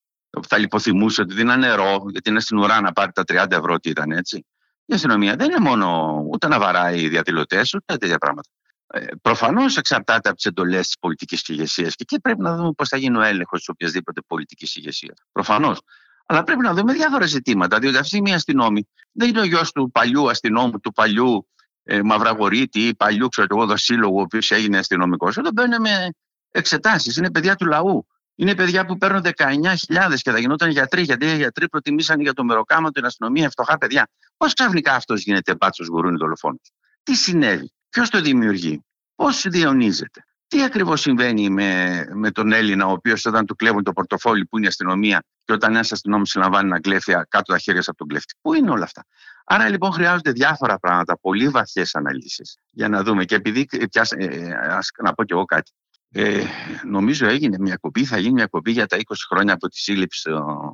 θα 0.48 0.58
λιποθυμούσε 0.58 1.20
ότι 1.20 1.34
δίνανε 1.34 1.66
νερό, 1.66 2.04
γιατί 2.10 2.30
είναι 2.30 2.40
στην 2.40 2.58
ουρά 2.58 2.80
να 2.80 2.92
πάρει 2.92 3.12
τα 3.12 3.22
30 3.26 3.46
ευρώ, 3.50 3.78
τι 3.78 3.90
ήταν 3.90 4.10
έτσι. 4.10 4.46
Η 4.84 4.94
αστυνομία 4.94 5.36
δεν 5.36 5.50
είναι 5.50 5.58
μόνο 5.58 6.18
ούτε 6.32 6.48
να 6.48 6.58
βαράει 6.58 7.08
διαδηλωτές, 7.08 7.74
ούτε 7.74 7.96
τέτοια 7.96 8.18
πράγματα. 8.18 8.48
Ε, 8.86 9.06
Προφανώς 9.22 9.76
εξαρτάται 9.76 10.28
από 10.28 10.36
τις 10.36 10.44
εντολές 10.44 10.86
της 10.86 10.98
πολιτικής 11.00 11.48
ηγεσίας 11.48 11.94
και 11.94 12.04
εκεί 12.08 12.20
πρέπει 12.20 12.40
να 12.40 12.56
δούμε 12.56 12.72
πώς 12.72 12.88
θα 12.88 12.96
γίνει 12.96 13.16
ο 13.16 13.22
έλεγχος 13.22 13.58
της 13.58 13.68
οποιασδήποτε 13.68 14.20
πολιτικής 14.26 14.76
ηγεσίας. 14.76 15.18
Προφανώς. 15.32 15.80
Αλλά 16.26 16.42
πρέπει 16.42 16.60
να 16.60 16.74
δούμε 16.74 16.92
διάφορα 16.92 17.26
ζητήματα, 17.26 17.78
διότι 17.78 17.96
αυτή 17.96 18.22
η 18.26 18.32
αστυνόμη 18.32 18.88
δεν 19.12 19.28
είναι 19.28 19.40
ο 19.40 19.44
γιος 19.44 19.72
του 19.72 19.90
παλιού 19.90 20.30
αστυνόμου, 20.30 20.80
του 20.80 20.92
παλιού 20.92 21.48
ε, 21.82 22.02
Μαυραγωρίτη 22.02 22.86
ή 22.86 22.94
παλιού 22.94 23.28
ξέρω 23.28 23.46
εγώ, 23.50 23.66
δοσύλλογου, 23.66 24.18
ο 24.18 24.20
οποίος 24.20 24.50
έγινε 24.50 24.78
αστυνομικός. 24.78 25.36
Εδώ 25.36 25.50
μπαίνουν 25.54 25.80
με 25.80 26.10
εξετάσεις, 26.50 27.16
είναι 27.16 27.30
παιδιά 27.30 27.54
του 27.54 27.66
λαού. 27.66 28.06
Είναι 28.40 28.54
παιδιά 28.54 28.84
που 28.84 28.98
παίρνουν 28.98 29.22
19.000 29.22 30.14
και 30.16 30.30
θα 30.30 30.38
γινόταν 30.38 30.70
γιατροί, 30.70 31.02
γιατί 31.02 31.26
οι 31.26 31.36
γιατροί 31.36 31.68
προτιμήσαν 31.68 32.20
για 32.20 32.32
το 32.32 32.44
μεροκάμα 32.44 32.90
την 32.90 33.04
αστυνομία 33.04 33.50
φτωχά 33.50 33.78
παιδιά. 33.78 34.08
Πώς 34.36 34.52
ξαφνικά 34.52 34.94
αυτός 34.94 35.22
γίνεται 35.22 35.54
μπάτσος 35.54 35.86
γουρούνι 35.86 36.16
δολοφόνος; 36.16 36.72
Τι 37.02 37.14
συνέβη, 37.14 37.72
ποιος 37.88 38.10
το 38.10 38.20
δημιουργεί, 38.20 38.84
πώς 39.14 39.44
διαιωνίζεται; 39.48 40.24
Τι 40.48 40.62
ακριβώς 40.62 41.00
συμβαίνει 41.00 41.50
με, 41.50 42.04
με 42.14 42.30
τον 42.30 42.52
Έλληνα, 42.52 42.86
ο 42.86 42.90
οποίος 42.90 43.24
όταν 43.26 43.46
του 43.46 43.56
κλέβουν 43.56 43.82
το 43.82 43.92
πορτοφόλι 43.92 44.46
που 44.46 44.56
είναι 44.56 44.66
η 44.66 44.68
αστυνομία 44.68 45.24
και 45.44 45.52
όταν 45.52 45.74
ένας 45.74 45.92
αστυνόμος 45.92 46.30
συλλαμβάνει 46.30 46.66
ένα 46.66 46.80
κλέφτη 46.80 47.12
κάτω 47.12 47.52
τα 47.52 47.58
χέρια 47.58 47.82
από 47.86 47.96
τον 47.96 48.08
κλέφτη. 48.08 48.34
Πού 48.40 48.54
είναι 48.54 48.70
όλα 48.70 48.84
αυτά; 48.84 49.04
Άρα 49.44 49.68
λοιπόν 49.68 49.92
χρειάζονται 49.92 50.30
διάφορα 50.30 50.78
πράγματα, 50.78 51.18
πολύ 51.18 51.48
βαθιές 51.48 51.94
αναλύσεις 51.94 52.58
για 52.70 52.88
να 52.88 53.02
δούμε. 53.02 53.24
Και 53.24 53.34
επειδή. 53.34 53.68
Πιάσα, 53.90 54.16
ε, 54.18 54.24
ε, 54.24 54.52
ας, 54.52 54.90
να 55.02 55.14
πω 55.14 55.24
κι 55.24 55.32
εγώ 55.32 55.44
κάτι. 55.44 55.72
Ε, 56.10 56.44
νομίζω 56.84 57.26
έγινε 57.26 57.58
μια 57.58 57.76
κοπή, 57.76 58.04
θα 58.04 58.18
γίνει 58.18 58.32
μια 58.32 58.46
κοπή 58.46 58.70
για 58.70 58.86
τα 58.86 58.96
20 58.96 59.00
χρόνια 59.28 59.52
από 59.52 59.68
τη 59.68 59.78
σύλληψη 59.78 60.30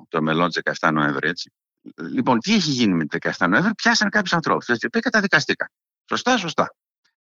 των 0.09 0.23
μελών 0.23 0.51
της 0.51 0.61
17 0.81 0.93
Νοέμβρη. 0.93 1.29
Έτσι. 1.29 1.53
Λοιπόν, 1.97 2.39
τι 2.39 2.55
έχει 2.55 2.71
γίνει 2.71 2.95
με 2.95 3.05
τη 3.07 3.19
17 3.39 3.49
Νοέμβρη, 3.49 3.75
πιάσαν 3.75 4.09
κάποιους 4.09 4.33
ανθρώπους 4.33 4.67
οι 4.67 4.87
οποίοι 4.87 5.01
καταδικαστήκαν. 5.01 5.69
Σωστά, 6.09 6.37
σωστά. 6.37 6.75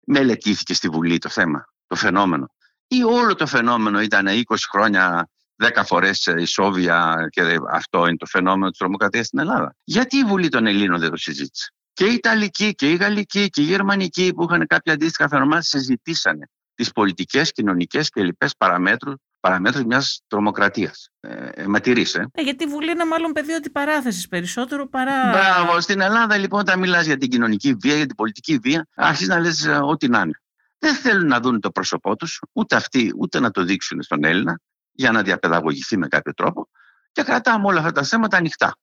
Μελετήθηκε 0.06 0.74
στη 0.74 0.88
Βουλή 0.88 1.18
το 1.18 1.28
θέμα, 1.28 1.68
το 1.86 1.96
φαινόμενο. 1.96 2.54
Ή 2.86 3.02
όλο 3.02 3.34
το 3.34 3.46
φαινόμενο 3.46 4.00
ήταν 4.00 4.26
20 4.28 4.42
χρόνια 4.70 5.28
10 5.56 5.82
φορές 5.84 6.26
ισόβια 6.26 7.28
και 7.30 7.58
αυτό 7.70 8.06
είναι 8.06 8.16
το 8.16 8.26
φαινόμενο 8.26 8.70
της 8.70 8.78
τρομοκρατίας 8.78 9.26
στην 9.26 9.38
Ελλάδα. 9.38 9.76
Γιατί 9.84 10.16
η 10.16 10.24
Βουλή 10.24 10.48
των 10.48 10.66
Ελλήνων 10.66 10.98
δεν 10.98 11.10
το 11.10 11.16
συζήτησε; 11.16 11.72
Και 11.92 12.04
οι 12.04 12.14
Ιταλικοί 12.14 12.74
και 12.74 12.90
οι 12.90 12.96
Γαλλικοί 12.96 13.48
και 13.48 13.60
οι 13.60 13.64
Γερμανικοί 13.64 14.34
που 14.34 14.42
είχαν 14.42 14.66
κάποια 14.66 14.92
αντίστοιχα 14.92 15.28
φαινομένα 15.28 15.62
συζητήσανε 15.62 16.48
τις 16.78 16.92
πολιτικές, 16.92 17.52
κοινωνικές 17.52 18.10
και 18.10 18.22
λοιπές 18.22 18.56
παραμέτρους 18.56 19.14
παραμέτρους 19.40 19.84
μιας 19.84 20.22
τρομοκρατίας. 20.26 21.08
Ε, 21.20 21.34
ε, 21.34 21.64
ε. 21.84 22.24
ε, 22.32 22.42
γιατί 22.42 22.64
η 22.64 22.66
Βουλή 22.66 22.90
είναι 22.90 23.04
μάλλον 23.04 23.32
πεδίο 23.32 23.56
αντιπαράθεσης 23.56 24.28
περισσότερο 24.28 24.88
παρά... 24.88 25.30
Μπράβο. 25.30 25.80
Στην 25.80 26.00
Ελλάδα 26.00 26.36
λοιπόν 26.36 26.60
όταν 26.60 26.78
μιλάς 26.78 27.06
για 27.06 27.16
την 27.16 27.28
κοινωνική 27.28 27.74
βία, 27.74 27.96
για 27.96 28.06
την 28.06 28.14
πολιτική 28.14 28.58
βία, 28.58 28.86
αρχίζεις 28.94 29.28
να 29.28 29.38
λες 29.38 29.64
ε, 29.64 29.78
ό,τι 29.82 30.08
να 30.08 30.20
είναι. 30.20 30.40
Δεν 30.78 30.94
θέλουν 30.94 31.26
να 31.26 31.40
δουν 31.40 31.60
το 31.60 31.70
πρόσωπό 31.70 32.16
τους, 32.16 32.40
ούτε 32.52 32.76
αυτοί, 32.76 33.12
ούτε 33.18 33.40
να 33.40 33.50
το 33.50 33.62
δείξουν 33.62 34.02
στον 34.02 34.24
Έλληνα, 34.24 34.60
για 34.92 35.10
να 35.10 35.22
διαπαιδαγωγηθεί 35.22 35.96
με 35.96 36.08
κάποιο 36.08 36.34
τρόπο 36.34 36.68
και 37.12 37.22
κρατάμε 37.22 37.66
όλα 37.66 37.78
αυτά 37.78 37.92
τα 37.92 38.02
θέματα 38.02 38.36
ανοιχτά. 38.36 38.76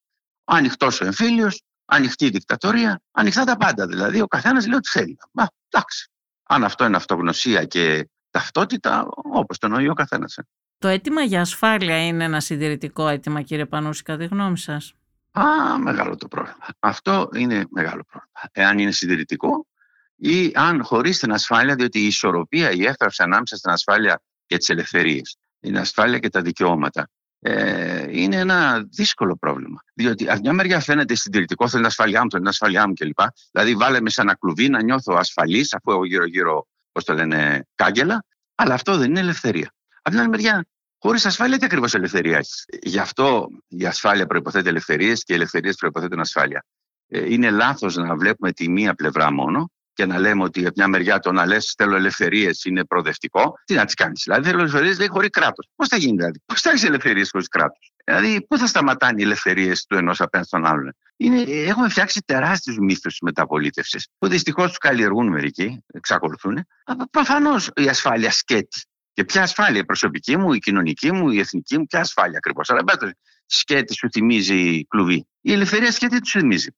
Ανοιχτός 0.43 1.01
ο 1.01 1.05
εμφύλιος, 1.05 1.61
ανοιχτή 1.85 2.25
η 2.25 2.29
δικτατορία, 2.29 3.01
ανοιχτά 3.11 3.43
τα 3.43 3.57
πάντα. 3.57 3.87
Δηλαδή 3.87 4.21
ο 4.21 4.27
καθένας 4.27 4.67
λέει 4.67 4.77
ό,τι 4.77 4.89
θέλει. 4.89 5.17
Μα 5.31 5.47
εντάξει. 5.69 6.09
Αν 6.47 6.63
αυτό 6.63 6.85
είναι 6.85 6.95
αυτογνωσία 6.95 7.65
και 7.65 8.09
ταυτότητα, 8.29 9.07
όπως 9.15 9.57
το 9.57 9.67
νοεί 9.67 9.89
ο 9.89 9.93
καθένας. 9.93 10.37
Ε. 10.37 10.47
Το 10.77 10.87
αίτημα 10.87 11.21
για 11.21 11.41
ασφάλεια 11.41 12.07
είναι 12.07 12.23
ένα 12.23 12.39
συντηρητικό 12.39 13.07
αίτημα, 13.07 13.41
κύριε 13.41 13.65
Πανούση, 13.65 14.03
κατά 14.03 14.17
τη 14.17 14.25
γνώμη 14.25 14.57
σας; 14.57 14.93
Α, 15.31 15.77
μεγάλο 15.79 16.15
το 16.15 16.27
πρόβλημα. 16.27 16.65
Αυτό 16.79 17.29
είναι 17.35 17.65
μεγάλο 17.69 18.03
πρόβλημα. 18.03 18.49
Εάν 18.51 18.79
είναι 18.79 18.91
συντηρητικό 18.91 19.67
ή 20.15 20.51
αν 20.53 20.83
χωρίς 20.83 21.19
την 21.19 21.31
ασφάλεια, 21.31 21.75
διότι 21.75 21.99
η 21.99 22.05
ισορροπία, 22.05 22.71
η 22.71 22.85
έφταυση 22.85 23.23
ανάμεσα 23.23 23.55
στην 23.55 23.71
ασφάλεια 23.71 24.21
και 24.45 24.57
τις 24.57 24.69
ελευθερίες, 24.69 25.37
την 25.59 25.77
ασφάλεια 25.77 26.19
και 26.19 26.29
τα 26.29 26.41
δικαιώματα, 26.41 27.09
ε, 27.39 28.05
είναι 28.09 28.35
ένα 28.35 28.85
δύσκολο 28.89 29.37
πρόβλημα. 29.37 29.83
Διότι 29.93 30.29
από 30.29 30.39
μια 30.39 30.53
μεριά 30.53 30.79
φαίνεται 30.79 31.15
συντηρητικό, 31.15 31.67
θέλει 31.67 31.81
την 31.81 31.85
ασφαλειά 31.85 32.21
μου, 32.23 32.29
θέλει 32.29 32.41
την 32.41 32.51
ασφαλειά 32.51 32.87
μου 32.87 32.93
κλπ. 32.93 33.19
Δηλαδή, 33.51 33.75
βάλε 33.75 34.01
με 34.01 34.09
σε 34.09 34.21
ένα 34.21 34.35
κλουβί 34.35 34.69
να 34.69 34.83
νιώθω 34.83 35.13
ασφαλής, 35.13 35.73
αφού 35.73 35.91
έχω 35.91 36.05
γύρω-γύρω, 36.05 36.67
πώς 36.91 37.03
το 37.03 37.13
λένε, 37.13 37.67
κάγκελα. 37.75 38.23
Αλλά 38.55 38.73
αυτό 38.73 38.97
δεν 38.97 39.09
είναι 39.09 39.19
ελευθερία. 39.19 39.73
Από 39.97 40.09
την 40.09 40.19
άλλη 40.19 40.29
μεριά, 40.29 40.65
χωρίς 40.97 41.25
ασφάλεια, 41.25 41.57
τι 41.57 41.65
ακριβώς 41.65 41.93
ελευθερία 41.93 42.37
έχεις; 42.37 42.65
Γι' 42.81 42.99
αυτό 42.99 43.47
η 43.67 43.85
ασφάλεια 43.85 44.25
προποθέτει 44.25 44.67
ελευθερίες 44.67 45.23
και 45.23 45.33
οι 45.33 45.35
ελευθερίες 45.35 45.75
προποθέτουν 45.75 46.19
ασφάλεια. 46.19 46.65
Ε, 47.07 47.33
είναι 47.33 47.49
λάθος 47.49 47.95
να 47.95 48.15
βλέπουμε 48.15 48.51
τη 48.51 48.69
μία 48.69 48.93
πλευρά 48.93 49.31
μόνο 49.31 49.69
και 49.95 50.05
να 50.05 50.19
λέμε 50.19 50.43
ότι 50.43 50.65
από 50.65 50.73
μια 50.75 50.87
μεριά 50.87 51.19
το 51.19 51.31
να 51.31 51.45
λες 51.45 51.73
θέλω 51.77 51.95
ελευθερίες 51.95 52.63
είναι 52.65 52.85
προοδευτικό, 52.85 53.53
τι 53.65 53.73
να 53.73 53.85
τις 53.85 53.93
κάνεις; 53.93 54.21
Δηλαδή 54.23 54.47
θέλω 54.47 54.59
ελευθερίες 54.59 54.97
λέει 54.97 55.07
χωρίς 55.07 55.29
κράτος. 55.29 55.69
Πώς 55.75 55.87
θα 55.87 55.97
γίνει 55.97 56.15
δηλαδή, 56.15 56.41
πώς 56.45 56.61
θα 56.61 56.69
έχεις 56.69 56.83
ελευθερίες 56.83 57.29
χωρίς 57.31 57.47
κράτος; 57.47 57.93
Δηλαδή, 58.05 58.45
πού 58.47 58.57
θα 58.57 58.67
σταματάνε 58.67 59.21
οι 59.21 59.23
ελευθερίες 59.23 59.85
του 59.85 59.95
ενός 59.95 60.21
απέναντι 60.21 60.47
στον 60.47 60.65
άλλον; 60.65 60.95
Είναι, 61.17 61.41
έχουμε 61.41 61.89
φτιάξει 61.89 62.21
τεράστιους 62.25 62.77
μύθους 62.77 63.17
μεταπολίτευσης 63.21 64.07
που 64.17 64.27
δυστυχώς 64.27 64.67
τους 64.67 64.77
καλλιεργούν 64.77 65.27
μερικοί, 65.27 65.83
εξακολουθούν. 65.93 66.67
Προφανώς 67.11 67.69
η 67.75 67.87
ασφάλεια 67.87 68.31
σκέτη. 68.31 68.81
Και 69.13 69.23
ποια 69.23 69.41
ασφάλεια, 69.41 69.79
η 69.79 69.85
προσωπική 69.85 70.37
μου, 70.37 70.53
η 70.53 70.59
κοινωνική 70.59 71.11
μου, 71.11 71.29
η 71.29 71.39
εθνική 71.39 71.77
μου, 71.77 71.85
ποια 71.85 71.99
ασφάλεια 71.99 72.37
ακριβώς; 72.37 72.69
Αλλά 72.69 72.83
μπέτω, 72.83 73.11
σκέτη 73.45 73.93
σου 73.93 74.07
θυμίζει 74.11 74.85
κλουβί. 74.85 75.27
Η 75.41 75.53
ελευθερία 75.53 75.91
σκέτη 75.91 76.19
του 76.19 76.29
θυμίζει. 76.29 76.69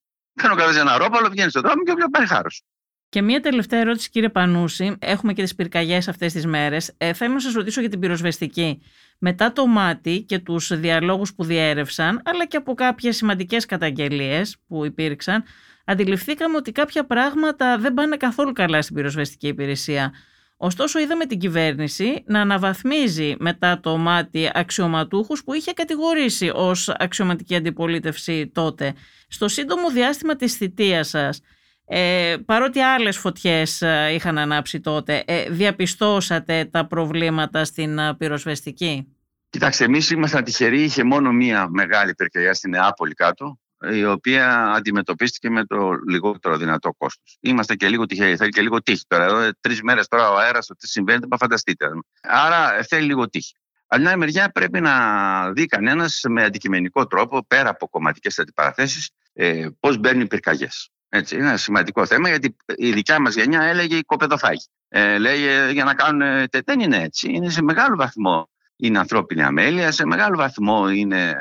Κάνω 0.41 0.55
κάποιο 0.55 0.79
ένα 0.79 0.97
ρόπαλο, 0.97 1.29
βγαίνεις 1.29 1.51
στον 1.51 1.61
δρόμο 1.61 1.83
και 1.83 1.91
όποιο 1.91 2.09
πάρει 2.09 2.27
χάρος. 2.27 2.63
Και 3.09 3.21
μία 3.21 3.39
τελευταία 3.39 3.79
ερώτηση, 3.79 4.09
κύριε 4.09 4.29
Πανούση. 4.29 4.95
Έχουμε 4.99 5.33
και 5.33 5.41
τις 5.41 5.55
πυρκαγιές 5.55 6.07
αυτές 6.07 6.33
τις 6.33 6.45
μέρες. 6.45 6.93
Ε, 6.97 7.13
θέλω 7.13 7.33
να 7.33 7.39
σας 7.39 7.53
ρωτήσω 7.53 7.79
για 7.79 7.89
την 7.89 7.99
πυροσβεστική. 7.99 8.81
Μετά 9.19 9.51
το 9.51 9.67
μάτι 9.67 10.21
και 10.21 10.39
τους 10.39 10.79
διαλόγους 10.79 11.33
που 11.35 11.43
διέρευσαν, 11.43 12.21
αλλά 12.25 12.45
και 12.45 12.57
από 12.57 12.73
κάποιες 12.73 13.15
σημαντικές 13.15 13.65
καταγγελίες 13.65 14.57
που 14.67 14.85
υπήρξαν, 14.85 15.43
αντιληφθήκαμε 15.85 16.57
ότι 16.57 16.71
κάποια 16.71 17.05
πράγματα 17.05 17.77
δεν 17.77 17.93
πάνε 17.93 18.17
καθόλου 18.17 18.51
καλά 18.51 18.81
στην 18.81 18.95
πυροσβεστική 18.95 19.47
υπηρεσία. 19.47 20.13
Ωστόσο 20.57 20.99
είδαμε 20.99 21.25
την 21.25 21.39
κυβέρνηση 21.39 22.23
να 22.25 22.41
αναβαθμίζει 22.41 23.35
μετά 23.39 23.79
το 23.79 23.97
μάτι 23.97 24.49
αξιωματούχους 24.53 25.43
που 25.43 25.53
είχε 25.53 25.71
κατηγορήσει 25.71 26.51
ως 26.53 26.89
αξιωματική 26.89 27.55
αντιπολίτευση 27.55 28.51
τότε. 28.53 28.93
Στο 29.27 29.47
σύντομο 29.47 29.89
διάστημα 29.89 30.35
της 30.35 30.53
θητείας 30.53 31.07
σας, 31.07 31.41
ε, 31.89 32.35
παρότι 32.45 32.79
άλλες 32.79 33.17
φωτιές 33.17 33.81
ε, 33.81 34.09
είχαν 34.13 34.37
ανάψει 34.37 34.79
τότε, 34.79 35.23
ε, 35.27 35.49
διαπιστώσατε 35.49 36.65
τα 36.65 36.87
προβλήματα 36.87 37.65
στην 37.65 37.97
ε, 37.97 38.15
πυροσβεστική; 38.15 39.17
Κοιτάξτε, 39.49 39.83
εμείς 39.83 40.09
ήμασταν 40.09 40.43
τυχεροί. 40.43 40.83
Είχε 40.83 41.03
μόνο 41.03 41.31
μία 41.31 41.67
μεγάλη 41.69 42.15
πυρκαγιά 42.15 42.53
στην 42.53 42.69
Νεάπολη 42.69 43.13
κάτω, 43.13 43.59
η 43.91 44.05
οποία 44.05 44.63
αντιμετωπίστηκε 44.63 45.49
με 45.49 45.65
το 45.65 45.91
λιγότερο 46.09 46.57
δυνατό 46.57 46.93
κόστος. 46.97 47.37
Είμαστε 47.41 47.75
και 47.75 47.87
λίγο 47.87 48.05
τυχεροί. 48.05 48.35
Θέλει 48.35 48.49
και 48.49 48.61
λίγο 48.61 48.81
τύχη 48.81 49.03
τώρα. 49.07 49.25
Εδώ 49.25 49.49
τρεις 49.61 49.81
μέρες 49.81 50.07
τώρα 50.07 50.31
ο 50.31 50.37
αέρας, 50.37 50.65
το 50.65 50.75
τι 50.75 50.87
συμβαίνει, 50.87 51.19
δεν 51.19 51.37
φανταστείτε. 51.37 51.85
Άρα 52.21 52.83
θέλει 52.83 53.05
λίγο 53.05 53.29
τύχη. 53.29 53.53
Από 53.87 54.01
την 54.01 54.09
άλλη 54.09 54.17
μεριά 54.17 54.49
πρέπει 54.49 54.81
να 54.81 55.51
δει 55.51 55.65
κανένας 55.65 56.21
με 56.29 56.43
αντικειμενικό 56.43 57.07
τρόπο, 57.07 57.45
πέρα 57.47 57.69
από 57.69 57.87
κομματικές 57.89 58.39
αντιπαραθέσεις, 58.39 59.09
ε, 59.33 59.67
πώς 59.79 59.97
μπαίνουν 59.97 60.27
πυρκαγιές. 60.27 60.89
Έτσι, 61.09 61.35
είναι 61.35 61.47
ένα 61.47 61.57
σημαντικό 61.57 62.05
θέμα 62.05 62.29
γιατί 62.29 62.55
η 62.75 62.91
δικιά 62.91 63.19
μας 63.21 63.35
γενιά 63.35 63.61
έλεγε 63.61 63.95
η 63.95 64.03
κοπεδοφάγη. 64.03 64.65
Ε, 64.87 65.17
λέγε 65.17 65.71
για 65.71 65.83
να 65.83 65.93
κάνουν. 65.93 66.47
Δεν 66.65 66.79
είναι 66.79 66.97
έτσι. 66.97 67.29
Είναι 67.31 67.49
σε 67.49 67.61
μεγάλο 67.61 67.95
βαθμό 67.95 68.49
είναι 68.77 68.99
ανθρώπινη 68.99 69.43
αμέλεια, 69.43 69.91
σε 69.91 70.05
μεγάλο 70.05 70.37
βαθμό 70.37 70.89
είναι 70.89 71.35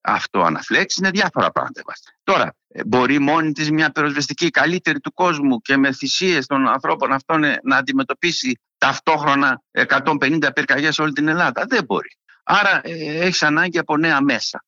αυτοαναφλέξη, 0.00 1.00
είναι 1.00 1.10
διάφορα 1.10 1.50
πράγματα. 1.50 1.82
Τώρα, 2.22 2.54
ε, 2.68 2.84
μπορεί 2.84 3.18
μόνη 3.18 3.52
της 3.52 3.70
μια 3.70 3.90
πυροσβεστική 3.90 4.50
καλύτερη 4.50 5.00
του 5.00 5.12
κόσμου 5.12 5.60
και 5.60 5.76
με 5.76 5.92
θυσίες 5.92 6.46
των 6.46 6.68
ανθρώπων 6.68 7.12
αυτών 7.12 7.44
ε, 7.44 7.58
να 7.62 7.76
αντιμετωπίσει 7.76 8.60
ταυτόχρονα 8.78 9.62
150 9.88 10.48
πυρκαγιές 10.54 10.94
σε 10.94 11.02
όλη 11.02 11.12
την 11.12 11.28
Ελλάδα. 11.28 11.64
Δεν 11.68 11.84
μπορεί. 11.84 12.16
Άρα 12.42 12.80
ε, 12.82 13.24
έχεις 13.24 13.42
ανάγκη 13.42 13.78
από 13.78 13.96
νέα 13.96 14.20
μέσα. 14.20 14.64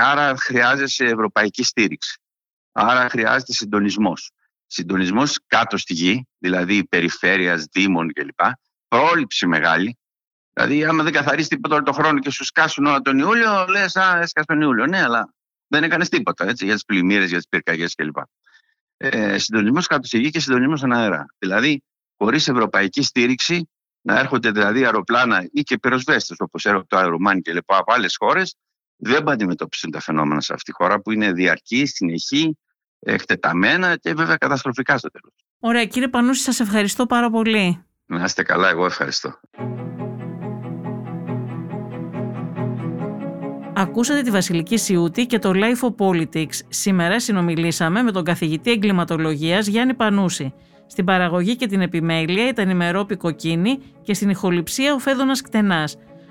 άρα 0.00 0.36
χρειάζεσαι 0.36 1.04
ευρωπαϊκή 1.04 1.62
στήριξη. 1.62 2.19
Άρα 2.72 3.08
χρειάζεται 3.08 3.52
συντονισμός. 3.52 4.30
Συντονισμός 4.66 5.40
κάτω 5.46 5.76
στη 5.76 5.94
γη, 5.94 6.28
δηλαδή 6.38 6.84
περιφέρειας, 6.84 7.64
δήμων 7.72 8.12
κλπ. 8.12 8.40
Πρόληψη 8.88 9.46
μεγάλη. 9.46 9.98
Δηλαδή, 10.52 10.84
άμα 10.84 11.02
δεν 11.02 11.12
καθαρίσει 11.12 11.48
τίποτα 11.48 11.74
όλο 11.74 11.84
τον 11.84 11.94
χρόνο 11.94 12.18
και 12.18 12.30
σου 12.30 12.44
σκάσουν 12.44 12.86
όλα 12.86 13.00
τον 13.00 13.18
Ιούλιο, 13.18 13.66
λες, 13.68 13.96
Α, 13.96 14.18
έσκασε 14.18 14.46
τον 14.46 14.60
Ιούλιο. 14.60 14.86
Ναι, 14.86 15.02
αλλά 15.02 15.34
δεν 15.66 15.82
έκανες 15.82 16.08
τίποτα 16.08 16.48
έτσι, 16.48 16.64
για 16.64 16.74
τις 16.74 16.84
πλημμύρες, 16.84 17.28
για 17.28 17.36
τις 17.36 17.48
πυρκαγιές 17.48 17.94
κλπ. 17.94 18.16
Ε, 18.96 19.38
συντονισμός 19.38 19.86
κάτω 19.86 20.06
στη 20.06 20.18
γη 20.18 20.30
και 20.30 20.40
συντονισμός 20.40 20.78
στον 20.78 20.92
αέρα. 20.92 21.26
Δηλαδή, 21.38 21.82
χωρίς 22.16 22.48
ευρωπαϊκή 22.48 23.02
στήριξη, 23.02 23.70
να 24.00 24.18
έρχονται 24.18 24.50
δηλαδή 24.50 24.84
αεροπλάνα 24.84 25.48
ή 25.52 25.62
και 25.62 25.78
πυροσβέστες 25.78 26.36
όπως 26.40 26.64
έρχονται 26.64 26.86
το 26.88 26.96
αερομάνι 26.96 27.40
και 27.40 27.52
λοιπά 27.52 27.76
από 27.76 27.92
άλλες 27.92 28.16
χώρες, 28.16 28.56
δεν 29.00 29.24
θα 29.24 29.32
αντιμετωπίσουν 29.32 29.90
τα 29.90 30.00
φαινόμενα 30.00 30.40
σε 30.40 30.52
αυτή 30.52 30.72
τη 30.72 30.76
χώρα 30.82 31.00
που 31.00 31.10
είναι 31.10 31.32
διαρκή, 31.32 31.86
συνεχή, 31.86 32.58
εκτεταμένα 32.98 33.96
και 33.96 34.14
βέβαια 34.14 34.36
καταστροφικά 34.36 34.98
στο 34.98 35.10
τέλος. 35.10 35.34
Ωραία, 35.58 35.84
κύριε 35.84 36.08
Πανούση, 36.08 36.42
σας 36.42 36.60
ευχαριστώ 36.60 37.06
πάρα 37.06 37.30
πολύ. 37.30 37.84
Να 38.06 38.24
είστε 38.24 38.42
καλά, 38.42 38.68
εγώ 38.68 38.84
ευχαριστώ. 38.84 39.40
Ακούσατε 43.74 44.22
τη 44.22 44.30
Βασιλική 44.30 44.76
Σιούτη 44.76 45.26
και 45.26 45.38
το 45.38 45.52
Life 45.54 45.88
of 45.88 46.06
Politics. 46.06 46.58
Σήμερα 46.68 47.20
συνομιλήσαμε 47.20 48.02
με 48.02 48.12
τον 48.12 48.24
καθηγητή 48.24 48.70
εγκληματολογίας 48.70 49.66
Γιάννη 49.66 49.94
Πανούση. 49.94 50.54
Στην 50.86 51.04
παραγωγή 51.04 51.56
και 51.56 51.66
την 51.66 51.80
επιμέλεια 51.80 52.48
ήταν 52.48 52.70
η 52.70 52.74
Μερόπη 52.74 53.16
Κοκκίνη 53.16 53.78
και 54.02 54.14
στην 54.14 54.28
ηχοληψία 54.28 54.94
ο 54.94 54.98
Φέδωνας 54.98 55.42
Κτενάς. 55.42 55.96